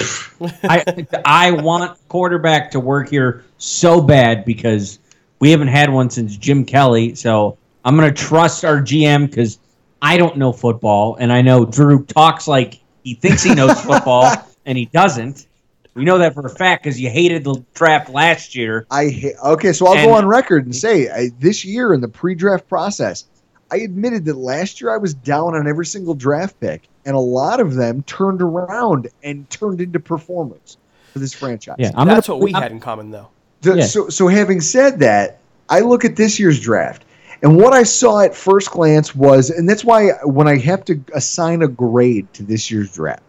I 0.64 1.08
I 1.24 1.52
want 1.52 1.98
quarterback 2.10 2.72
to 2.72 2.80
work 2.82 3.10
here 3.10 3.46
so 3.58 4.02
bad 4.02 4.44
because 4.44 5.00
we 5.40 5.52
haven't 5.52 5.70
had 5.70 5.90
one 5.90 6.10
since 6.10 6.36
Jim 6.36 6.66
Kelly. 6.66 7.16
So 7.16 7.58
I'm 7.86 7.96
going 7.96 8.14
to 8.14 8.22
trust 8.22 8.66
our 8.66 8.82
GM 8.82 9.30
because 9.30 9.60
I 10.02 10.18
don't 10.18 10.38
know 10.38 10.52
football, 10.52 11.16
and 11.16 11.32
I 11.32 11.42
know 11.42 11.66
Drew 11.66 12.04
talks 12.06 12.48
like 12.48 12.80
he 13.04 13.14
thinks 13.14 13.44
he 13.44 13.56
knows 13.56 13.80
football, 13.86 14.32
and 14.66 14.78
he 14.78 14.86
doesn't. 14.88 15.48
We 15.94 16.06
know 16.06 16.18
that 16.20 16.34
for 16.34 16.46
a 16.46 16.50
fact 16.50 16.84
because 16.84 17.00
you 17.00 17.10
hated 17.10 17.44
the 17.44 17.64
draft 17.74 18.10
last 18.10 18.56
year. 18.56 18.86
I 18.90 19.10
ha- 19.10 19.52
okay, 19.54 19.74
so 19.74 19.88
I'll 19.88 19.94
And- 19.98 20.08
go 20.08 20.14
on 20.14 20.26
record 20.26 20.66
and 20.66 20.76
say 20.76 21.10
I, 21.10 21.32
this 21.40 21.66
year 21.66 21.94
in 21.94 22.00
the 22.02 22.08
pre-draft 22.08 22.68
process, 22.70 23.26
I 23.72 23.78
admitted 23.78 24.26
that 24.26 24.38
last 24.38 24.80
year 24.82 24.90
I 24.94 24.98
was 24.98 25.14
down 25.14 25.56
on 25.56 25.68
every 25.68 25.86
single 25.86 26.14
draft 26.14 26.60
pick, 26.60 26.84
and 27.06 27.16
a 27.16 27.20
lot 27.20 27.60
of 27.60 27.76
them 27.76 28.04
turned 28.04 28.42
around 28.42 29.10
and 29.24 29.50
turned 29.50 29.82
into 29.82 30.00
performers 30.00 30.78
for 31.14 31.20
this 31.20 31.34
franchise. 31.34 31.76
Yeah, 31.78 31.92
I'm 31.96 32.08
That's 32.08 32.28
gonna, 32.28 32.40
what 32.40 32.46
we 32.46 32.54
I'm- 32.54 32.64
had 32.64 32.72
in 32.72 32.80
common, 32.80 33.12
though. 33.12 33.28
The- 33.62 33.78
Yeah. 33.78 33.86
So, 33.86 34.08
so 34.10 34.28
having 34.28 34.62
said 34.62 35.00
that, 35.00 35.40
I 35.70 35.82
look 35.82 36.04
at 36.06 36.16
this 36.16 36.40
year's 36.40 36.60
draft, 36.60 37.04
and 37.44 37.56
what 37.58 37.74
I 37.74 37.84
saw 37.84 38.22
at 38.22 38.36
first 38.36 38.72
glance 38.72 39.14
was, 39.16 39.50
and 39.50 39.68
that's 39.70 39.84
why 39.86 40.10
when 40.24 40.48
I 40.48 40.58
have 40.60 40.84
to 40.86 41.00
assign 41.14 41.62
a 41.62 41.68
grade 41.68 42.32
to 42.34 42.44
this 42.44 42.70
year's 42.72 42.94
draft, 42.94 43.24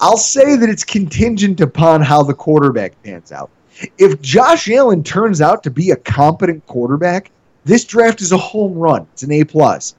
I'll 0.00 0.18
say 0.18 0.56
that 0.56 0.68
it's 0.68 0.84
contingent 0.84 1.60
upon 1.60 2.02
how 2.02 2.22
the 2.22 2.34
quarterback 2.34 3.00
pans 3.02 3.32
out. 3.32 3.50
If 3.98 4.20
Josh 4.20 4.70
Allen 4.70 5.02
turns 5.02 5.40
out 5.40 5.62
to 5.62 5.70
be 5.70 5.90
a 5.90 5.96
competent 5.96 6.66
quarterback, 6.66 7.30
this 7.64 7.84
draft 7.84 8.20
is 8.20 8.32
a 8.32 8.38
home 8.38 8.74
run. 8.74 9.06
It's 9.12 9.22
an 9.22 9.32
A 9.32 9.44
plus. 9.44 9.94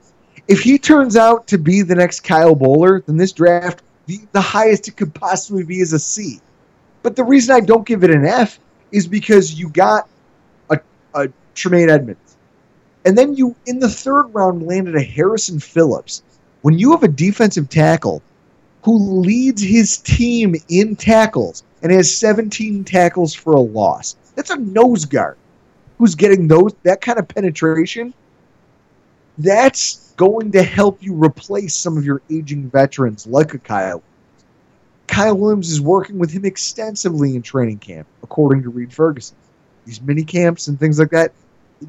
If 0.47 0.61
he 0.61 0.77
turns 0.77 1.17
out 1.17 1.47
to 1.47 1.57
be 1.57 1.81
the 1.81 1.95
next 1.95 2.21
Kyle 2.21 2.55
Boller, 2.55 3.05
then 3.05 3.17
this 3.17 3.31
draft 3.31 3.83
the, 4.07 4.21
the 4.31 4.41
highest 4.41 4.87
it 4.87 4.97
could 4.97 5.13
possibly 5.13 5.63
be 5.63 5.81
is 5.81 5.93
a 5.93 5.99
C. 5.99 6.39
But 7.03 7.15
the 7.15 7.23
reason 7.23 7.55
I 7.55 7.59
don't 7.59 7.85
give 7.85 8.03
it 8.03 8.09
an 8.09 8.25
F 8.25 8.59
is 8.91 9.05
because 9.05 9.53
you 9.53 9.69
got 9.69 10.09
a, 10.69 10.79
a 11.13 11.27
Tremaine 11.53 11.89
Edmunds. 11.89 12.37
And 13.05 13.17
then 13.17 13.35
you, 13.35 13.55
in 13.65 13.79
the 13.79 13.89
third 13.89 14.27
round, 14.33 14.65
landed 14.65 14.95
a 14.95 15.03
Harrison 15.03 15.59
Phillips. 15.59 16.23
When 16.61 16.79
you 16.79 16.91
have 16.91 17.03
a 17.03 17.07
defensive 17.07 17.69
tackle 17.69 18.21
who 18.87 19.19
leads 19.19 19.61
his 19.61 19.97
team 19.97 20.55
in 20.69 20.95
tackles 20.95 21.61
and 21.81 21.91
has 21.91 22.17
17 22.17 22.85
tackles 22.85 23.33
for 23.33 23.51
a 23.51 23.59
loss, 23.59 24.15
that's 24.33 24.49
a 24.49 24.55
nose 24.55 25.03
guard 25.03 25.35
who's 25.97 26.15
getting 26.15 26.47
those 26.47 26.73
that 26.83 27.01
kind 27.01 27.19
of 27.19 27.27
penetration. 27.27 28.13
That's 29.39 30.13
going 30.15 30.53
to 30.53 30.63
help 30.63 31.03
you 31.03 31.13
replace 31.13 31.75
some 31.75 31.97
of 31.97 32.05
your 32.05 32.21
aging 32.31 32.69
veterans 32.69 33.27
like 33.27 33.53
a 33.53 33.59
Kyle 33.59 34.01
Kyle 35.07 35.37
Williams 35.37 35.69
is 35.69 35.81
working 35.81 36.17
with 36.17 36.31
him 36.31 36.45
extensively 36.45 37.35
in 37.35 37.41
training 37.41 37.79
camp, 37.79 38.07
according 38.23 38.63
to 38.63 38.69
Reid 38.69 38.93
Ferguson. 38.93 39.35
These 39.83 39.99
mini 39.99 40.23
camps 40.23 40.69
and 40.69 40.79
things 40.79 40.97
like 40.97 41.09
that, 41.09 41.33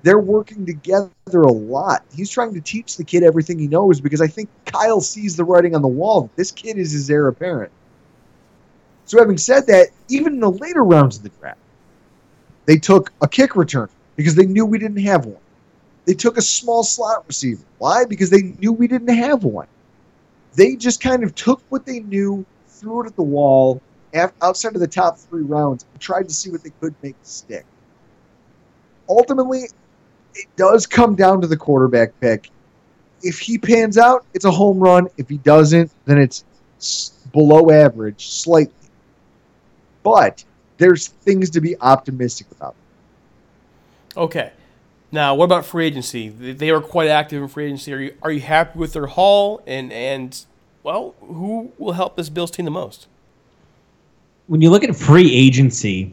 they're 0.02 0.18
working 0.18 0.66
together 0.66 1.10
a 1.32 1.52
lot. 1.52 2.02
He's 2.14 2.30
trying 2.30 2.54
to 2.54 2.60
teach 2.60 2.96
the 2.96 3.04
kid 3.04 3.22
everything 3.22 3.58
he 3.58 3.66
knows 3.66 4.00
because 4.00 4.20
I 4.20 4.26
think 4.26 4.48
Kyle 4.66 5.00
sees 5.00 5.36
the 5.36 5.44
writing 5.44 5.74
on 5.74 5.82
the 5.82 5.88
wall. 5.88 6.30
This 6.36 6.52
kid 6.52 6.76
is 6.76 6.92
his 6.92 7.10
heir 7.10 7.28
apparent. 7.28 7.72
So, 9.06 9.18
having 9.18 9.38
said 9.38 9.66
that, 9.68 9.88
even 10.08 10.34
in 10.34 10.40
the 10.40 10.50
later 10.50 10.84
rounds 10.84 11.16
of 11.16 11.22
the 11.22 11.30
draft, 11.30 11.58
they 12.66 12.76
took 12.76 13.10
a 13.22 13.28
kick 13.28 13.56
return 13.56 13.88
because 14.16 14.34
they 14.34 14.44
knew 14.44 14.66
we 14.66 14.78
didn't 14.78 15.02
have 15.04 15.24
one. 15.24 15.40
They 16.04 16.14
took 16.14 16.36
a 16.36 16.42
small 16.42 16.82
slot 16.82 17.24
receiver. 17.26 17.64
Why? 17.78 18.04
Because 18.04 18.28
they 18.28 18.42
knew 18.58 18.72
we 18.72 18.88
didn't 18.88 19.08
have 19.14 19.44
one. 19.44 19.66
They 20.54 20.76
just 20.76 21.00
kind 21.00 21.22
of 21.22 21.34
took 21.34 21.62
what 21.70 21.86
they 21.86 22.00
knew, 22.00 22.44
threw 22.66 23.02
it 23.02 23.06
at 23.06 23.16
the 23.16 23.22
wall 23.22 23.80
outside 24.42 24.74
of 24.74 24.80
the 24.80 24.88
top 24.88 25.18
three 25.18 25.42
rounds, 25.42 25.86
and 25.92 26.00
tried 26.00 26.28
to 26.28 26.34
see 26.34 26.50
what 26.50 26.62
they 26.62 26.72
could 26.80 26.94
make 27.02 27.16
stick. 27.22 27.64
Ultimately, 29.08 29.64
it 30.34 30.46
does 30.56 30.86
come 30.86 31.14
down 31.14 31.40
to 31.40 31.46
the 31.46 31.56
quarterback 31.56 32.18
pick. 32.20 32.50
If 33.22 33.38
he 33.38 33.58
pans 33.58 33.98
out, 33.98 34.24
it's 34.34 34.44
a 34.44 34.50
home 34.50 34.78
run. 34.78 35.08
If 35.16 35.28
he 35.28 35.38
doesn't, 35.38 35.90
then 36.04 36.18
it's 36.18 36.44
below 37.32 37.70
average, 37.70 38.28
slightly. 38.28 38.72
But 40.02 40.44
there's 40.76 41.08
things 41.08 41.50
to 41.50 41.60
be 41.60 41.76
optimistic 41.80 42.46
about. 42.52 42.76
Okay. 44.16 44.52
Now, 45.10 45.34
what 45.34 45.46
about 45.46 45.64
free 45.64 45.86
agency? 45.86 46.28
They 46.28 46.52
they 46.52 46.70
were 46.70 46.80
quite 46.80 47.08
active 47.08 47.42
in 47.42 47.48
free 47.48 47.66
agency. 47.66 47.92
Are 47.94 48.00
you 48.00 48.14
are 48.22 48.30
you 48.30 48.40
happy 48.40 48.78
with 48.78 48.92
their 48.92 49.06
haul? 49.06 49.62
And 49.66 49.92
and 49.92 50.44
well, 50.82 51.14
who 51.20 51.72
will 51.78 51.92
help 51.92 52.16
this 52.16 52.28
Bills 52.28 52.50
team 52.50 52.66
the 52.66 52.70
most? 52.70 53.08
when 54.48 54.62
you 54.62 54.70
look 54.70 54.82
at 54.82 54.96
free 54.96 55.32
agency, 55.32 56.12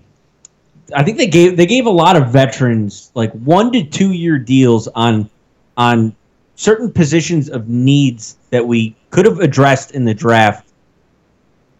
I 0.93 1.03
think 1.03 1.17
they 1.17 1.27
gave 1.27 1.57
they 1.57 1.65
gave 1.65 1.85
a 1.85 1.91
lot 1.91 2.15
of 2.15 2.29
veterans 2.29 3.11
like 3.15 3.31
one 3.33 3.71
to 3.71 3.83
two 3.83 4.11
year 4.11 4.37
deals 4.37 4.87
on 4.89 5.29
on 5.77 6.15
certain 6.55 6.91
positions 6.91 7.49
of 7.49 7.67
needs 7.69 8.37
that 8.49 8.65
we 8.65 8.95
could 9.09 9.25
have 9.25 9.39
addressed 9.39 9.91
in 9.91 10.05
the 10.05 10.13
draft, 10.13 10.67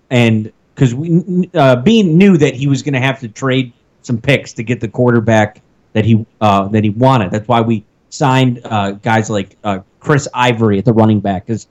and 0.10 0.51
because 0.74 0.95
we 0.95 1.49
uh, 1.53 1.78
Beane 1.78 2.18
knew 2.18 2.38
that 2.38 2.56
he 2.56 2.68
was 2.68 2.82
going 2.82 2.93
to 2.93 2.99
have 2.99 3.20
to 3.20 3.28
trade 3.28 3.74
some 4.01 4.20
picks 4.20 4.53
to 4.53 4.64
get 4.64 4.80
the 4.80 4.88
quarterback 4.88 5.62
that 5.93 6.06
he 6.06 6.26
uh, 6.41 6.68
that 6.70 6.84
he 6.84 6.89
wanted. 6.89 7.32
That's 7.32 7.47
why 7.47 7.62
we 7.62 7.86
signed 8.10 8.62
uh, 8.66 8.91
guys 8.91 9.30
like 9.30 9.58
uh, 9.64 9.80
Chris 9.99 10.28
Ivory 10.34 10.80
at 10.80 10.86
the 10.86 10.93
running 10.93 11.20
back 11.20 11.45
because 11.45 11.68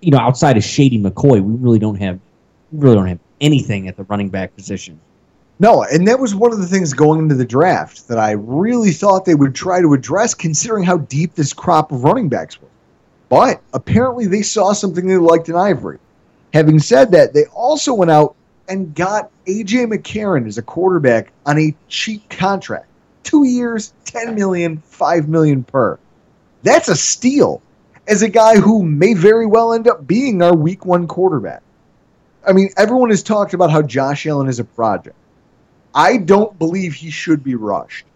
you 0.00 0.10
know 0.10 0.18
outside 0.18 0.56
of 0.56 0.64
Shady 0.64 0.98
McCoy, 0.98 1.40
we 1.42 1.54
really 1.56 1.78
don't 1.78 1.96
have 1.96 2.18
we 2.72 2.80
really 2.80 2.96
don't 2.96 3.08
have 3.08 3.20
anything 3.40 3.88
at 3.88 3.96
the 3.96 4.04
running 4.04 4.28
back 4.28 4.54
position. 4.56 5.00
No, 5.60 5.82
and 5.82 6.08
that 6.08 6.18
was 6.18 6.34
one 6.34 6.52
of 6.52 6.58
the 6.58 6.66
things 6.66 6.94
going 6.94 7.20
into 7.20 7.34
the 7.34 7.44
draft 7.44 8.08
that 8.08 8.18
I 8.18 8.30
really 8.30 8.92
thought 8.92 9.26
they 9.26 9.34
would 9.34 9.54
try 9.54 9.82
to 9.82 9.92
address, 9.92 10.32
considering 10.32 10.84
how 10.84 10.96
deep 10.96 11.34
this 11.34 11.52
crop 11.52 11.92
of 11.92 12.02
running 12.02 12.30
backs 12.30 12.60
was. 12.60 12.70
But 13.28 13.60
apparently, 13.74 14.26
they 14.26 14.40
saw 14.40 14.72
something 14.72 15.06
they 15.06 15.18
liked 15.18 15.50
in 15.50 15.56
Ivory. 15.56 15.98
Having 16.54 16.78
said 16.78 17.12
that, 17.12 17.34
they 17.34 17.44
also 17.44 17.92
went 17.92 18.10
out 18.10 18.34
and 18.70 18.94
got 18.94 19.30
AJ 19.46 19.92
McCarron 19.92 20.48
as 20.48 20.56
a 20.56 20.62
quarterback 20.62 21.30
on 21.44 21.58
a 21.58 21.76
cheap 21.88 22.26
contract. 22.30 22.86
Two 23.22 23.44
years, 23.44 23.92
10 24.06 24.34
million, 24.34 24.78
5 24.78 25.28
million 25.28 25.62
per. 25.62 25.98
That's 26.62 26.88
a 26.88 26.96
steal 26.96 27.60
as 28.08 28.22
a 28.22 28.28
guy 28.30 28.56
who 28.56 28.82
may 28.82 29.12
very 29.12 29.46
well 29.46 29.74
end 29.74 29.88
up 29.88 30.06
being 30.06 30.40
our 30.40 30.56
week 30.56 30.86
one 30.86 31.06
quarterback. 31.06 31.62
I 32.48 32.52
mean, 32.52 32.70
everyone 32.78 33.10
has 33.10 33.22
talked 33.22 33.52
about 33.52 33.70
how 33.70 33.82
Josh 33.82 34.26
Allen 34.26 34.48
is 34.48 34.58
a 34.58 34.64
project. 34.64 35.16
I 35.94 36.18
don't 36.18 36.58
believe 36.58 36.94
he 36.94 37.10
should 37.10 37.42
be 37.42 37.54
rushed. 37.54 38.06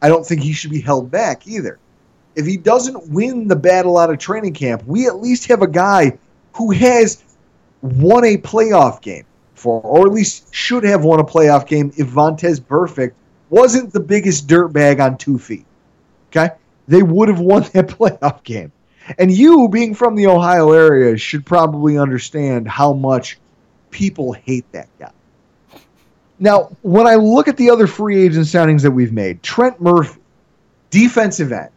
I 0.00 0.08
don't 0.08 0.24
think 0.24 0.42
he 0.42 0.52
should 0.52 0.70
be 0.70 0.80
held 0.80 1.10
back 1.10 1.46
either. 1.46 1.78
If 2.36 2.46
he 2.46 2.56
doesn't 2.56 3.10
win 3.10 3.48
the 3.48 3.56
battle 3.56 3.98
out 3.98 4.10
of 4.10 4.18
training 4.18 4.54
camp, 4.54 4.84
we 4.86 5.06
at 5.06 5.16
least 5.16 5.46
have 5.48 5.62
a 5.62 5.66
guy 5.66 6.18
who 6.52 6.70
has 6.70 7.24
won 7.82 8.24
a 8.24 8.36
playoff 8.36 9.02
game 9.02 9.24
for, 9.54 9.80
or 9.80 10.06
at 10.06 10.12
least 10.12 10.54
should 10.54 10.84
have 10.84 11.04
won 11.04 11.18
a 11.18 11.24
playoff 11.24 11.66
game 11.66 11.92
if 11.96 12.06
Vontaze 12.08 12.60
Burfict 12.60 13.12
wasn't 13.50 13.92
the 13.92 14.00
biggest 14.00 14.46
dirtbag 14.46 15.04
on 15.04 15.18
two 15.18 15.38
feet. 15.38 15.66
Okay? 16.30 16.54
They 16.86 17.02
would 17.02 17.28
have 17.28 17.40
won 17.40 17.62
that 17.72 17.88
playoff 17.88 18.44
game. 18.44 18.72
And 19.18 19.32
you, 19.32 19.68
being 19.68 19.94
from 19.94 20.16
the 20.16 20.26
Ohio 20.26 20.72
area, 20.72 21.16
should 21.16 21.46
probably 21.46 21.96
understand 21.96 22.68
how 22.68 22.92
much 22.92 23.38
people 23.90 24.32
hate 24.32 24.70
that 24.72 24.88
guy. 24.98 25.10
Now, 26.40 26.70
when 26.82 27.06
I 27.06 27.16
look 27.16 27.48
at 27.48 27.56
the 27.56 27.70
other 27.70 27.86
free 27.86 28.22
agent 28.22 28.46
signings 28.46 28.82
that 28.82 28.92
we've 28.92 29.12
made, 29.12 29.42
Trent 29.42 29.80
Murphy, 29.80 30.20
defensive 30.90 31.52
end. 31.52 31.70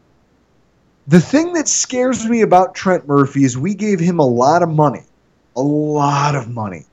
The 1.07 1.19
thing 1.19 1.53
that 1.53 1.67
scares 1.67 2.27
me 2.27 2.41
about 2.41 2.75
Trent 2.75 3.07
Murphy 3.07 3.43
is 3.43 3.57
we 3.57 3.73
gave 3.73 3.99
him 3.99 4.19
a 4.19 4.25
lot 4.25 4.61
of 4.61 4.69
money, 4.69 5.03
a 5.55 5.61
lot 5.61 6.35
of 6.35 6.47
money, 6.47 6.85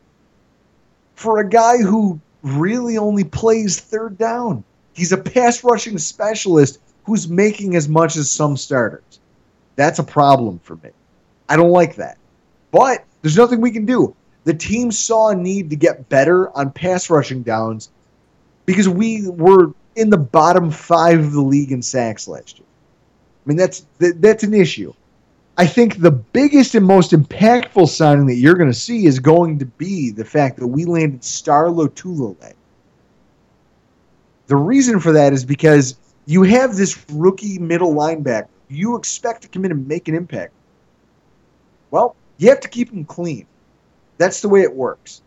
for 1.15 1.39
a 1.39 1.49
guy 1.49 1.79
who 1.79 2.19
really 2.43 2.97
only 2.97 3.25
plays 3.25 3.79
third 3.79 4.17
down. 4.17 4.65
He's 4.95 5.13
a 5.13 5.19
pass 5.19 5.63
rushing 5.63 5.99
specialist 5.99 6.81
who's 7.05 7.29
making 7.29 7.77
as 7.77 7.89
much 7.89 8.17
as 8.17 8.31
some 8.31 8.57
starters. 8.57 9.21
That's 9.77 9.99
a 9.99 10.05
problem 10.05 10.59
for 10.63 10.77
me. 10.77 10.91
I 11.49 11.57
don't 11.57 11.71
like 11.71 11.97
that. 11.97 12.19
But 12.71 13.05
there's 13.23 13.37
nothing 13.37 13.61
we 13.61 13.71
can 13.71 13.87
do. 13.87 14.15
The 14.49 14.55
team 14.55 14.91
saw 14.91 15.29
a 15.29 15.35
need 15.35 15.69
to 15.69 15.77
get 15.77 16.09
better 16.09 16.49
on 16.57 16.71
pass 16.71 17.11
rushing 17.11 17.43
downs 17.43 17.91
because 18.65 18.89
we 18.89 19.29
were 19.29 19.75
in 19.95 20.09
the 20.09 20.17
bottom 20.17 20.71
five 20.71 21.19
of 21.19 21.33
the 21.33 21.43
league 21.43 21.71
in 21.71 21.83
sacks 21.83 22.27
last 22.27 22.59
year. 22.59 22.67
I 22.67 23.43
mean, 23.45 23.59
that's 23.59 23.85
that, 23.99 24.23
that's 24.23 24.45
an 24.45 24.55
issue. 24.55 24.95
I 25.59 25.67
think 25.67 25.99
the 25.99 26.13
biggest 26.13 26.75
and 26.75 26.87
most 26.87 27.11
impactful 27.11 27.89
signing 27.89 28.25
that 28.29 28.37
you're 28.37 28.55
going 28.55 28.71
to 28.71 28.79
see 28.79 29.05
is 29.05 29.19
going 29.19 29.59
to 29.59 29.67
be 29.67 30.13
the 30.13 30.25
fact 30.25 30.57
that 30.61 30.67
we 30.67 30.87
landed 30.87 31.23
Star 31.23 31.67
Lotulelei. 31.67 32.55
The 34.47 34.57
reason 34.57 34.99
for 34.99 35.13
that 35.13 35.35
is 35.35 35.45
because 35.45 35.95
you 36.25 36.43
have 36.45 36.75
this 36.75 37.05
rookie 37.11 37.59
middle 37.59 37.93
linebacker. 37.93 38.49
You 38.71 38.97
expect 38.97 39.43
to 39.43 39.49
come 39.49 39.67
in 39.67 39.73
and 39.73 39.87
make 39.87 40.09
an 40.09 40.15
impact. 40.15 40.55
Well, 41.91 42.17
you 42.39 42.49
have 42.49 42.61
to 42.61 42.69
keep 42.69 42.91
him 42.91 43.05
clean. 43.05 43.47
That's 44.19 44.41
the 44.41 44.49
way 44.49 44.63
it 44.63 44.75
works. 44.75 45.23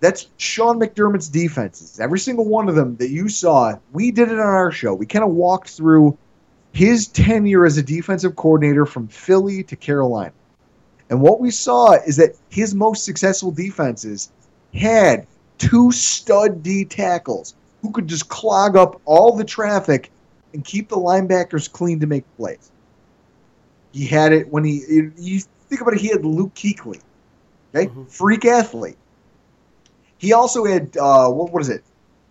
That's 0.00 0.26
Sean 0.36 0.80
McDermott's 0.80 1.28
defenses. 1.28 2.00
Every 2.00 2.18
single 2.18 2.44
one 2.44 2.68
of 2.68 2.74
them 2.74 2.96
that 2.96 3.10
you 3.10 3.28
saw, 3.28 3.78
we 3.92 4.10
did 4.10 4.30
it 4.30 4.38
on 4.38 4.46
our 4.46 4.72
show. 4.72 4.94
We 4.94 5.06
kind 5.06 5.24
of 5.24 5.30
walked 5.30 5.70
through 5.70 6.18
his 6.72 7.06
tenure 7.06 7.64
as 7.64 7.78
a 7.78 7.82
defensive 7.82 8.34
coordinator 8.34 8.84
from 8.84 9.06
Philly 9.06 9.62
to 9.64 9.76
Carolina. 9.76 10.32
And 11.08 11.20
what 11.20 11.40
we 11.40 11.50
saw 11.50 11.92
is 11.92 12.16
that 12.16 12.34
his 12.48 12.74
most 12.74 13.04
successful 13.04 13.50
defenses 13.50 14.32
had 14.74 15.26
two 15.58 15.92
stud 15.92 16.62
D 16.62 16.84
tackles 16.84 17.54
who 17.82 17.92
could 17.92 18.08
just 18.08 18.28
clog 18.28 18.76
up 18.76 19.00
all 19.04 19.36
the 19.36 19.44
traffic 19.44 20.10
and 20.54 20.64
keep 20.64 20.88
the 20.88 20.96
linebackers 20.96 21.70
clean 21.70 22.00
to 22.00 22.06
make 22.06 22.24
plays. 22.36 22.70
He 23.92 24.06
had 24.06 24.32
it 24.32 24.48
when 24.48 24.64
he. 24.64 25.10
You 25.18 25.40
think 25.68 25.80
about 25.80 25.94
it. 25.94 26.00
He 26.00 26.08
had 26.08 26.24
Luke 26.24 26.54
Kuechly, 26.54 27.00
okay, 27.74 27.90
freak 28.08 28.44
athlete. 28.44 28.96
He 30.18 30.32
also 30.32 30.64
had 30.64 30.96
uh, 30.96 31.28
what? 31.28 31.52
What 31.52 31.62
is 31.62 31.68
it? 31.68 31.82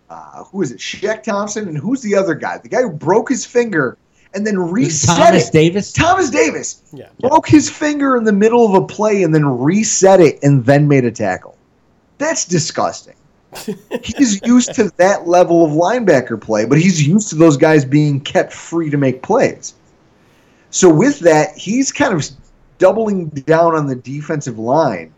Uh, 0.08 0.44
who 0.44 0.62
is 0.62 0.72
it? 0.72 0.78
Shaq 0.78 1.22
Thompson, 1.22 1.68
and 1.68 1.76
who's 1.78 2.02
the 2.02 2.14
other 2.14 2.34
guy? 2.34 2.58
The 2.58 2.68
guy 2.68 2.82
who 2.82 2.90
broke 2.90 3.28
his 3.28 3.46
finger 3.46 3.96
and 4.34 4.46
then 4.46 4.58
reset 4.58 5.16
Thomas 5.16 5.48
it. 5.48 5.52
Davis. 5.52 5.92
Thomas 5.92 6.30
Davis 6.30 6.82
Yeah. 6.92 7.08
broke 7.20 7.48
his 7.48 7.68
finger 7.70 8.16
in 8.16 8.24
the 8.24 8.32
middle 8.32 8.64
of 8.66 8.74
a 8.82 8.86
play 8.86 9.22
and 9.22 9.34
then 9.34 9.44
reset 9.44 10.20
it 10.20 10.38
and 10.42 10.64
then 10.64 10.88
made 10.88 11.04
a 11.04 11.10
tackle. 11.10 11.56
That's 12.18 12.44
disgusting. 12.44 13.14
he's 14.02 14.40
used 14.46 14.74
to 14.74 14.90
that 14.96 15.28
level 15.28 15.64
of 15.64 15.72
linebacker 15.72 16.40
play, 16.40 16.64
but 16.64 16.78
he's 16.78 17.06
used 17.06 17.28
to 17.30 17.34
those 17.34 17.56
guys 17.56 17.84
being 17.84 18.20
kept 18.20 18.52
free 18.52 18.88
to 18.88 18.96
make 18.96 19.22
plays. 19.22 19.74
So 20.70 20.92
with 20.92 21.20
that, 21.20 21.54
he's 21.56 21.92
kind 21.92 22.14
of 22.14 22.26
doubling 22.78 23.28
down 23.28 23.74
on 23.74 23.86
the 23.86 23.94
defensive 23.96 24.58
line 24.58 25.12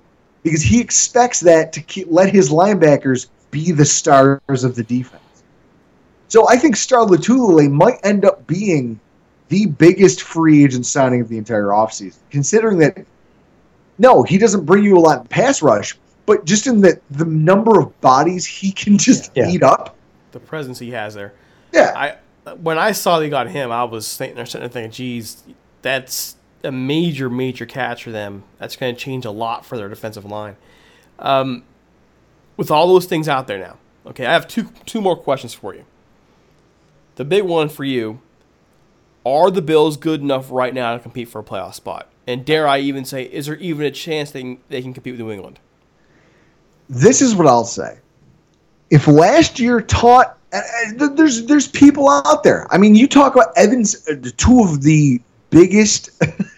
because 0.45 0.63
he 0.63 0.81
expects 0.81 1.41
that 1.41 1.73
to 1.73 1.81
keep, 1.81 2.07
let 2.11 2.33
his 2.33 2.51
linebackers 2.51 3.27
be 3.51 3.73
the 3.73 3.85
stars 3.85 4.63
of 4.63 4.77
the 4.77 4.85
defense. 4.85 5.23
So 6.29 6.49
I 6.49 6.57
think 6.57 6.77
Star 6.77 7.05
Lotulelei 7.07 7.71
might 7.71 7.99
end 8.05 8.25
up 8.25 8.47
being 8.47 9.01
the 9.49 9.67
biggest 9.67 10.23
free 10.23 10.65
agent 10.65 10.87
signing 10.87 11.21
of 11.21 11.29
the 11.29 11.39
entire 11.39 11.67
offseason, 11.69 12.19
considering 12.31 12.79
that 12.79 13.05
no, 13.99 14.23
he 14.25 14.39
doesn't 14.39 14.65
bring 14.65 14.83
you 14.83 14.97
a 14.97 15.01
lot 15.01 15.21
in 15.21 15.27
pass 15.29 15.63
rush, 15.63 15.97
but 16.27 16.45
just 16.45 16.67
in 16.67 16.81
the 16.81 17.01
the 17.13 17.25
number 17.25 17.81
of 17.81 18.01
bodies 18.01 18.45
he 18.45 18.73
can 18.73 18.99
just 18.99 19.31
Yeah. 19.35 19.49
eat 19.49 19.63
up. 19.63 19.97
The 20.33 20.41
presence 20.41 20.79
he 20.79 20.91
has 20.91 21.15
there. 21.15 21.33
Yeah. 21.73 21.93
I 21.95 22.55
when 22.57 22.77
I 22.79 22.93
saw 22.93 23.19
they 23.21 23.31
got 23.31 23.49
him, 23.49 23.71
I 23.71 23.85
was 23.85 24.07
sitting 24.07 24.35
there 24.35 24.45
sitting 24.47 24.63
there 24.63 24.69
thinking, 24.69 24.91
geez, 24.91 25.45
that's 25.83 26.37
a 26.65 26.73
major, 26.73 27.31
major 27.31 27.67
catch 27.67 28.05
for 28.05 28.11
them. 28.11 28.45
That's 28.59 28.77
going 28.77 28.95
to 28.95 29.01
change 29.01 29.25
a 29.25 29.31
lot 29.31 29.65
for 29.65 29.77
their 29.77 29.89
defensive 29.89 30.25
line. 30.25 30.57
Um, 31.19 31.65
with 32.57 32.71
all 32.71 32.89
those 32.89 33.07
things 33.07 33.29
out 33.29 33.47
there 33.47 33.59
now, 33.59 33.79
okay, 34.07 34.27
I 34.27 34.33
have 34.33 34.49
two 34.49 34.71
two 34.85 35.01
more 35.01 35.17
questions 35.17 35.55
for 35.55 35.75
you. 35.75 35.85
The 37.17 37.25
big 37.25 37.45
one 37.45 37.69
for 37.69 37.85
you: 37.85 38.21
Are 39.25 39.51
the 39.51 39.63
Bills 39.63 39.97
good 39.97 40.21
enough 40.21 40.51
right 40.51 40.75
now 40.75 40.95
to 40.95 41.01
compete 41.01 41.29
for 41.29 41.41
a 41.41 41.45
playoff 41.45 41.75
spot? 41.75 42.09
And 42.27 42.45
dare 42.45 42.67
I 42.67 42.79
even 42.79 43.05
say, 43.05 43.25
is 43.25 43.47
there 43.47 43.57
even 43.57 43.85
a 43.85 43.91
chance 43.91 44.31
they 44.31 44.41
can, 44.41 44.59
they 44.71 44.81
can 44.81 44.95
compete 44.95 45.13
with 45.13 45.21
New 45.21 45.31
England? 45.31 45.59
this 46.89 47.23
is 47.23 47.35
what 47.35 47.47
I'll 47.47 47.65
say. 47.65 47.99
If 48.91 49.07
last 49.09 49.59
year 49.59 49.81
taught, 49.81 50.39
uh, 50.53 50.61
uh, 51.01 51.09
there's 51.09 51.47
there's 51.47 51.69
people 51.69 52.09
out 52.09 52.43
there. 52.43 52.67
I 52.71 52.79
mean, 52.79 52.95
you 52.95 53.09
talk 53.09 53.35
about 53.35 53.53
Evans, 53.57 54.07
uh, 54.09 54.17
two 54.37 54.61
of 54.61 54.83
the 54.83 55.21
biggest 55.51 56.11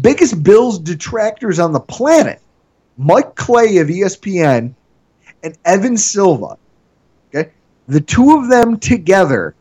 biggest 0.00 0.42
Bills 0.42 0.78
detractors 0.78 1.58
on 1.58 1.72
the 1.72 1.80
planet, 1.80 2.40
Mike 2.96 3.34
Clay 3.34 3.78
of 3.78 3.88
ESPN 3.88 4.74
and 5.42 5.58
Evan 5.64 5.96
Silva. 5.96 6.58
Okay, 7.28 7.50
the 7.86 8.00
two 8.00 8.36
of 8.36 8.48
them 8.48 8.78
together, 8.78 9.54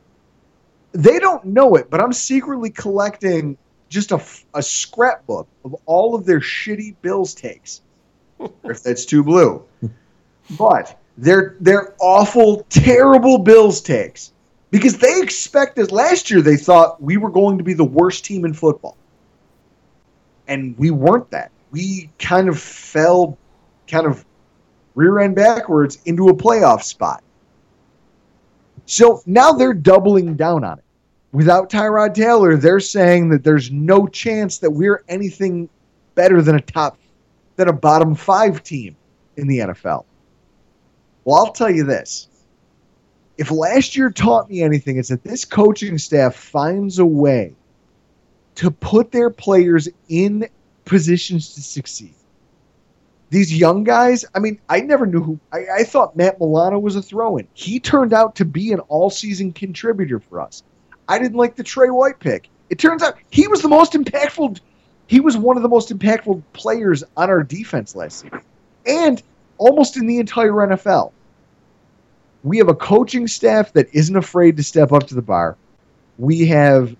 they 0.91 1.19
don't 1.19 1.45
know 1.45 1.75
it, 1.75 1.89
but 1.89 2.01
I'm 2.01 2.13
secretly 2.13 2.69
collecting 2.69 3.57
just 3.89 4.11
a, 4.11 4.21
a 4.53 4.61
scrapbook 4.61 5.47
of 5.65 5.75
all 5.85 6.15
of 6.15 6.25
their 6.25 6.39
shitty 6.39 6.95
Bills 7.01 7.33
takes 7.33 7.81
if 8.63 8.83
that's 8.83 9.05
too 9.05 9.23
blue. 9.23 9.63
But 10.57 10.99
they're 11.17 11.55
they're 11.59 11.95
awful, 11.99 12.65
terrible 12.69 13.37
Bills 13.37 13.81
takes 13.81 14.31
because 14.71 14.97
they 14.97 15.21
expect 15.21 15.77
expected 15.77 15.91
last 15.91 16.31
year. 16.31 16.41
They 16.41 16.57
thought 16.57 17.01
we 17.01 17.17
were 17.17 17.29
going 17.29 17.57
to 17.57 17.63
be 17.63 17.73
the 17.73 17.83
worst 17.83 18.25
team 18.25 18.45
in 18.45 18.53
football, 18.53 18.95
and 20.49 20.77
we 20.77 20.91
weren't 20.91 21.29
that. 21.31 21.51
We 21.71 22.09
kind 22.17 22.49
of 22.49 22.59
fell, 22.59 23.37
kind 23.87 24.07
of 24.07 24.25
rear 24.95 25.19
end 25.19 25.35
backwards 25.35 25.99
into 26.05 26.27
a 26.27 26.33
playoff 26.33 26.83
spot. 26.83 27.23
So 28.85 29.21
now 29.27 29.53
they're 29.53 29.75
doubling 29.75 30.35
down 30.35 30.63
on 30.63 30.79
it. 30.79 30.83
Without 31.31 31.69
Tyrod 31.69 32.15
Taylor, 32.15 32.57
they're 32.57 32.79
saying 32.79 33.29
that 33.29 33.43
there's 33.43 33.71
no 33.71 34.07
chance 34.07 34.57
that 34.57 34.71
we're 34.71 35.03
anything 35.07 35.69
better 36.15 36.41
than 36.41 36.55
a 36.55 36.61
top 36.61 36.97
than 37.55 37.69
a 37.69 37.73
bottom 37.73 38.15
five 38.15 38.63
team 38.63 38.95
in 39.37 39.47
the 39.47 39.59
NFL. 39.59 40.05
Well, 41.23 41.37
I'll 41.37 41.51
tell 41.51 41.69
you 41.69 41.83
this. 41.83 42.27
If 43.37 43.51
last 43.51 43.95
year 43.95 44.09
taught 44.09 44.49
me 44.49 44.63
anything, 44.63 44.97
it's 44.97 45.09
that 45.09 45.23
this 45.23 45.45
coaching 45.45 45.99
staff 45.99 46.35
finds 46.35 46.97
a 46.97 47.05
way 47.05 47.53
to 48.59 48.69
put 48.69 49.09
their 49.13 49.29
players 49.29 49.87
in 50.09 50.45
positions 50.83 51.53
to 51.53 51.61
succeed. 51.61 52.13
These 53.29 53.57
young 53.57 53.85
guys, 53.85 54.25
I 54.35 54.39
mean, 54.39 54.59
I 54.67 54.81
never 54.81 55.05
knew 55.05 55.23
who. 55.23 55.39
I, 55.53 55.65
I 55.77 55.83
thought 55.85 56.17
Matt 56.17 56.41
Milano 56.41 56.77
was 56.77 56.97
a 56.97 57.01
throw 57.01 57.37
in. 57.37 57.47
He 57.53 57.79
turned 57.79 58.11
out 58.11 58.35
to 58.35 58.43
be 58.43 58.73
an 58.73 58.81
all 58.81 59.09
season 59.09 59.53
contributor 59.53 60.19
for 60.19 60.41
us. 60.41 60.63
I 61.07 61.19
didn't 61.19 61.37
like 61.37 61.55
the 61.55 61.63
Trey 61.63 61.89
White 61.89 62.19
pick. 62.19 62.49
It 62.69 62.79
turns 62.79 63.01
out 63.01 63.15
he 63.29 63.47
was 63.47 63.61
the 63.61 63.69
most 63.69 63.93
impactful 63.93 64.59
he 65.07 65.21
was 65.21 65.37
one 65.37 65.55
of 65.55 65.63
the 65.63 65.69
most 65.69 65.89
impactful 65.89 66.43
players 66.51 67.01
on 67.15 67.29
our 67.29 67.43
defense 67.43 67.95
last 67.95 68.19
season 68.19 68.41
and 68.85 69.23
almost 69.57 69.95
in 69.95 70.05
the 70.05 70.17
entire 70.17 70.51
NFL. 70.51 71.13
We 72.43 72.57
have 72.57 72.67
a 72.67 72.75
coaching 72.75 73.25
staff 73.25 73.71
that 73.71 73.87
isn't 73.93 74.17
afraid 74.17 74.57
to 74.57 74.63
step 74.63 74.91
up 74.91 75.07
to 75.07 75.15
the 75.15 75.21
bar. 75.21 75.55
We 76.17 76.45
have 76.47 76.93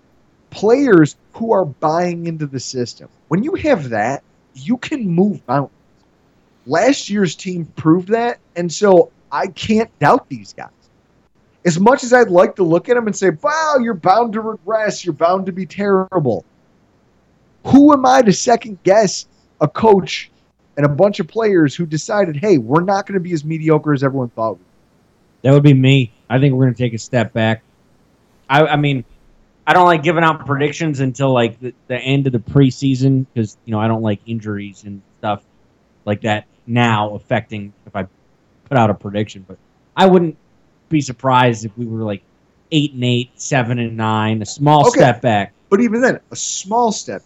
players 0.50 1.16
who 1.32 1.52
are 1.52 1.64
buying 1.64 2.26
into 2.26 2.46
the 2.46 2.60
system. 2.60 3.08
When 3.28 3.42
you 3.42 3.54
have 3.54 3.90
that, 3.90 4.22
you 4.54 4.76
can 4.76 5.08
move 5.08 5.40
mountains. 5.46 5.74
Last 6.66 7.08
year's 7.08 7.34
team 7.34 7.66
proved 7.76 8.08
that, 8.08 8.38
and 8.56 8.72
so 8.72 9.10
I 9.32 9.46
can't 9.46 9.96
doubt 9.98 10.28
these 10.28 10.52
guys. 10.52 10.68
As 11.64 11.78
much 11.78 12.04
as 12.04 12.12
I'd 12.12 12.30
like 12.30 12.56
to 12.56 12.62
look 12.62 12.88
at 12.88 12.94
them 12.94 13.06
and 13.06 13.16
say, 13.16 13.30
wow, 13.30 13.76
you're 13.80 13.94
bound 13.94 14.32
to 14.34 14.40
regress, 14.40 15.04
you're 15.04 15.12
bound 15.12 15.46
to 15.46 15.52
be 15.52 15.66
terrible 15.66 16.44
who 17.64 17.92
am 17.92 18.06
I 18.06 18.22
to 18.22 18.32
second 18.32 18.78
guess 18.82 19.26
a 19.60 19.68
coach 19.68 20.30
and 20.76 20.86
a 20.86 20.88
bunch 20.88 21.20
of 21.20 21.28
players 21.28 21.74
who 21.74 21.86
decided, 21.86 22.36
hey, 22.36 22.58
we're 22.58 22.82
not 22.82 23.06
going 23.06 23.14
to 23.14 23.20
be 23.20 23.32
as 23.32 23.44
mediocre 23.44 23.92
as 23.92 24.02
everyone 24.02 24.30
thought? 24.30 24.58
we 24.58 24.64
That 25.42 25.52
would 25.52 25.62
be 25.62 25.74
me. 25.74 26.12
I 26.28 26.38
think 26.38 26.54
we're 26.54 26.64
going 26.64 26.74
to 26.74 26.82
take 26.82 26.94
a 26.94 26.98
step 26.98 27.32
back. 27.32 27.62
I, 28.48 28.66
I 28.66 28.76
mean, 28.76 29.04
I 29.70 29.72
don't 29.72 29.86
like 29.86 30.02
giving 30.02 30.24
out 30.24 30.46
predictions 30.46 30.98
until 30.98 31.32
like 31.32 31.60
the, 31.60 31.72
the 31.86 31.96
end 31.96 32.26
of 32.26 32.32
the 32.32 32.40
preseason 32.40 33.24
because 33.32 33.56
you 33.64 33.70
know 33.70 33.78
I 33.78 33.86
don't 33.86 34.02
like 34.02 34.20
injuries 34.26 34.82
and 34.82 35.00
stuff 35.18 35.44
like 36.04 36.22
that 36.22 36.46
now 36.66 37.14
affecting 37.14 37.72
if 37.86 37.94
I 37.94 38.08
put 38.64 38.76
out 38.76 38.90
a 38.90 38.94
prediction. 38.94 39.44
But 39.46 39.58
I 39.94 40.06
wouldn't 40.06 40.36
be 40.88 41.00
surprised 41.00 41.64
if 41.64 41.78
we 41.78 41.86
were 41.86 42.02
like 42.02 42.24
eight 42.72 42.94
and 42.94 43.04
eight, 43.04 43.40
seven 43.40 43.78
and 43.78 43.96
nine, 43.96 44.42
a 44.42 44.44
small 44.44 44.88
Okay. 44.88 44.98
step 44.98 45.22
back. 45.22 45.54
But 45.70 45.80
even 45.80 46.00
then, 46.00 46.18
a 46.32 46.36
small 46.36 46.90
step. 46.90 47.22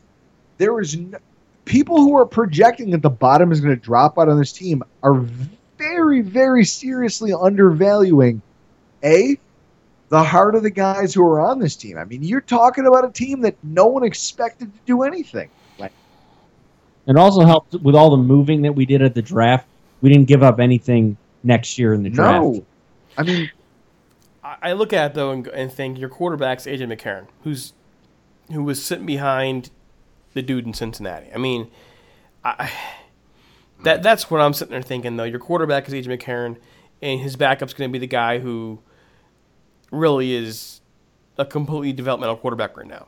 There 0.58 0.78
is 0.80 0.98
no, 0.98 1.16
people 1.64 1.96
who 1.96 2.14
are 2.14 2.26
projecting 2.26 2.90
that 2.90 3.00
the 3.00 3.08
bottom 3.08 3.52
is 3.52 3.62
going 3.62 3.74
to 3.74 3.80
drop 3.80 4.18
out 4.18 4.28
on 4.28 4.38
this 4.38 4.52
team 4.52 4.82
are 5.02 5.14
very, 5.78 6.20
very 6.20 6.66
seriously 6.66 7.32
undervaluing 7.32 8.42
a 9.02 9.38
the 10.08 10.22
heart 10.22 10.54
of 10.54 10.62
the 10.62 10.70
guys 10.70 11.14
who 11.14 11.22
are 11.22 11.40
on 11.40 11.58
this 11.58 11.76
team. 11.76 11.98
I 11.98 12.04
mean, 12.04 12.22
you're 12.22 12.40
talking 12.40 12.86
about 12.86 13.04
a 13.04 13.10
team 13.10 13.40
that 13.42 13.56
no 13.62 13.86
one 13.86 14.04
expected 14.04 14.72
to 14.72 14.78
do 14.86 15.02
anything. 15.02 15.50
Like, 15.78 15.92
It 17.06 17.16
also 17.16 17.44
helped 17.44 17.74
with 17.74 17.94
all 17.94 18.10
the 18.10 18.22
moving 18.22 18.62
that 18.62 18.72
we 18.72 18.86
did 18.86 19.02
at 19.02 19.14
the 19.14 19.22
draft. 19.22 19.66
We 20.00 20.10
didn't 20.10 20.28
give 20.28 20.42
up 20.42 20.60
anything 20.60 21.16
next 21.42 21.78
year 21.78 21.94
in 21.94 22.02
the 22.02 22.10
draft. 22.10 22.42
no, 22.42 22.66
I 23.16 23.22
mean, 23.22 23.50
I 24.42 24.56
I 24.62 24.72
look 24.72 24.92
at 24.92 25.12
it 25.12 25.14
though 25.14 25.30
and, 25.30 25.46
and 25.48 25.72
think 25.72 25.98
your 25.98 26.08
quarterback's 26.08 26.66
AJ 26.66 26.92
McCarron, 26.94 27.26
who's 27.42 27.72
who 28.52 28.62
was 28.62 28.84
sitting 28.84 29.06
behind 29.06 29.70
the 30.34 30.42
dude 30.42 30.66
in 30.66 30.74
Cincinnati. 30.74 31.28
I 31.34 31.38
mean, 31.38 31.70
I, 32.44 32.70
that 33.82 34.02
that's 34.02 34.30
what 34.30 34.40
I'm 34.40 34.52
sitting 34.52 34.72
there 34.72 34.82
thinking 34.82 35.16
though. 35.16 35.24
Your 35.24 35.38
quarterback 35.38 35.88
is 35.88 35.94
AJ 35.94 36.18
McCarron, 36.18 36.56
and 37.00 37.20
his 37.20 37.36
backup's 37.36 37.72
going 37.72 37.88
to 37.90 37.92
be 37.92 37.98
the 37.98 38.06
guy 38.06 38.40
who 38.40 38.80
really 39.94 40.34
is 40.34 40.80
a 41.38 41.44
completely 41.44 41.92
developmental 41.92 42.36
quarterback 42.36 42.76
right 42.76 42.86
now, 42.86 43.06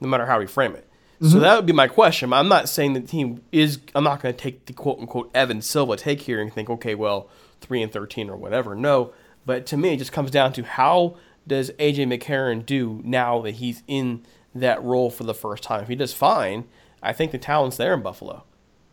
no 0.00 0.08
matter 0.08 0.26
how 0.26 0.38
we 0.38 0.46
frame 0.46 0.74
it. 0.74 0.86
So 1.20 1.26
mm-hmm. 1.26 1.38
that 1.40 1.56
would 1.56 1.66
be 1.66 1.72
my 1.72 1.88
question. 1.88 2.32
I'm 2.32 2.48
not 2.48 2.68
saying 2.68 2.92
the 2.92 3.00
team 3.00 3.40
is. 3.50 3.78
I'm 3.94 4.04
not 4.04 4.20
going 4.20 4.34
to 4.34 4.38
take 4.38 4.66
the 4.66 4.74
quote 4.74 4.98
unquote 4.98 5.30
Evan 5.34 5.62
Silva 5.62 5.96
take 5.96 6.22
here 6.22 6.40
and 6.42 6.52
think, 6.52 6.68
okay, 6.68 6.94
well, 6.94 7.30
three 7.62 7.82
and 7.82 7.90
thirteen 7.90 8.28
or 8.28 8.36
whatever. 8.36 8.74
No, 8.74 9.12
but 9.46 9.64
to 9.66 9.78
me, 9.78 9.94
it 9.94 9.96
just 9.96 10.12
comes 10.12 10.30
down 10.30 10.52
to 10.54 10.62
how 10.62 11.16
does 11.46 11.70
AJ 11.72 12.06
McCarron 12.12 12.66
do 12.66 13.00
now 13.02 13.40
that 13.42 13.52
he's 13.52 13.82
in 13.86 14.26
that 14.54 14.82
role 14.82 15.10
for 15.10 15.24
the 15.24 15.32
first 15.32 15.62
time? 15.62 15.82
If 15.82 15.88
he 15.88 15.94
does 15.94 16.12
fine, 16.12 16.64
I 17.02 17.14
think 17.14 17.32
the 17.32 17.38
talent's 17.38 17.78
there 17.78 17.94
in 17.94 18.02
Buffalo. 18.02 18.44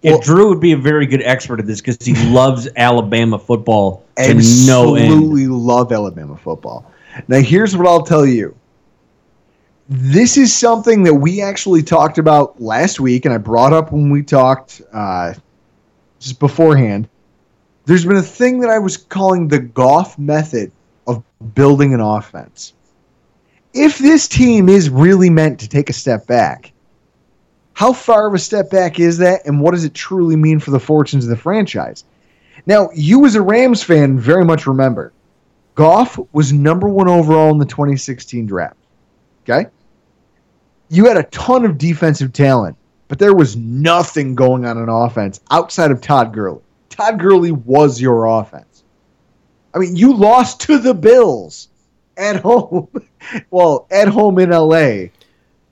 Yeah, 0.02 0.18
Drew 0.22 0.50
would 0.50 0.60
be 0.60 0.74
a 0.74 0.78
very 0.78 1.06
good 1.06 1.22
expert 1.24 1.60
at 1.60 1.66
this 1.66 1.82
because 1.82 1.98
he 2.06 2.14
loves 2.32 2.70
Alabama 2.76 3.40
football 3.40 4.06
to 4.18 4.34
no 4.68 4.96
end. 4.96 5.06
absolutely 5.06 5.48
love 5.48 5.92
Alabama 5.92 6.38
football. 6.38 6.92
Now, 7.28 7.40
here's 7.40 7.76
what 7.76 7.88
I'll 7.88 8.04
tell 8.04 8.26
you. 8.26 8.56
this 9.90 10.38
is 10.38 10.56
something 10.56 11.04
that 11.04 11.14
we 11.14 11.42
actually 11.42 11.84
talked 11.84 12.18
about 12.18 12.62
last 12.62 13.00
week, 13.00 13.26
and 13.26 13.34
I 13.34 13.38
brought 13.38 13.74
up 13.74 13.92
when 13.92 14.10
we 14.10 14.24
talked 14.24 14.82
uh, 14.92 15.34
just 16.20 16.40
beforehand. 16.40 17.10
There's 17.86 18.06
been 18.06 18.16
a 18.16 18.22
thing 18.22 18.60
that 18.60 18.70
I 18.70 18.80
was 18.80 18.96
calling 18.96 19.48
the 19.48 19.60
Goff 19.60 20.18
method 20.18 20.72
of 21.06 21.24
building 21.54 21.94
an 21.94 22.00
offense. 22.00 22.74
If 23.74 23.98
this 23.98 24.28
team 24.28 24.70
is 24.70 24.90
really 24.90 25.30
meant 25.30 25.60
to 25.60 25.70
take 25.70 25.90
a 25.90 25.94
step 25.94 26.26
back, 26.28 26.72
how 27.74 27.92
far 27.92 28.28
of 28.28 28.34
a 28.34 28.40
step 28.40 28.70
back 28.70 29.00
is 29.00 29.18
that, 29.18 29.46
and 29.46 29.60
what 29.60 29.72
does 29.72 29.84
it 29.84 29.94
truly 29.94 30.36
mean 30.36 30.60
for 30.60 30.72
the 30.72 30.80
fortunes 30.80 31.26
of 31.26 31.30
the 31.30 31.36
franchise? 31.36 32.06
Now, 32.66 32.90
you 32.96 33.26
as 33.26 33.36
a 33.36 33.42
Rams 33.42 33.84
fan 33.84 34.18
very 34.18 34.46
much 34.46 34.66
remember 34.66 35.12
Goff 35.76 36.20
was 36.32 36.54
number 36.54 36.88
one 36.88 37.08
overall 37.08 37.52
in 37.52 37.58
the 37.58 37.66
2016 37.66 38.46
draft. 38.46 38.78
Okay? 39.44 39.70
You 40.90 41.06
had 41.06 41.18
a 41.18 41.24
ton 41.24 41.66
of 41.66 41.78
defensive 41.78 42.34
talent, 42.34 42.78
but 43.08 43.20
there 43.20 43.34
was 43.34 43.56
nothing 43.56 44.36
going 44.36 44.66
on 44.66 44.78
in 44.78 44.90
offense 44.90 45.42
outside 45.52 45.92
of 45.92 46.02
Todd 46.02 46.34
Gurley. 46.34 46.62
Todd 46.90 47.20
Gurley 47.20 47.52
was 47.52 48.00
your 48.00 48.26
offense. 48.26 48.84
I 49.74 49.80
mean, 49.80 49.96
you 49.96 50.14
lost 50.14 50.62
to 50.62 50.78
the 50.78 50.94
Bills 50.94 51.70
at 52.18 52.38
home. 52.42 52.88
well, 53.50 53.88
at 53.90 54.08
home 54.08 54.38
in 54.40 54.52
LA. 54.52 54.78
You, 54.78 55.12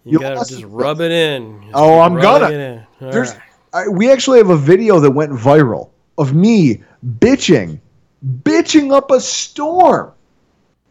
You 0.03 0.19
gotta 0.19 0.43
just 0.49 0.63
rub 0.63 0.99
it 1.01 1.11
in. 1.11 1.61
Just 1.61 1.73
Oh, 1.75 1.99
I'm 1.99 2.19
gonna. 2.19 2.45
it 2.45 2.51
in. 2.53 2.77
All 3.01 3.11
There's, 3.11 3.33
right. 3.33 3.41
I, 3.73 3.87
we 3.87 4.11
actually 4.11 4.39
have 4.39 4.49
a 4.49 4.57
video 4.57 4.99
that 4.99 5.11
went 5.11 5.31
viral 5.31 5.89
of 6.17 6.33
me 6.33 6.81
bitching, 7.19 7.79
bitching 8.43 8.93
up 8.93 9.11
a 9.11 9.19
storm 9.19 10.13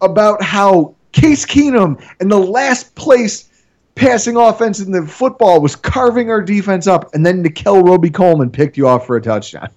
about 0.00 0.42
how 0.42 0.94
Case 1.12 1.44
Keenum 1.44 2.02
and 2.20 2.30
the 2.30 2.38
last 2.38 2.94
place 2.94 3.48
passing 3.94 4.36
offense 4.36 4.80
in 4.80 4.90
the 4.90 5.06
football 5.06 5.60
was 5.60 5.76
carving 5.76 6.30
our 6.30 6.40
defense 6.40 6.86
up, 6.86 7.14
and 7.14 7.24
then 7.24 7.42
Nickell 7.42 7.82
Robey 7.82 8.10
Coleman 8.10 8.50
picked 8.50 8.76
you 8.76 8.88
off 8.88 9.06
for 9.06 9.16
a 9.16 9.22
touchdown. 9.22 9.68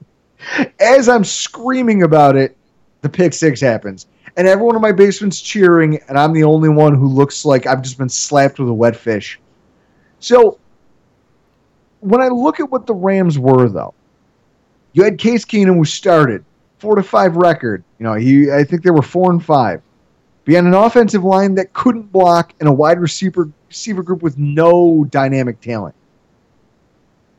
As 0.80 1.08
I'm 1.08 1.24
screaming 1.24 2.02
about 2.02 2.36
it, 2.36 2.56
the 3.02 3.08
pick 3.08 3.32
six 3.32 3.60
happens. 3.60 4.06
And 4.36 4.48
everyone 4.48 4.74
in 4.76 4.82
my 4.82 4.92
basement's 4.92 5.40
cheering, 5.40 6.00
and 6.08 6.18
I'm 6.18 6.32
the 6.32 6.44
only 6.44 6.70
one 6.70 6.94
who 6.94 7.06
looks 7.06 7.44
like 7.44 7.66
I've 7.66 7.82
just 7.82 7.98
been 7.98 8.08
slapped 8.08 8.58
with 8.58 8.68
a 8.68 8.74
wet 8.74 8.96
fish. 8.96 9.38
So 10.20 10.58
when 12.00 12.20
I 12.20 12.28
look 12.28 12.58
at 12.58 12.70
what 12.70 12.86
the 12.86 12.94
Rams 12.94 13.38
were, 13.38 13.68
though, 13.68 13.94
you 14.94 15.02
had 15.04 15.18
Case 15.18 15.44
Keenum 15.44 15.76
who 15.76 15.84
started 15.84 16.44
four 16.82 16.96
to 16.96 17.02
five 17.02 17.36
record. 17.36 17.84
You 18.00 18.04
know, 18.04 18.14
he 18.14 18.50
I 18.50 18.64
think 18.64 18.82
they 18.82 18.90
were 18.90 19.02
four 19.02 19.30
and 19.30 19.42
five. 19.42 19.80
You 20.46 20.56
had 20.56 20.64
an 20.64 20.74
offensive 20.74 21.22
line 21.22 21.54
that 21.54 21.72
couldn't 21.72 22.10
block 22.10 22.52
and 22.58 22.68
a 22.68 22.72
wide 22.72 22.98
receiver 22.98 23.48
receiver 23.68 24.02
group 24.02 24.20
with 24.20 24.36
no 24.36 25.04
dynamic 25.04 25.60
talent. 25.60 25.94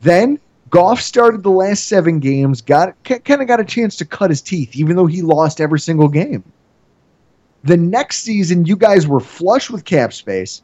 Then 0.00 0.40
Goff 0.70 1.00
started 1.00 1.42
the 1.42 1.50
last 1.50 1.86
seven 1.86 2.18
games, 2.20 2.62
got 2.62 2.96
kind 3.04 3.42
of 3.42 3.46
got 3.46 3.60
a 3.60 3.64
chance 3.64 3.96
to 3.96 4.06
cut 4.06 4.30
his 4.30 4.40
teeth, 4.40 4.74
even 4.74 4.96
though 4.96 5.06
he 5.06 5.20
lost 5.20 5.60
every 5.60 5.78
single 5.78 6.08
game. 6.08 6.42
The 7.64 7.76
next 7.76 8.20
season, 8.20 8.64
you 8.64 8.76
guys 8.76 9.06
were 9.06 9.20
flush 9.20 9.70
with 9.70 9.84
cap 9.84 10.12
space. 10.14 10.62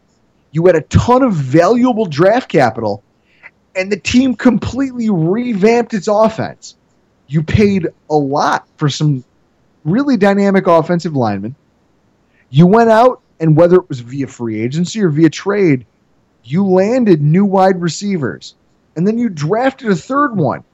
You 0.52 0.66
had 0.66 0.74
a 0.74 0.82
ton 0.82 1.22
of 1.22 1.34
valuable 1.34 2.06
draft 2.06 2.48
capital, 2.48 3.02
and 3.76 3.92
the 3.92 4.00
team 4.00 4.34
completely 4.34 5.10
revamped 5.10 5.94
its 5.94 6.08
offense. 6.08 6.76
You 7.30 7.44
paid 7.44 7.86
a 8.10 8.16
lot 8.16 8.66
for 8.76 8.88
some 8.88 9.22
really 9.84 10.16
dynamic 10.16 10.66
offensive 10.66 11.14
linemen. 11.14 11.54
You 12.50 12.66
went 12.66 12.90
out, 12.90 13.20
and 13.38 13.56
whether 13.56 13.76
it 13.76 13.88
was 13.88 14.00
via 14.00 14.26
free 14.26 14.60
agency 14.60 15.00
or 15.00 15.10
via 15.10 15.30
trade, 15.30 15.86
you 16.42 16.66
landed 16.66 17.22
new 17.22 17.44
wide 17.44 17.80
receivers. 17.80 18.56
And 18.96 19.06
then 19.06 19.16
you 19.16 19.28
drafted 19.28 19.90
a 19.90 19.94
third 19.94 20.36
one. 20.36 20.64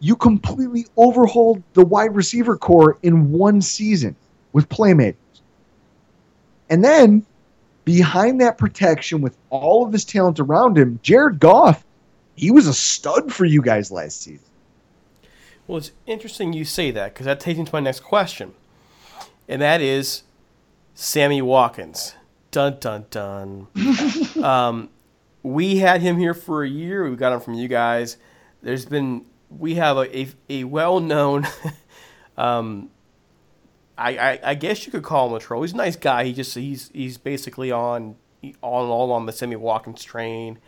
You 0.00 0.16
completely 0.16 0.86
overhauled 0.96 1.62
the 1.74 1.84
wide 1.84 2.16
receiver 2.16 2.56
corps 2.56 2.98
in 3.04 3.30
one 3.30 3.62
season 3.62 4.16
with 4.52 4.68
playmakers. 4.68 5.14
And 6.68 6.82
then 6.82 7.24
behind 7.84 8.40
that 8.40 8.58
protection 8.58 9.20
with 9.20 9.36
all 9.50 9.84
of 9.84 9.92
this 9.92 10.04
talent 10.04 10.40
around 10.40 10.76
him, 10.76 10.98
Jared 11.04 11.38
Goff, 11.38 11.84
he 12.34 12.50
was 12.50 12.66
a 12.66 12.74
stud 12.74 13.32
for 13.32 13.44
you 13.44 13.62
guys 13.62 13.92
last 13.92 14.20
season. 14.20 14.49
Well, 15.70 15.78
it's 15.78 15.92
interesting 16.04 16.52
you 16.52 16.64
say 16.64 16.90
that 16.90 17.14
because 17.14 17.26
that 17.26 17.38
takes 17.38 17.56
me 17.56 17.64
to 17.64 17.72
my 17.72 17.78
next 17.78 18.00
question, 18.00 18.54
and 19.48 19.62
that 19.62 19.80
is 19.80 20.24
Sammy 20.96 21.40
Watkins. 21.40 22.16
Dun 22.50 22.78
dun 22.80 23.04
dun. 23.08 23.68
um, 24.42 24.88
we 25.44 25.76
had 25.76 26.00
him 26.00 26.18
here 26.18 26.34
for 26.34 26.64
a 26.64 26.68
year. 26.68 27.08
We 27.08 27.14
got 27.14 27.32
him 27.32 27.38
from 27.38 27.54
you 27.54 27.68
guys. 27.68 28.16
There's 28.60 28.84
been 28.84 29.24
we 29.48 29.76
have 29.76 29.96
a 29.96 30.18
a, 30.18 30.28
a 30.48 30.64
well 30.64 30.98
known. 30.98 31.46
um, 32.36 32.90
I, 33.96 34.18
I 34.18 34.40
I 34.42 34.54
guess 34.56 34.84
you 34.86 34.90
could 34.90 35.04
call 35.04 35.28
him 35.28 35.34
a 35.34 35.38
troll. 35.38 35.62
He's 35.62 35.72
a 35.72 35.76
nice 35.76 35.94
guy. 35.94 36.24
He 36.24 36.32
just 36.32 36.52
he's 36.56 36.90
he's 36.92 37.16
basically 37.16 37.70
on 37.70 38.16
on 38.42 38.88
all 38.88 39.12
on 39.12 39.26
the 39.26 39.32
Sammy 39.32 39.54
Watkins 39.54 40.02
train. 40.02 40.58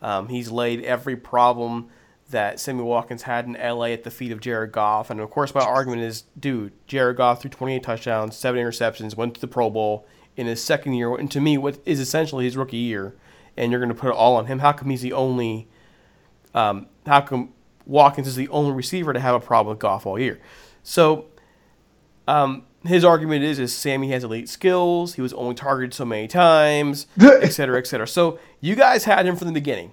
Um, 0.00 0.28
he's 0.28 0.52
laid 0.52 0.84
every 0.84 1.16
problem 1.16 1.88
that 2.32 2.60
Sammy 2.60 2.82
Watkins 2.82 3.22
had 3.22 3.46
in 3.46 3.52
LA 3.54 3.86
at 3.86 4.04
the 4.04 4.10
feet 4.10 4.32
of 4.32 4.40
Jared 4.40 4.72
Goff. 4.72 5.08
And 5.08 5.20
of 5.20 5.30
course, 5.30 5.54
my 5.54 5.62
argument 5.62 6.02
is, 6.02 6.24
dude, 6.38 6.72
Jared 6.86 7.16
Goff 7.16 7.40
threw 7.40 7.50
28 7.50 7.82
touchdowns, 7.82 8.36
seven 8.36 8.60
interceptions, 8.60 9.16
went 9.16 9.34
to 9.34 9.40
the 9.40 9.48
Pro 9.48 9.70
Bowl 9.70 10.06
in 10.36 10.46
his 10.46 10.62
second 10.62 10.94
year, 10.94 11.14
and 11.14 11.30
to 11.30 11.40
me, 11.40 11.58
what 11.58 11.78
is 11.84 12.00
essentially 12.00 12.44
his 12.44 12.56
rookie 12.56 12.76
year. 12.76 13.14
And 13.56 13.70
you're 13.70 13.80
going 13.80 13.94
to 13.94 13.94
put 13.94 14.08
it 14.08 14.14
all 14.14 14.36
on 14.36 14.46
him. 14.46 14.60
How 14.60 14.72
come 14.72 14.88
he's 14.88 15.02
the 15.02 15.12
only? 15.12 15.68
Um, 16.54 16.86
how 17.06 17.20
come 17.20 17.52
Watkins 17.86 18.26
is 18.26 18.36
the 18.36 18.48
only 18.48 18.72
receiver 18.72 19.12
to 19.12 19.20
have 19.20 19.34
a 19.34 19.40
problem 19.40 19.74
with 19.74 19.78
Goff 19.78 20.06
all 20.06 20.18
year? 20.18 20.40
So, 20.82 21.26
um, 22.26 22.64
his 22.84 23.04
argument 23.04 23.44
is, 23.44 23.58
is 23.58 23.76
Sammy 23.76 24.10
has 24.10 24.24
elite 24.24 24.48
skills. 24.48 25.14
He 25.14 25.22
was 25.22 25.32
only 25.34 25.54
targeted 25.54 25.94
so 25.94 26.04
many 26.04 26.28
times, 26.28 27.06
et 27.20 27.50
cetera, 27.50 27.78
et 27.78 27.86
cetera. 27.86 28.08
So 28.08 28.38
you 28.60 28.74
guys 28.74 29.04
had 29.04 29.26
him 29.26 29.36
from 29.36 29.48
the 29.48 29.52
beginning. 29.52 29.92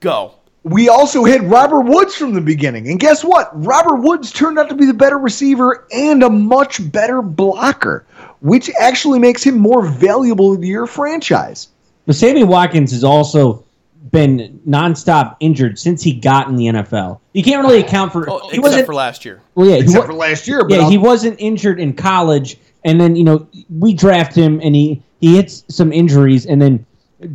Go. 0.00 0.36
We 0.64 0.88
also 0.88 1.24
had 1.24 1.42
Robert 1.44 1.82
Woods 1.82 2.14
from 2.16 2.32
the 2.32 2.40
beginning. 2.40 2.88
And 2.88 2.98
guess 2.98 3.22
what? 3.22 3.50
Robert 3.52 3.96
Woods 3.96 4.32
turned 4.32 4.58
out 4.58 4.70
to 4.70 4.74
be 4.74 4.86
the 4.86 4.94
better 4.94 5.18
receiver 5.18 5.86
and 5.92 6.22
a 6.22 6.30
much 6.30 6.90
better 6.90 7.20
blocker, 7.20 8.06
which 8.40 8.70
actually 8.80 9.18
makes 9.18 9.42
him 9.42 9.58
more 9.58 9.86
valuable 9.86 10.56
to 10.56 10.66
your 10.66 10.86
franchise. 10.86 11.68
But 12.06 12.16
Sammy 12.16 12.44
Watkins 12.44 12.92
has 12.92 13.04
also 13.04 13.62
been 14.10 14.60
nonstop 14.66 15.36
injured 15.40 15.78
since 15.78 16.02
he 16.02 16.12
got 16.12 16.48
in 16.48 16.56
the 16.56 16.66
NFL. 16.66 17.20
You 17.34 17.42
can't 17.42 17.62
really 17.62 17.80
account 17.80 18.12
for. 18.12 18.28
Oh, 18.30 18.38
he 18.38 18.46
except 18.48 18.62
wasn't 18.62 18.86
for 18.86 18.94
last 18.94 19.24
year. 19.24 19.42
Well, 19.54 19.68
yeah, 19.68 19.76
he 19.76 19.82
Except 19.82 20.04
wa- 20.04 20.06
for 20.06 20.14
last 20.14 20.48
year. 20.48 20.60
But 20.64 20.74
yeah, 20.76 20.82
I'll- 20.84 20.90
he 20.90 20.96
wasn't 20.98 21.36
injured 21.40 21.78
in 21.78 21.92
college, 21.92 22.56
and 22.84 22.98
then 22.98 23.16
you 23.16 23.24
know 23.24 23.46
we 23.78 23.92
draft 23.92 24.34
him, 24.34 24.60
and 24.62 24.74
he 24.74 25.02
he 25.20 25.36
hits 25.36 25.64
some 25.68 25.92
injuries, 25.92 26.46
and 26.46 26.60
then 26.62 26.86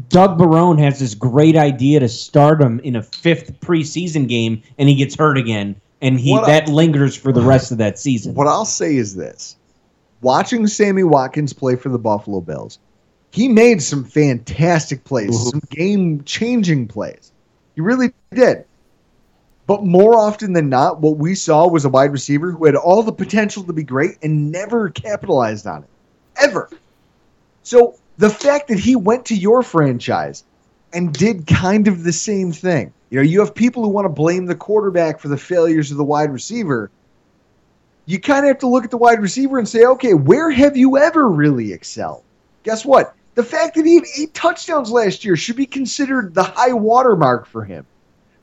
Doug 0.10 0.38
Marrone 0.38 0.80
has 0.80 1.00
this 1.00 1.16
great 1.16 1.56
idea 1.56 2.00
to 2.00 2.10
start 2.10 2.62
him 2.62 2.80
in 2.82 2.96
a 2.96 3.04
fifth 3.04 3.60
preseason 3.60 4.28
game, 4.28 4.62
and 4.78 4.90
he 4.90 4.96
gets 4.96 5.16
hurt 5.16 5.38
again, 5.38 5.76
and 6.02 6.20
he 6.20 6.32
What 6.32 6.46
that 6.46 6.68
lingers 6.68 7.16
for 7.16 7.32
the 7.32 7.42
rest 7.42 7.72
of 7.72 7.78
that 7.80 7.98
season. 7.98 8.36
What 8.36 8.48
I'll 8.48 8.66
say 8.66 8.96
is 8.96 9.16
this 9.16 9.56
watching 10.22 10.68
Sammy 10.68 11.04
Watkins 11.04 11.54
play 11.54 11.76
for 11.76 11.90
the 11.90 12.00
Buffalo 12.00 12.42
Bills, 12.42 12.80
he 13.32 13.48
made 13.48 13.82
some 13.82 14.04
fantastic 14.04 15.04
plays, 15.04 15.32
mm-hmm. 15.32 15.50
some 15.50 15.62
game 15.70 16.24
changing 16.24 16.88
plays. 16.88 17.32
He 17.76 17.82
really 17.82 18.14
did. 18.34 18.66
But 19.68 19.86
more 19.86 20.18
often 20.18 20.54
than 20.54 20.68
not, 20.70 21.00
what 21.00 21.18
we 21.18 21.36
saw 21.36 21.68
was 21.68 21.86
a 21.86 21.90
wide 21.90 22.12
receiver 22.12 22.52
who 22.52 22.66
had 22.66 22.76
all 22.76 23.04
the 23.04 23.12
potential 23.12 23.64
to 23.64 23.74
be 23.74 23.84
great 23.84 24.18
and 24.24 24.52
never 24.52 24.90
capitalized 24.90 25.68
on 25.68 25.84
it. 25.84 25.90
Ever. 26.38 26.72
So 27.62 27.96
the 28.20 28.30
fact 28.30 28.68
that 28.68 28.78
he 28.78 28.96
went 28.96 29.26
to 29.26 29.36
your 29.36 29.64
franchise 29.64 30.44
and 30.94 31.12
did 31.12 31.48
kind 31.48 31.88
of 31.88 32.04
the 32.04 32.14
same 32.14 32.52
thing. 32.52 32.94
You 33.10 33.18
know, 33.18 33.24
you 33.24 33.40
have 33.40 33.56
people 33.56 33.82
who 33.82 33.90
want 33.90 34.06
to 34.06 34.10
blame 34.10 34.46
the 34.46 34.56
quarterback 34.56 35.20
for 35.20 35.28
the 35.28 35.38
failures 35.38 35.90
of 35.90 35.98
the 35.98 36.04
wide 36.04 36.32
receiver 36.32 36.92
you 38.10 38.20
kind 38.20 38.44
of 38.44 38.48
have 38.48 38.58
to 38.58 38.68
look 38.68 38.84
at 38.84 38.90
the 38.90 38.98
wide 38.98 39.22
receiver 39.22 39.60
and 39.60 39.70
say, 39.70 39.86
okay, 39.86 40.16
where 40.16 40.50
have 40.50 40.76
you 40.76 40.98
ever 40.98 41.30
really 41.30 41.74
excelled? 41.74 42.24
Guess 42.64 42.84
what? 42.84 43.14
The 43.36 43.44
fact 43.44 43.76
that 43.76 43.86
he 43.86 43.96
had 43.96 44.06
eight 44.18 44.34
touchdowns 44.34 44.90
last 44.90 45.24
year 45.24 45.36
should 45.36 45.56
be 45.56 45.68
considered 45.68 46.34
the 46.34 46.42
high 46.42 46.74
watermark 46.74 47.46
for 47.46 47.64
him 47.64 47.86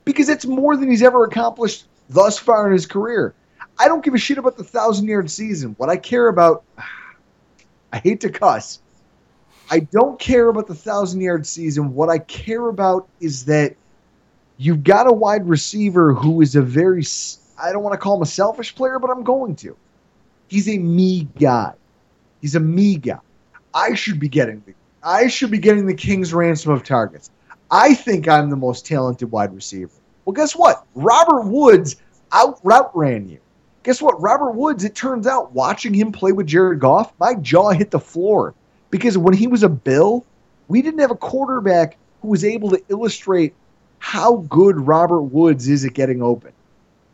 because 0.05 0.29
it's 0.29 0.47
more 0.47 0.77
than 0.77 0.89
he's 0.89 1.03
ever 1.03 1.25
accomplished 1.25 1.87
thus 2.09 2.39
far 2.39 2.69
in 2.69 2.75
his 2.75 2.87
career. 2.87 3.35
I 3.77 3.89
don't 3.89 4.05
give 4.05 4.15
a 4.15 4.19
shit 4.19 4.39
about 4.39 4.57
the 4.57 4.63
thousand 4.63 5.09
yard 5.09 5.29
season. 5.29 5.75
What 5.79 5.91
I 5.91 5.97
care 5.97 6.29
about, 6.29 6.63
I 7.93 7.99
hate 7.99 8.21
to 8.21 8.31
cuss, 8.31 8.79
I 9.71 9.81
don't 9.81 10.19
care 10.19 10.49
about 10.49 10.67
the 10.67 10.75
thousand 10.75 11.21
yard 11.21 11.47
season. 11.47 11.95
What 11.95 12.09
I 12.09 12.19
care 12.19 12.69
about 12.69 13.09
is 13.21 13.45
that 13.47 13.75
you've 14.59 14.85
got 14.85 15.09
a 15.09 15.13
wide 15.13 15.49
receiver 15.49 16.15
who 16.15 16.41
is 16.41 16.55
a 16.55 16.63
very, 16.63 17.05
I 17.61 17.73
don't 17.73 17.83
want 17.83 17.95
to 17.95 17.99
call 17.99 18.17
him 18.17 18.23
a 18.23 18.27
selfish 18.27 18.75
player, 18.75 18.99
but 18.99 19.11
I'm 19.11 19.25
going 19.25 19.57
to. 19.57 19.77
He's 20.49 20.69
a 20.69 20.79
me 20.79 21.29
guy. 21.39 21.73
He's 22.41 22.55
a 22.55 22.61
me 22.61 22.97
guy. 22.97 23.19
I 23.75 23.95
should 23.95 24.21
be 24.21 24.29
getting 24.29 24.63
the 24.67 24.75
I 25.03 25.29
should 25.29 25.53
be 25.53 25.59
getting 25.59 25.87
the 25.87 25.95
king's 25.95 26.35
ransom 26.35 26.73
of 26.73 26.83
targets. 26.83 27.31
I 27.71 27.95
think 27.95 28.27
I'm 28.27 28.51
the 28.51 28.57
most 28.57 28.87
talented 28.87 29.31
wide 29.31 29.55
receiver. 29.55 29.93
Well, 30.25 30.35
guess 30.35 30.57
what? 30.57 30.85
Robert 30.95 31.43
Woods 31.43 31.97
out 32.33 32.59
route 32.65 32.91
ran 32.95 33.29
you. 33.29 33.39
Guess 33.85 34.03
what? 34.03 34.21
Robert 34.21 34.53
Woods, 34.53 34.83
it 34.83 34.97
turns 34.97 35.29
out, 35.29 35.53
watching 35.53 35.95
him 35.95 36.11
play 36.11 36.33
with 36.33 36.49
Jared 36.49 36.81
Goff, 36.81 37.13
my 37.21 37.35
jaw 37.35 37.71
hit 37.71 37.93
the 37.93 38.01
floor. 38.01 38.53
Because 38.97 39.19
when 39.19 39.35
he 39.35 39.47
was 39.47 39.63
a 39.63 39.69
Bill, 39.69 40.25
we 40.69 40.83
didn't 40.83 41.01
have 41.01 41.11
a 41.11 41.17
quarterback 41.17 41.97
who 42.23 42.29
was 42.29 42.45
able 42.45 42.71
to 42.71 42.83
illustrate 42.89 43.55
how 43.99 44.37
good 44.49 44.87
Robert 44.87 45.23
Woods 45.23 45.69
is 45.69 45.85
at 45.85 45.95
getting 45.95 46.23
open 46.23 46.53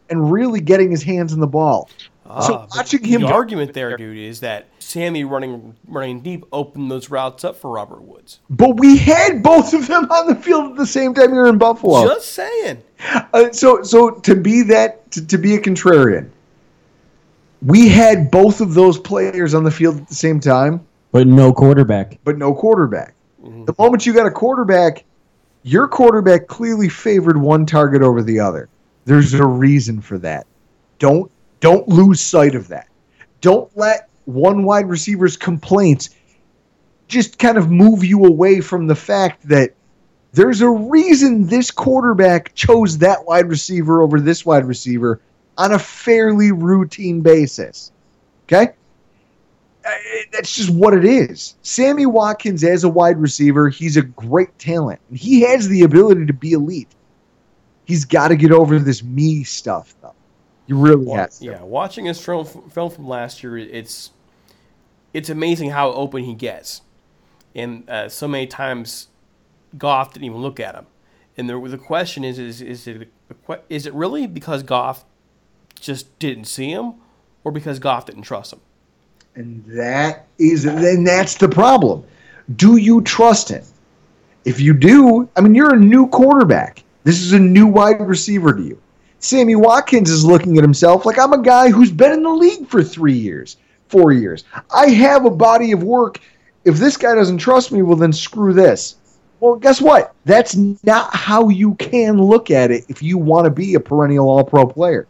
and 0.08 0.30
really 0.30 0.60
getting 0.60 0.90
his 0.90 1.02
hands 1.02 1.32
on 1.32 1.40
the 1.40 1.46
ball. 1.46 1.88
so 2.26 2.54
Ah, 2.54 2.66
watching 2.76 3.02
him 3.02 3.22
The 3.22 3.32
argument 3.32 3.72
there, 3.72 3.96
dude, 3.96 4.16
is 4.16 4.40
that 4.40 4.68
Sammy 4.78 5.24
running 5.24 5.74
running 5.88 6.20
deep 6.20 6.44
opened 6.52 6.90
those 6.90 7.10
routes 7.10 7.44
up 7.44 7.56
for 7.56 7.70
Robert 7.70 8.02
Woods. 8.02 8.40
But 8.48 8.78
we 8.78 8.96
had 8.96 9.42
both 9.42 9.74
of 9.74 9.86
them 9.86 10.10
on 10.10 10.26
the 10.28 10.34
field 10.36 10.70
at 10.70 10.76
the 10.76 10.86
same 10.86 11.14
time 11.14 11.32
here 11.32 11.46
in 11.46 11.58
Buffalo. 11.58 12.06
Just 12.06 12.32
saying. 12.32 12.82
Uh, 13.32 13.50
so, 13.52 13.82
so 13.82 14.10
to 14.10 14.36
be 14.36 14.62
that, 14.62 15.10
to, 15.12 15.26
to 15.26 15.38
be 15.38 15.54
a 15.56 15.60
contrarian, 15.60 16.30
we 17.60 17.88
had 17.88 18.30
both 18.30 18.60
of 18.60 18.74
those 18.74 18.98
players 18.98 19.54
on 19.54 19.64
the 19.64 19.70
field 19.70 19.96
at 19.98 20.08
the 20.08 20.14
same 20.14 20.40
time, 20.40 20.84
But 21.12 21.26
no 21.26 21.52
quarterback. 21.52 22.18
but 22.24 22.38
no 22.38 22.54
quarterback. 22.54 23.14
Mm-hmm. 23.42 23.66
The 23.66 23.74
moment 23.78 24.06
you 24.06 24.14
got 24.14 24.26
a 24.26 24.30
quarterback, 24.30 25.04
your 25.62 25.86
quarterback 25.86 26.46
clearly 26.48 26.88
favored 26.88 27.36
one 27.36 27.66
target 27.66 28.02
over 28.02 28.22
the 28.22 28.40
other. 28.40 28.68
There's 29.04 29.34
a 29.34 29.44
reason 29.44 30.00
for 30.00 30.18
that. 30.18 30.46
Don't 30.98 31.30
don't 31.60 31.86
lose 31.88 32.20
sight 32.20 32.54
of 32.54 32.68
that. 32.68 32.88
Don't 33.40 33.70
let 33.76 34.08
one 34.24 34.64
wide 34.64 34.88
receiver's 34.88 35.36
complaints 35.36 36.10
just 37.08 37.38
kind 37.38 37.58
of 37.58 37.70
move 37.70 38.04
you 38.04 38.24
away 38.24 38.60
from 38.60 38.86
the 38.86 38.94
fact 38.94 39.46
that 39.48 39.74
there's 40.32 40.62
a 40.62 40.68
reason 40.68 41.46
this 41.46 41.70
quarterback 41.70 42.54
chose 42.54 42.98
that 42.98 43.26
wide 43.26 43.48
receiver 43.48 44.00
over 44.00 44.18
this 44.18 44.46
wide 44.46 44.64
receiver 44.64 45.20
on 45.58 45.72
a 45.72 45.78
fairly 45.78 46.52
routine 46.52 47.20
basis. 47.20 47.92
Okay? 48.44 48.72
That's 50.32 50.54
just 50.54 50.70
what 50.70 50.94
it 50.94 51.04
is. 51.04 51.56
Sammy 51.62 52.06
Watkins, 52.06 52.62
as 52.64 52.84
a 52.84 52.88
wide 52.88 53.18
receiver, 53.18 53.68
he's 53.68 53.96
a 53.96 54.02
great 54.02 54.56
talent. 54.58 55.00
And 55.08 55.18
he 55.18 55.40
has 55.42 55.68
the 55.68 55.82
ability 55.82 56.26
to 56.26 56.32
be 56.32 56.52
elite. 56.52 56.88
He's 57.84 58.04
got 58.04 58.28
to 58.28 58.36
get 58.36 58.52
over 58.52 58.78
this 58.78 59.02
me 59.02 59.44
stuff, 59.44 59.94
though. 60.00 60.14
He 60.66 60.72
really 60.72 61.04
Wa- 61.04 61.16
has. 61.16 61.40
to. 61.40 61.46
Yeah, 61.46 61.62
watching 61.62 62.04
his 62.04 62.24
film 62.24 62.46
film 62.46 62.90
from 62.90 63.08
last 63.08 63.42
year, 63.42 63.58
it's 63.58 64.10
it's 65.12 65.28
amazing 65.28 65.70
how 65.70 65.92
open 65.92 66.22
he 66.24 66.34
gets, 66.34 66.82
and 67.54 67.88
uh, 67.90 68.08
so 68.08 68.28
many 68.28 68.46
times 68.46 69.08
Goff 69.76 70.14
didn't 70.14 70.26
even 70.26 70.38
look 70.40 70.60
at 70.60 70.74
him. 70.74 70.86
And 71.36 71.50
the 71.50 71.58
the 71.68 71.78
question 71.78 72.24
is 72.24 72.38
is 72.38 72.60
is 72.62 72.86
it 72.86 73.12
is 73.68 73.86
it 73.86 73.94
really 73.94 74.26
because 74.26 74.62
Goff 74.62 75.04
just 75.80 76.16
didn't 76.20 76.44
see 76.44 76.70
him, 76.70 76.94
or 77.42 77.50
because 77.50 77.78
Goff 77.80 78.06
didn't 78.06 78.22
trust 78.22 78.52
him? 78.52 78.60
And 79.34 79.64
that 79.66 80.26
is, 80.38 80.64
then 80.64 81.04
that's 81.04 81.36
the 81.36 81.48
problem. 81.48 82.04
Do 82.56 82.76
you 82.76 83.00
trust 83.02 83.48
him? 83.48 83.64
If 84.44 84.60
you 84.60 84.74
do, 84.74 85.28
I 85.36 85.40
mean, 85.40 85.54
you're 85.54 85.74
a 85.74 85.78
new 85.78 86.08
quarterback. 86.08 86.82
This 87.04 87.20
is 87.20 87.32
a 87.32 87.38
new 87.38 87.66
wide 87.66 88.00
receiver 88.00 88.52
to 88.54 88.62
you. 88.62 88.78
Sammy 89.20 89.54
Watkins 89.54 90.10
is 90.10 90.24
looking 90.24 90.58
at 90.58 90.64
himself 90.64 91.06
like 91.06 91.18
I'm 91.18 91.32
a 91.32 91.40
guy 91.40 91.70
who's 91.70 91.92
been 91.92 92.12
in 92.12 92.24
the 92.24 92.30
league 92.30 92.66
for 92.66 92.82
three 92.82 93.12
years, 93.14 93.56
four 93.88 94.12
years. 94.12 94.44
I 94.74 94.88
have 94.88 95.24
a 95.24 95.30
body 95.30 95.72
of 95.72 95.82
work. 95.84 96.20
If 96.64 96.76
this 96.76 96.96
guy 96.96 97.14
doesn't 97.14 97.38
trust 97.38 97.72
me, 97.72 97.82
well, 97.82 97.96
then 97.96 98.12
screw 98.12 98.52
this. 98.52 98.96
Well, 99.38 99.56
guess 99.56 99.80
what? 99.80 100.14
That's 100.24 100.56
not 100.56 101.14
how 101.14 101.48
you 101.48 101.74
can 101.76 102.20
look 102.20 102.50
at 102.50 102.70
it 102.70 102.84
if 102.88 103.02
you 103.02 103.18
want 103.18 103.44
to 103.44 103.50
be 103.50 103.74
a 103.74 103.80
perennial 103.80 104.28
all 104.28 104.44
pro 104.44 104.66
player. 104.66 105.06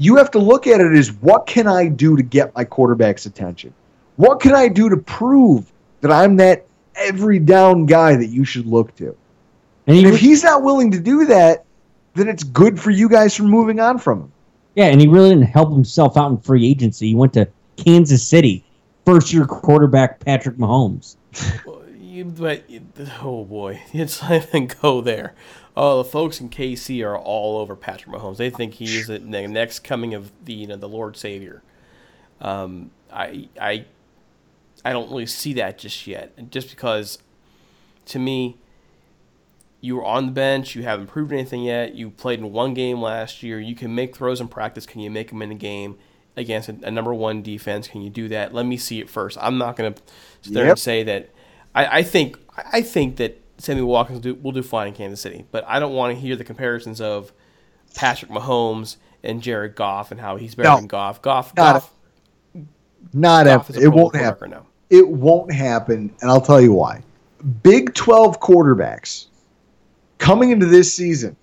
You 0.00 0.16
have 0.16 0.30
to 0.30 0.38
look 0.38 0.66
at 0.66 0.80
it 0.80 0.92
as 0.94 1.12
what 1.12 1.46
can 1.46 1.66
I 1.66 1.86
do 1.88 2.16
to 2.16 2.22
get 2.22 2.54
my 2.56 2.64
quarterback's 2.64 3.26
attention? 3.26 3.74
What 4.16 4.40
can 4.40 4.54
I 4.54 4.66
do 4.66 4.88
to 4.88 4.96
prove 4.96 5.70
that 6.00 6.10
I'm 6.10 6.36
that 6.36 6.64
every 6.94 7.38
down 7.38 7.84
guy 7.84 8.16
that 8.16 8.28
you 8.28 8.46
should 8.46 8.64
look 8.64 8.96
to? 8.96 9.14
And 9.86 9.96
he, 9.96 10.04
And 10.06 10.14
if 10.14 10.18
he's 10.18 10.42
not 10.42 10.62
willing 10.62 10.90
to 10.92 10.98
do 10.98 11.26
that, 11.26 11.66
then 12.14 12.28
it's 12.28 12.44
good 12.44 12.80
for 12.80 12.90
you 12.90 13.10
guys 13.10 13.36
for 13.36 13.42
moving 13.42 13.78
on 13.78 13.98
from 13.98 14.22
him. 14.22 14.32
yeah, 14.74 14.86
and 14.86 15.02
he 15.02 15.06
really 15.06 15.28
didn't 15.28 15.44
help 15.44 15.70
himself 15.70 16.16
out 16.16 16.30
in 16.30 16.38
free 16.38 16.66
agency. 16.66 17.08
He 17.08 17.14
went 17.14 17.34
to 17.34 17.46
Kansas 17.76 18.26
City, 18.26 18.64
first 19.04 19.34
year 19.34 19.44
quarterback 19.44 20.20
Patrick 20.20 20.56
Mahomes. 20.56 21.16
But 22.22 22.64
oh 23.22 23.44
boy, 23.44 23.80
it's 23.92 24.22
not 24.22 24.32
even 24.32 24.66
go 24.66 25.00
there. 25.00 25.34
Oh, 25.76 25.98
the 25.98 26.04
folks 26.08 26.40
in 26.40 26.50
KC 26.50 27.04
are 27.04 27.16
all 27.16 27.58
over 27.58 27.76
Patrick 27.76 28.14
Mahomes. 28.14 28.36
They 28.36 28.50
think 28.50 28.74
he 28.74 28.84
is 28.84 29.06
the 29.06 29.18
the 29.18 29.46
next 29.48 29.80
coming 29.80 30.14
of 30.14 30.30
the 30.44 30.52
you 30.52 30.66
know 30.66 30.76
the 30.76 30.88
Lord 30.88 31.16
Savior. 31.16 31.62
Um, 32.40 32.90
I 33.12 33.48
I 33.60 33.84
I 34.84 34.92
don't 34.92 35.10
really 35.10 35.26
see 35.26 35.52
that 35.54 35.78
just 35.78 36.06
yet, 36.06 36.32
and 36.36 36.50
just 36.50 36.70
because 36.70 37.18
to 38.06 38.18
me. 38.18 38.56
You 39.82 39.96
were 39.96 40.04
on 40.04 40.26
the 40.26 40.32
bench. 40.32 40.74
You 40.74 40.82
haven't 40.82 41.06
proved 41.06 41.32
anything 41.32 41.62
yet. 41.62 41.94
You 41.94 42.10
played 42.10 42.38
in 42.38 42.52
one 42.52 42.74
game 42.74 43.00
last 43.00 43.42
year. 43.42 43.58
You 43.58 43.74
can 43.74 43.94
make 43.94 44.14
throws 44.14 44.38
in 44.38 44.48
practice. 44.48 44.84
Can 44.84 45.00
you 45.00 45.10
make 45.10 45.30
them 45.30 45.40
in 45.40 45.50
a 45.50 45.54
game 45.54 45.96
against 46.36 46.68
a, 46.68 46.76
a 46.82 46.90
number 46.90 47.14
one 47.14 47.40
defense? 47.40 47.88
Can 47.88 48.02
you 48.02 48.10
do 48.10 48.28
that? 48.28 48.52
Let 48.52 48.66
me 48.66 48.76
see 48.76 49.00
it 49.00 49.08
first. 49.08 49.38
I'm 49.40 49.56
not 49.56 49.76
going 49.76 49.94
to 49.94 50.02
sit 50.42 50.52
there 50.52 50.64
Yep. 50.64 50.70
and 50.72 50.78
say 50.78 51.02
that. 51.04 51.30
I, 51.74 51.98
I 51.98 52.02
think 52.02 52.36
I 52.72 52.82
think 52.82 53.16
that 53.16 53.40
Sammy 53.58 53.82
Watkins 53.82 54.16
will 54.16 54.34
do, 54.34 54.40
will 54.42 54.52
do 54.52 54.62
fine 54.62 54.88
in 54.88 54.94
Kansas 54.94 55.20
City, 55.20 55.44
but 55.50 55.64
I 55.66 55.78
don't 55.78 55.94
want 55.94 56.14
to 56.14 56.20
hear 56.20 56.36
the 56.36 56.44
comparisons 56.44 57.00
of 57.00 57.32
Patrick 57.94 58.30
Mahomes 58.30 58.96
and 59.22 59.42
Jared 59.42 59.74
Goff 59.74 60.10
and 60.10 60.20
how 60.20 60.36
he's 60.36 60.54
better 60.54 60.68
No. 60.70 60.76
than 60.76 60.86
Goff. 60.86 61.20
Goff, 61.22 61.54
Not 61.56 61.74
Goff, 61.74 61.92
Not 63.12 63.46
Goff 63.46 63.70
It 63.76 63.88
won't 63.88 64.16
happen. 64.16 64.50
now. 64.50 64.66
It 64.88 65.06
won't 65.06 65.52
happen, 65.52 66.12
and 66.20 66.30
I'll 66.30 66.40
tell 66.40 66.60
you 66.60 66.72
why. 66.72 67.02
Big 67.62 67.94
12 67.94 68.40
quarterbacks 68.40 69.26
coming 70.18 70.50
into 70.50 70.66
this 70.66 70.92
season. 70.92 71.36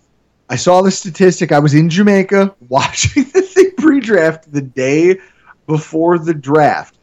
I 0.50 0.56
saw 0.56 0.82
the 0.82 0.92
statistic. 0.92 1.52
I 1.52 1.60
was 1.60 1.74
in 1.74 1.90
Jamaica 1.90 2.56
watching 2.70 3.24
the 3.34 3.42
thing 3.42 3.72
pre-draft 3.78 4.52
the 4.52 4.62
day 4.62 5.18
before 5.68 6.18
the 6.20 6.34
draft. 6.34 6.97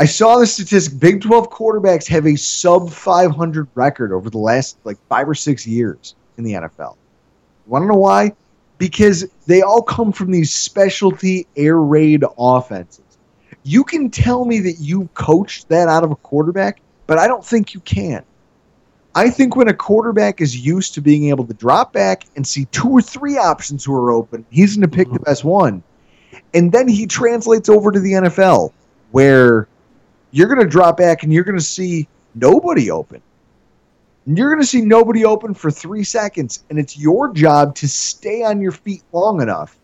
I 0.00 0.04
saw 0.04 0.38
the 0.38 0.46
statistic. 0.46 0.98
Big 1.00 1.22
12 1.22 1.50
quarterbacks 1.50 2.06
have 2.08 2.26
a 2.26 2.36
sub 2.36 2.90
500 2.90 3.68
record 3.74 4.12
over 4.12 4.30
the 4.30 4.38
last 4.38 4.78
like 4.84 4.96
five 5.08 5.28
or 5.28 5.34
six 5.34 5.66
years 5.66 6.14
in 6.36 6.44
the 6.44 6.52
NFL. 6.52 6.96
Want 7.66 7.82
to 7.82 7.88
know 7.88 7.98
why? 7.98 8.32
Because 8.78 9.28
they 9.46 9.60
all 9.62 9.82
come 9.82 10.12
from 10.12 10.30
these 10.30 10.54
specialty 10.54 11.46
air 11.56 11.78
raid 11.78 12.24
offenses. 12.38 13.04
You 13.64 13.82
can 13.82 14.08
tell 14.08 14.44
me 14.44 14.60
that 14.60 14.76
you 14.78 15.08
coached 15.14 15.68
that 15.68 15.88
out 15.88 16.04
of 16.04 16.12
a 16.12 16.16
quarterback, 16.16 16.80
but 17.08 17.18
I 17.18 17.26
don't 17.26 17.44
think 17.44 17.74
you 17.74 17.80
can. 17.80 18.24
I 19.16 19.30
think 19.30 19.56
when 19.56 19.66
a 19.66 19.74
quarterback 19.74 20.40
is 20.40 20.56
used 20.56 20.94
to 20.94 21.00
being 21.00 21.28
able 21.28 21.44
to 21.46 21.54
drop 21.54 21.92
back 21.92 22.24
and 22.36 22.46
see 22.46 22.66
two 22.66 22.88
or 22.88 23.02
three 23.02 23.36
options 23.36 23.84
who 23.84 23.94
are 23.94 24.12
open, 24.12 24.46
he's 24.50 24.76
going 24.76 24.88
to 24.88 24.96
pick 24.96 25.08
the 25.08 25.14
mm-hmm. 25.14 25.24
best 25.24 25.42
one. 25.42 25.82
And 26.54 26.70
then 26.70 26.86
he 26.86 27.06
translates 27.06 27.68
over 27.68 27.90
to 27.90 27.98
the 27.98 28.12
NFL 28.12 28.72
where 29.10 29.66
you're 30.30 30.48
going 30.48 30.60
to 30.60 30.66
drop 30.66 30.96
back 30.96 31.22
and 31.22 31.32
you're 31.32 31.44
going 31.44 31.58
to 31.58 31.64
see 31.64 32.08
nobody 32.34 32.90
open. 32.90 33.22
And 34.26 34.36
You're 34.36 34.50
going 34.50 34.60
to 34.60 34.66
see 34.66 34.82
nobody 34.82 35.24
open 35.24 35.54
for 35.54 35.70
three 35.70 36.04
seconds, 36.04 36.64
and 36.68 36.78
it's 36.78 36.98
your 36.98 37.32
job 37.32 37.74
to 37.76 37.88
stay 37.88 38.42
on 38.42 38.60
your 38.60 38.72
feet 38.72 39.02
long 39.12 39.40
enough 39.40 39.78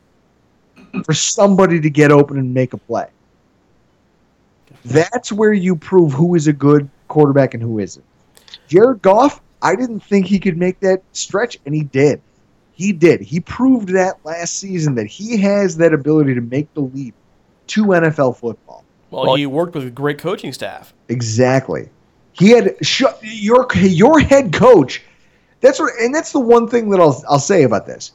for 1.05 1.15
somebody 1.15 1.81
to 1.81 1.89
get 1.89 2.13
open 2.13 2.39
and 2.39 2.53
make 2.53 2.75
a 2.75 2.77
play. 2.77 3.07
That's 4.85 5.33
where 5.33 5.55
you 5.55 5.77
prove 5.77 6.13
who 6.13 6.35
is 6.35 6.47
a 6.47 6.53
good 6.53 6.91
quarterback 7.09 7.55
and 7.55 7.63
who 7.63 7.79
isn't. 7.79 8.05
Jared 8.69 9.01
Goff, 9.01 9.41
I 9.63 9.77
didn't 9.77 10.01
think 10.01 10.27
he 10.27 10.39
could 10.39 10.59
make 10.59 10.79
that 10.81 11.03
stretch, 11.13 11.59
and 11.65 11.75
he 11.75 11.85
did. 11.85 12.21
He 12.75 12.93
did. 12.93 13.23
He 13.23 13.41
proved 13.41 13.91
that 13.91 14.19
last 14.25 14.59
season 14.59 14.97
that 14.97 15.07
he 15.07 15.39
has 15.39 15.79
that 15.79 15.95
ability 15.95 16.35
to 16.35 16.41
make 16.43 16.73
the 16.75 16.81
leap 16.81 17.15
to 17.69 17.85
NFL 17.85 18.37
football. 18.37 18.84
Well, 19.15 19.27
Well- 19.27 19.35
he 19.37 19.47
worked 19.47 19.75
with 19.75 19.87
a 19.87 19.91
great 19.91 20.19
coaching 20.19 20.53
staff. 20.53 20.93
Exactly. 21.09 21.89
He 22.33 22.51
had 22.51 22.75
sh- 22.83 23.03
your 23.23 23.67
your 23.75 24.19
head 24.19 24.53
coach. 24.53 25.03
That's 25.61 25.79
what, 25.79 25.93
and 26.01 26.15
that's 26.15 26.33
the 26.33 26.41
one 26.41 26.69
thing 26.69 26.91
that 26.91 27.01
I'll 27.01 27.23
I'll 27.29 27.39
say 27.39 27.63
about 27.63 27.87
this. 27.87 28.13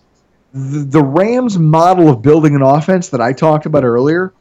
The, 0.53 0.79
the 0.79 1.03
Rams 1.03 1.57
model 1.57 2.09
of 2.09 2.21
building 2.21 2.55
an 2.55 2.61
offense 2.61 3.09
that 3.09 3.21
I 3.21 3.33
talked 3.33 3.65
about 3.65 3.83
earlier 3.83 4.33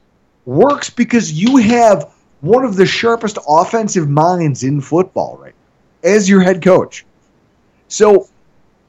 works 0.46 0.90
because 0.90 1.32
you 1.32 1.58
have 1.58 2.12
one 2.40 2.64
of 2.64 2.76
the 2.76 2.86
sharpest 2.86 3.38
offensive 3.48 4.08
minds 4.08 4.64
in 4.64 4.80
football, 4.80 5.38
right? 5.40 5.54
As 6.02 6.28
your 6.28 6.40
head 6.40 6.62
coach. 6.62 7.04
So, 7.88 8.28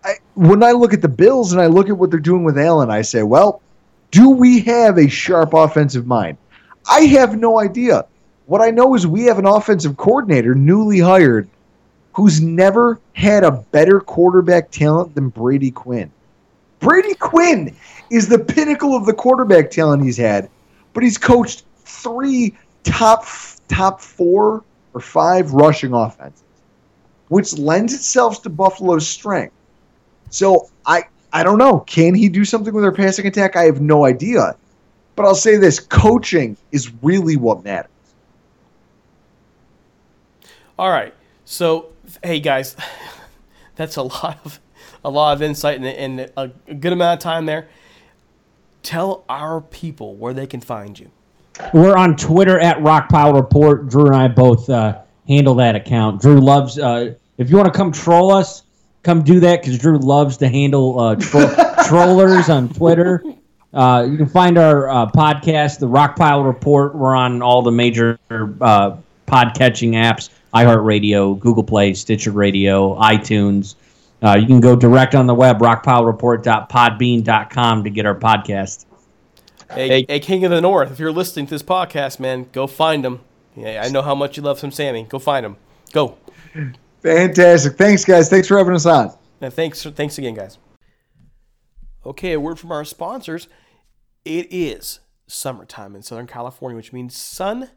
I, 0.03 0.13
when 0.35 0.63
I 0.63 0.71
look 0.71 0.93
at 0.93 1.01
the 1.01 1.07
Bills 1.09 1.51
and 1.51 1.61
I 1.61 1.65
look 1.67 1.89
at 1.89 1.97
what 1.97 2.09
they're 2.11 2.19
doing 2.19 2.43
with 2.43 2.57
Allen, 2.57 2.89
I 2.89 3.01
say, 3.01 3.23
well, 3.23 3.61
do 4.11 4.29
we 4.29 4.61
have 4.61 4.97
a 4.97 5.07
sharp 5.09 5.53
offensive 5.53 6.07
mind? 6.07 6.37
I 6.89 7.01
have 7.01 7.37
no 7.37 7.59
idea. 7.59 8.05
What 8.47 8.61
I 8.61 8.71
know 8.71 8.95
is 8.95 9.05
we 9.05 9.25
have 9.25 9.37
an 9.37 9.45
offensive 9.45 9.95
coordinator 9.95 10.55
newly 10.55 10.99
hired 10.99 11.47
who's 12.13 12.41
never 12.41 12.99
had 13.13 13.43
a 13.43 13.51
better 13.51 13.99
quarterback 13.99 14.71
talent 14.71 15.13
than 15.13 15.29
Brady 15.29 15.69
Quinn. 15.69 16.11
Brady 16.79 17.13
Quinn 17.13 17.75
is 18.09 18.27
the 18.27 18.39
pinnacle 18.39 18.95
of 18.95 19.05
the 19.05 19.13
quarterback 19.13 19.69
talent 19.69 20.03
he's 20.03 20.17
had, 20.17 20.49
but 20.93 21.03
he's 21.03 21.17
coached 21.17 21.63
three 21.85 22.57
top 22.83 23.25
top 23.67 24.01
four 24.01 24.63
or 24.93 25.01
five 25.01 25.51
rushing 25.51 25.93
offenses, 25.93 26.43
which 27.27 27.57
lends 27.57 27.93
itself 27.93 28.41
to 28.43 28.49
Buffalo's 28.49 29.07
strength. 29.07 29.53
So 30.31 30.69
I 30.85 31.03
I 31.31 31.43
don't 31.43 31.59
know. 31.59 31.81
Can 31.81 32.15
he 32.15 32.29
do 32.29 32.43
something 32.43 32.73
with 32.73 32.83
our 32.83 32.91
passing 32.91 33.27
attack? 33.27 33.55
I 33.55 33.63
have 33.65 33.79
no 33.79 34.05
idea. 34.05 34.55
But 35.19 35.25
I'll 35.25 35.35
say 35.35 35.57
this: 35.57 35.81
coaching 35.81 36.55
is 36.71 36.93
really 37.01 37.35
what 37.35 37.65
matters. 37.65 37.91
All 40.77 40.89
right. 40.89 41.13
So 41.43 41.89
hey 42.23 42.39
guys, 42.39 42.77
that's 43.75 43.97
a 43.97 44.03
lot 44.03 44.39
of 44.45 44.61
a 45.03 45.09
lot 45.09 45.33
of 45.33 45.41
insight 45.41 45.75
and, 45.75 45.85
and 45.85 46.31
a, 46.37 46.53
a 46.67 46.73
good 46.73 46.93
amount 46.93 47.19
of 47.19 47.21
time 47.21 47.45
there. 47.45 47.67
Tell 48.81 49.25
our 49.27 49.59
people 49.59 50.15
where 50.15 50.33
they 50.33 50.47
can 50.47 50.61
find 50.61 50.97
you. 50.97 51.11
We're 51.73 51.97
on 51.97 52.15
Twitter 52.15 52.57
at 52.57 52.81
Rock 52.81 53.09
Pile 53.09 53.33
Report. 53.33 53.89
Drew 53.89 54.05
and 54.05 54.15
I 54.15 54.29
both 54.29 54.69
uh, 54.69 55.01
handle 55.27 55.55
that 55.55 55.75
account. 55.75 56.21
Drew 56.21 56.39
loves. 56.39 56.79
Uh, 56.79 57.15
if 57.37 57.49
you 57.49 57.57
want 57.57 57.67
to 57.67 57.77
come 57.77 57.91
troll 57.91 58.31
us, 58.31 58.63
come 59.03 59.21
do 59.23 59.41
that 59.41 59.63
because 59.63 59.77
Drew 59.79 59.97
loves 59.97 60.37
to 60.37 60.47
handle 60.47 60.97
uh, 60.97 61.15
tro- 61.15 61.53
trollers 61.85 62.47
on 62.47 62.69
Twitter. 62.69 63.21
Uh, 63.73 64.07
you 64.09 64.17
can 64.17 64.27
find 64.27 64.57
our 64.57 64.89
uh, 64.89 65.05
podcast, 65.07 65.79
the 65.79 65.87
Rock 65.87 66.15
Pile 66.15 66.43
Report. 66.43 66.95
We're 66.95 67.15
on 67.15 67.41
all 67.41 67.61
the 67.61 67.71
major 67.71 68.19
uh, 68.29 68.97
podcatching 69.27 69.91
apps 69.91 70.29
iHeartRadio, 70.53 71.39
Google 71.39 71.63
Play, 71.63 71.93
Stitcher 71.93 72.31
Radio, 72.31 72.99
iTunes. 72.99 73.75
Uh, 74.21 74.37
you 74.39 74.47
can 74.47 74.59
go 74.59 74.75
direct 74.75 75.15
on 75.15 75.27
the 75.27 75.35
web, 75.35 75.59
rockpilereport.podbean.com 75.59 77.83
to 77.83 77.89
get 77.89 78.05
our 78.05 78.15
podcast. 78.15 78.85
Hey, 79.71 80.05
hey, 80.07 80.19
King 80.19 80.45
of 80.45 80.51
the 80.51 80.61
North, 80.61 80.91
if 80.91 80.99
you're 80.99 81.11
listening 81.11 81.45
to 81.45 81.51
this 81.51 81.63
podcast, 81.63 82.19
man, 82.19 82.47
go 82.51 82.67
find 82.67 83.05
him. 83.05 83.21
Yeah, 83.55 83.83
I 83.85 83.89
know 83.89 84.01
how 84.01 84.15
much 84.15 84.37
you 84.37 84.43
love 84.43 84.59
some 84.59 84.71
Sammy. 84.71 85.03
Go 85.03 85.19
find 85.19 85.45
him. 85.45 85.57
Go. 85.91 86.17
Fantastic. 87.01 87.77
Thanks, 87.77 88.03
guys. 88.03 88.29
Thanks 88.29 88.47
for 88.47 88.57
having 88.57 88.73
us 88.73 88.85
on. 88.85 89.13
Yeah, 89.41 89.49
thanks, 89.49 89.83
thanks 89.83 90.17
again, 90.17 90.33
guys. 90.33 90.57
Okay, 92.05 92.33
a 92.33 92.39
word 92.39 92.59
from 92.59 92.71
our 92.71 92.85
sponsors. 92.85 93.47
It 94.25 94.47
is 94.51 94.99
summertime 95.27 95.95
in 95.95 96.01
Southern 96.01 96.27
California, 96.27 96.75
which 96.75 96.93
means 96.93 97.15
sun 97.15 97.69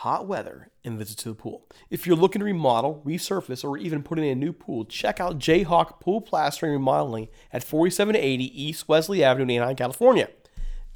hot 0.00 0.26
weather, 0.26 0.70
and 0.82 0.98
visits 0.98 1.22
to 1.22 1.28
the 1.28 1.34
pool. 1.34 1.66
If 1.90 2.06
you're 2.06 2.16
looking 2.16 2.40
to 2.40 2.46
remodel, 2.46 3.02
resurface, 3.04 3.62
or 3.62 3.76
even 3.76 4.02
put 4.02 4.18
in 4.18 4.24
a 4.24 4.34
new 4.34 4.54
pool, 4.54 4.86
check 4.86 5.20
out 5.20 5.38
Jayhawk 5.38 6.00
Pool 6.00 6.22
Plastering 6.22 6.72
Remodeling 6.72 7.28
at 7.52 7.62
4780 7.62 8.62
East 8.62 8.88
Wesley 8.88 9.22
Avenue 9.22 9.42
in 9.44 9.50
Anaheim, 9.50 9.76
California. 9.76 10.30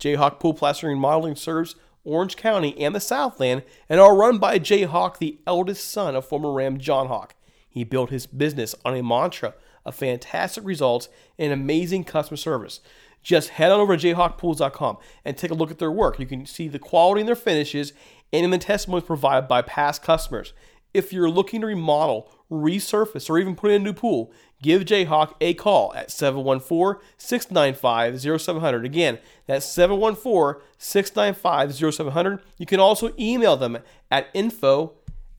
Jayhawk 0.01 0.41
Pool 0.41 0.55
Plastering 0.55 0.95
Remodeling 0.95 1.37
serves 1.37 1.77
Orange 2.03 2.37
County 2.37 2.79
and 2.81 2.95
the 2.95 3.01
Southland 3.01 3.63
and 3.91 4.01
are 4.01 4.17
run 4.17 4.39
by 4.39 4.59
Jayhawk, 4.59 5.19
the 5.19 5.39
eldest 5.47 5.91
son 5.91 6.17
of 6.17 6.27
former 6.27 6.51
Ram 6.51 6.79
John 6.79 7.09
Hawk. 7.09 7.35
He 7.69 7.85
built 7.85 8.09
his 8.09 8.27
business 8.27 8.75
on 8.87 8.97
a 8.97 9.03
mantra 9.03 9.53
of 9.85 9.95
fantastic 9.95 10.65
results 10.65 11.09
and 11.39 11.53
amazing 11.53 12.05
customer 12.05 12.37
service. 12.37 12.81
Just 13.23 13.51
head 13.51 13.73
on 13.73 13.81
over 13.81 13.97
to 13.97 14.15
jayhawkpools.com 14.15 14.99
and 15.25 15.37
take 15.37 15.51
a 15.51 15.55
look 15.55 15.71
at 15.71 15.79
their 15.79 15.91
work. 15.91 16.19
You 16.19 16.27
can 16.27 16.45
see 16.47 16.69
the 16.69 16.79
quality 16.79 17.21
in 17.21 17.27
their 17.27 17.35
finishes 17.35 17.93
and 18.33 18.45
in 18.45 18.51
the 18.51 18.59
testimonies 18.59 19.07
provided 19.07 19.49
by 19.49 19.63
past 19.63 20.03
customers. 20.03 20.53
If 20.93 21.13
you're 21.13 21.31
looking 21.31 21.63
to 21.63 21.67
remodel, 21.67 22.31
resurface, 22.51 23.29
or 23.29 23.39
even 23.39 23.57
put 23.57 23.71
in 23.71 23.83
a 23.83 23.85
new 23.85 23.93
pool, 23.93 24.33
give 24.63 24.85
Jayhawk 24.85 25.35
a 25.41 25.55
call 25.55 25.93
at 25.95 26.11
714 26.11 27.03
695 27.17 28.41
0700. 28.41 28.85
Again, 28.85 29.19
that's 29.47 29.67
714 29.67 30.63
695 30.79 31.95
0700. 31.95 32.41
You 32.59 32.67
can 32.67 32.79
also 32.79 33.13
email 33.19 33.57
them 33.57 33.79
at 34.11 34.29
info 34.35 34.93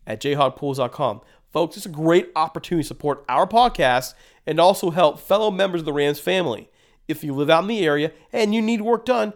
at 0.06 0.22
jayhawkpools.com. 0.22 1.22
Folks, 1.56 1.78
it's 1.78 1.86
a 1.86 1.90
great 1.90 2.34
opportunity 2.36 2.84
to 2.84 2.88
support 2.90 3.24
our 3.30 3.48
podcast 3.48 4.14
and 4.46 4.60
also 4.60 4.90
help 4.90 5.22
fellow 5.22 5.50
members 5.50 5.80
of 5.80 5.86
the 5.86 5.94
Rams 5.94 6.20
family. 6.20 6.70
If 7.08 7.24
you 7.24 7.34
live 7.34 7.50
out 7.50 7.64
in 7.64 7.70
the 7.70 7.86
area 7.86 8.12
and 8.34 8.54
you 8.54 8.62
need 8.62 8.82
work 8.82 9.06
done, 9.06 9.32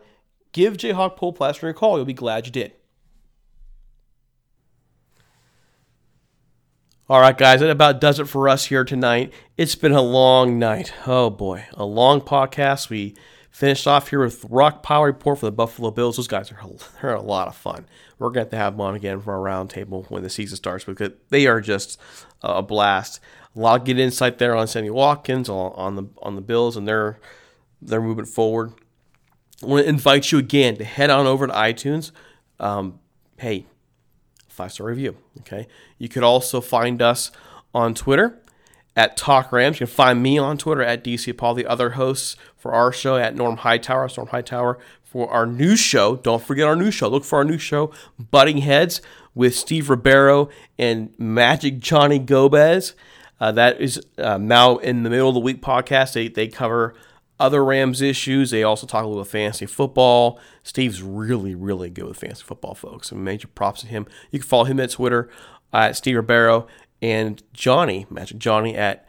give 0.51 0.75
Jayhawk 0.75 1.15
Pool 1.15 1.31
Plastering 1.31 1.71
a 1.71 1.73
call. 1.73 1.95
You'll 1.95 2.03
be 2.03 2.11
glad 2.11 2.45
you 2.45 2.51
did. 2.51 2.73
All 7.07 7.21
right, 7.21 7.37
guys, 7.37 7.61
that 7.61 7.69
about 7.69 8.01
does 8.01 8.19
it 8.19 8.27
for 8.27 8.49
us 8.49 8.65
here 8.65 8.83
tonight. 8.83 9.31
It's 9.55 9.75
been 9.75 9.93
a 9.93 10.01
long 10.01 10.59
night. 10.59 10.91
Oh 11.07 11.29
boy, 11.29 11.67
a 11.75 11.85
long 11.85 12.19
podcast. 12.19 12.89
We 12.89 13.15
finished 13.59 13.87
off 13.87 14.07
here 14.07 14.21
with 14.21 14.45
Rock 14.45 14.83
Pile 14.83 15.03
Report 15.03 15.37
for 15.37 15.45
the 15.45 15.51
Buffalo 15.51 15.91
Bills. 15.91 16.15
Those 16.15 16.29
guys 16.29 16.49
are 16.49 16.59
they're 17.01 17.13
a 17.13 17.21
lot 17.21 17.49
of 17.49 17.57
fun. 17.57 17.87
We're 18.17 18.29
going 18.29 18.47
to 18.47 18.55
have 18.55 18.73
them 18.73 18.81
on 18.81 18.95
again 18.95 19.19
for 19.19 19.33
our 19.33 19.39
roundtable 19.39 20.09
when 20.09 20.23
the 20.23 20.29
season 20.29 20.55
starts 20.55 20.85
because 20.85 21.11
they 21.27 21.45
are 21.45 21.59
just 21.59 21.99
a 22.41 22.63
blast. 22.63 23.19
A 23.57 23.59
lot 23.59 23.81
of 23.81 23.85
good 23.85 23.99
insight 23.99 24.37
there 24.37 24.55
on 24.55 24.67
Sammy 24.67 24.89
Watkins 24.89 25.49
on 25.49 25.95
the 25.97 26.05
on 26.21 26.35
the 26.35 26.41
Bills 26.41 26.77
and 26.77 26.87
their 26.87 27.19
their 27.81 27.99
movement 27.99 28.29
forward. 28.29 28.71
I 29.61 29.65
want 29.65 29.83
to 29.83 29.89
invite 29.89 30.31
you 30.31 30.37
again 30.37 30.77
to 30.77 30.85
head 30.85 31.09
on 31.09 31.27
over 31.27 31.45
to 31.45 31.51
iTunes. 31.51 32.11
Um, 32.61 33.01
hey, 33.39 33.65
five 34.47 34.71
star 34.71 34.87
review. 34.87 35.17
Okay. 35.41 35.67
You 35.97 36.07
could 36.07 36.23
also 36.23 36.61
find 36.61 37.01
us 37.01 37.29
on 37.73 37.93
Twitter 37.93 38.39
at 38.95 39.17
Talk 39.17 39.51
Rams. 39.51 39.81
You 39.81 39.85
can 39.85 39.93
find 39.93 40.23
me 40.23 40.37
on 40.37 40.57
Twitter 40.57 40.81
at 40.81 41.03
DC 41.03 41.35
Paul, 41.37 41.55
the 41.55 41.65
other 41.65 41.91
hosts 41.91 42.37
for 42.59 42.73
our 42.73 42.91
show 42.91 43.15
at 43.15 43.35
Norm 43.35 43.57
Hightower, 43.57 44.09
Storm 44.09 44.27
Hightower 44.27 44.77
for 45.03 45.31
our 45.31 45.47
new 45.47 45.75
show. 45.75 46.17
Don't 46.17 46.43
forget 46.43 46.67
our 46.67 46.75
new 46.75 46.91
show. 46.91 47.07
Look 47.07 47.23
for 47.23 47.39
our 47.39 47.43
new 47.43 47.57
show, 47.57 47.91
Butting 48.29 48.59
Heads, 48.59 49.01
with 49.33 49.55
Steve 49.55 49.89
Ribeiro 49.89 50.49
and 50.77 51.13
Magic 51.17 51.79
Johnny 51.79 52.19
Gomez. 52.19 52.93
Uh, 53.39 53.51
that 53.53 53.79
is 53.79 54.01
uh, 54.17 54.37
now 54.37 54.77
in 54.77 55.03
the 55.03 55.09
middle 55.09 55.29
of 55.29 55.33
the 55.33 55.39
week 55.39 55.61
podcast. 55.61 56.13
They, 56.13 56.27
they 56.27 56.47
cover 56.47 56.93
other 57.39 57.63
Rams 57.63 58.01
issues. 58.01 58.51
They 58.51 58.63
also 58.63 58.85
talk 58.85 59.03
a 59.03 59.07
little 59.07 59.23
fantasy 59.23 59.65
football. 59.65 60.39
Steve's 60.61 61.01
really, 61.01 61.55
really 61.55 61.89
good 61.89 62.05
with 62.05 62.17
fantasy 62.17 62.43
football, 62.43 62.75
folks. 62.75 63.11
And 63.11 63.23
major 63.23 63.47
props 63.47 63.81
to 63.81 63.87
him. 63.87 64.05
You 64.29 64.39
can 64.39 64.47
follow 64.47 64.65
him 64.65 64.79
at 64.79 64.91
Twitter 64.91 65.29
at 65.71 65.95
Steve 65.95 66.17
Ribeiro 66.17 66.67
and 67.01 67.41
Johnny, 67.53 68.05
Magic 68.09 68.37
Johnny 68.39 68.75
at 68.75 69.07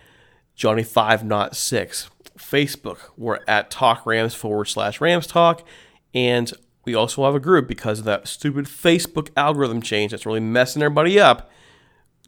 Johnny5Not6. 0.57 2.09
Facebook, 2.41 2.99
we're 3.17 3.41
at 3.47 3.71
Talk 3.71 4.05
Rams 4.07 4.35
forward 4.35 4.67
slash 4.67 5.01
Rams 5.01 5.27
Talk. 5.27 5.67
And 6.15 6.53
we 6.85 6.95
also 6.95 7.25
have 7.25 7.35
a 7.35 7.41
group 7.41 7.69
because 7.69 8.01
of 8.01 8.05
that 8.07 8.27
stupid 8.27 8.65
Facebook 8.65 9.29
algorithm 9.37 9.83
change 9.83 10.11
that's 10.11 10.27
really 10.27 10.41
messing 10.41 10.83
everybody 10.83 11.21
up. 11.21 11.51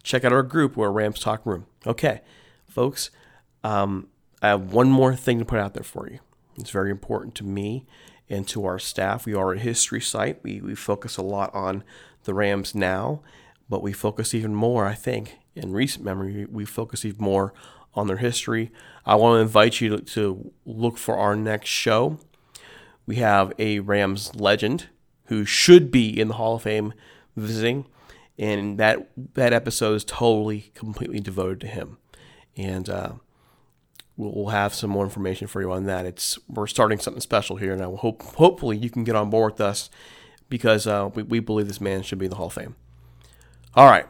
Check 0.02 0.24
out 0.24 0.32
our 0.32 0.42
group, 0.42 0.76
we're 0.76 0.90
Rams 0.90 1.20
Talk 1.20 1.44
Room. 1.46 1.66
Okay, 1.86 2.20
folks. 2.68 3.10
Um, 3.64 4.08
I 4.40 4.48
have 4.48 4.72
one 4.72 4.88
more 4.90 5.14
thing 5.14 5.38
to 5.38 5.44
put 5.44 5.58
out 5.58 5.74
there 5.74 5.82
for 5.82 6.08
you. 6.08 6.18
It's 6.58 6.70
very 6.70 6.90
important 6.90 7.34
to 7.36 7.44
me 7.44 7.86
and 8.28 8.46
to 8.48 8.64
our 8.64 8.78
staff. 8.78 9.26
We 9.26 9.34
are 9.34 9.52
a 9.52 9.58
history 9.58 10.00
site. 10.00 10.42
We, 10.42 10.60
we 10.60 10.74
focus 10.74 11.16
a 11.16 11.22
lot 11.22 11.54
on 11.54 11.84
the 12.24 12.34
Rams 12.34 12.74
now, 12.74 13.22
but 13.68 13.82
we 13.82 13.92
focus 13.92 14.34
even 14.34 14.54
more, 14.54 14.86
I 14.86 14.94
think, 14.94 15.38
in 15.54 15.72
recent 15.72 16.04
memory, 16.04 16.46
we 16.50 16.64
focus 16.64 17.04
even 17.04 17.22
more 17.22 17.52
on 17.94 18.06
their 18.06 18.16
history. 18.16 18.72
I 19.04 19.16
want 19.16 19.36
to 19.36 19.42
invite 19.42 19.80
you 19.80 19.98
to, 19.98 20.52
look 20.64 20.96
for 20.96 21.16
our 21.16 21.34
next 21.34 21.68
show. 21.68 22.18
We 23.06 23.16
have 23.16 23.52
a 23.58 23.80
Rams 23.80 24.34
legend 24.36 24.86
who 25.24 25.44
should 25.44 25.90
be 25.90 26.20
in 26.20 26.28
the 26.28 26.34
Hall 26.34 26.56
of 26.56 26.62
Fame 26.62 26.94
visiting, 27.36 27.86
and 28.38 28.78
that 28.78 29.08
that 29.34 29.52
episode 29.52 29.94
is 29.94 30.04
totally, 30.04 30.70
completely 30.74 31.20
devoted 31.20 31.60
to 31.60 31.66
him. 31.66 31.98
And 32.56 32.88
uh, 32.88 33.12
we'll 34.16 34.48
have 34.48 34.74
some 34.74 34.90
more 34.90 35.04
information 35.04 35.48
for 35.48 35.60
you 35.60 35.72
on 35.72 35.84
that. 35.86 36.06
It's 36.06 36.38
we're 36.48 36.66
starting 36.66 36.98
something 36.98 37.20
special 37.20 37.56
here, 37.56 37.72
and 37.72 37.82
I 37.82 37.90
hope 37.90 38.22
hopefully 38.22 38.76
you 38.76 38.90
can 38.90 39.04
get 39.04 39.16
on 39.16 39.30
board 39.30 39.54
with 39.54 39.60
us 39.60 39.90
because 40.48 40.86
uh, 40.86 41.10
we, 41.14 41.22
we 41.22 41.40
believe 41.40 41.66
this 41.66 41.80
man 41.80 42.02
should 42.02 42.18
be 42.18 42.26
in 42.26 42.30
the 42.30 42.36
Hall 42.36 42.46
of 42.46 42.52
Fame. 42.52 42.76
All 43.74 43.86
right, 43.86 44.06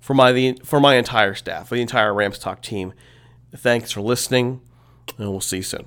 for 0.00 0.14
my 0.14 0.32
the, 0.32 0.58
for 0.64 0.80
my 0.80 0.94
entire 0.94 1.34
staff, 1.34 1.68
for 1.68 1.74
the 1.74 1.82
entire 1.82 2.14
Rams 2.14 2.38
Talk 2.38 2.62
team, 2.62 2.94
thanks 3.56 3.92
for 3.92 4.00
listening, 4.00 4.60
and 5.18 5.30
we'll 5.30 5.40
see 5.40 5.58
you 5.58 5.62
soon. 5.62 5.86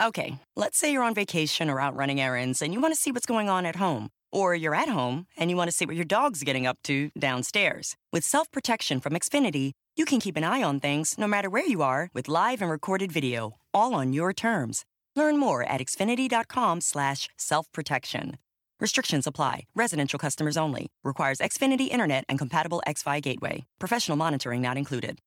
Okay, 0.00 0.38
let's 0.56 0.78
say 0.78 0.90
you're 0.90 1.02
on 1.02 1.14
vacation 1.14 1.68
or 1.68 1.78
out 1.78 1.94
running 1.94 2.20
errands 2.20 2.62
and 2.62 2.72
you 2.72 2.80
want 2.80 2.94
to 2.94 3.00
see 3.00 3.12
what's 3.12 3.26
going 3.26 3.48
on 3.50 3.66
at 3.66 3.76
home. 3.76 4.08
Or 4.32 4.54
you're 4.54 4.74
at 4.74 4.88
home 4.88 5.26
and 5.36 5.50
you 5.50 5.56
want 5.56 5.68
to 5.68 5.76
see 5.76 5.84
what 5.84 5.96
your 5.96 6.06
dog's 6.06 6.42
getting 6.42 6.66
up 6.66 6.78
to 6.84 7.10
downstairs. 7.18 7.94
With 8.10 8.24
self 8.24 8.50
protection 8.50 9.00
from 9.00 9.12
Xfinity, 9.12 9.72
you 9.94 10.06
can 10.06 10.18
keep 10.18 10.38
an 10.38 10.44
eye 10.44 10.62
on 10.62 10.80
things 10.80 11.16
no 11.18 11.26
matter 11.26 11.50
where 11.50 11.66
you 11.66 11.82
are 11.82 12.08
with 12.14 12.28
live 12.28 12.62
and 12.62 12.70
recorded 12.70 13.12
video, 13.12 13.58
all 13.74 13.94
on 13.94 14.14
your 14.14 14.32
terms. 14.32 14.84
Learn 15.14 15.38
more 15.38 15.62
at 15.62 15.80
xfinity.com/slash 15.80 17.28
self 17.36 17.70
protection. 17.72 18.38
Restrictions 18.80 19.26
apply. 19.26 19.64
Residential 19.74 20.18
customers 20.18 20.56
only. 20.56 20.88
Requires 21.04 21.38
Xfinity 21.38 21.88
Internet 21.90 22.24
and 22.30 22.38
compatible 22.38 22.82
XFi 22.86 23.20
gateway. 23.20 23.64
Professional 23.78 24.16
monitoring 24.16 24.62
not 24.62 24.78
included. 24.78 25.18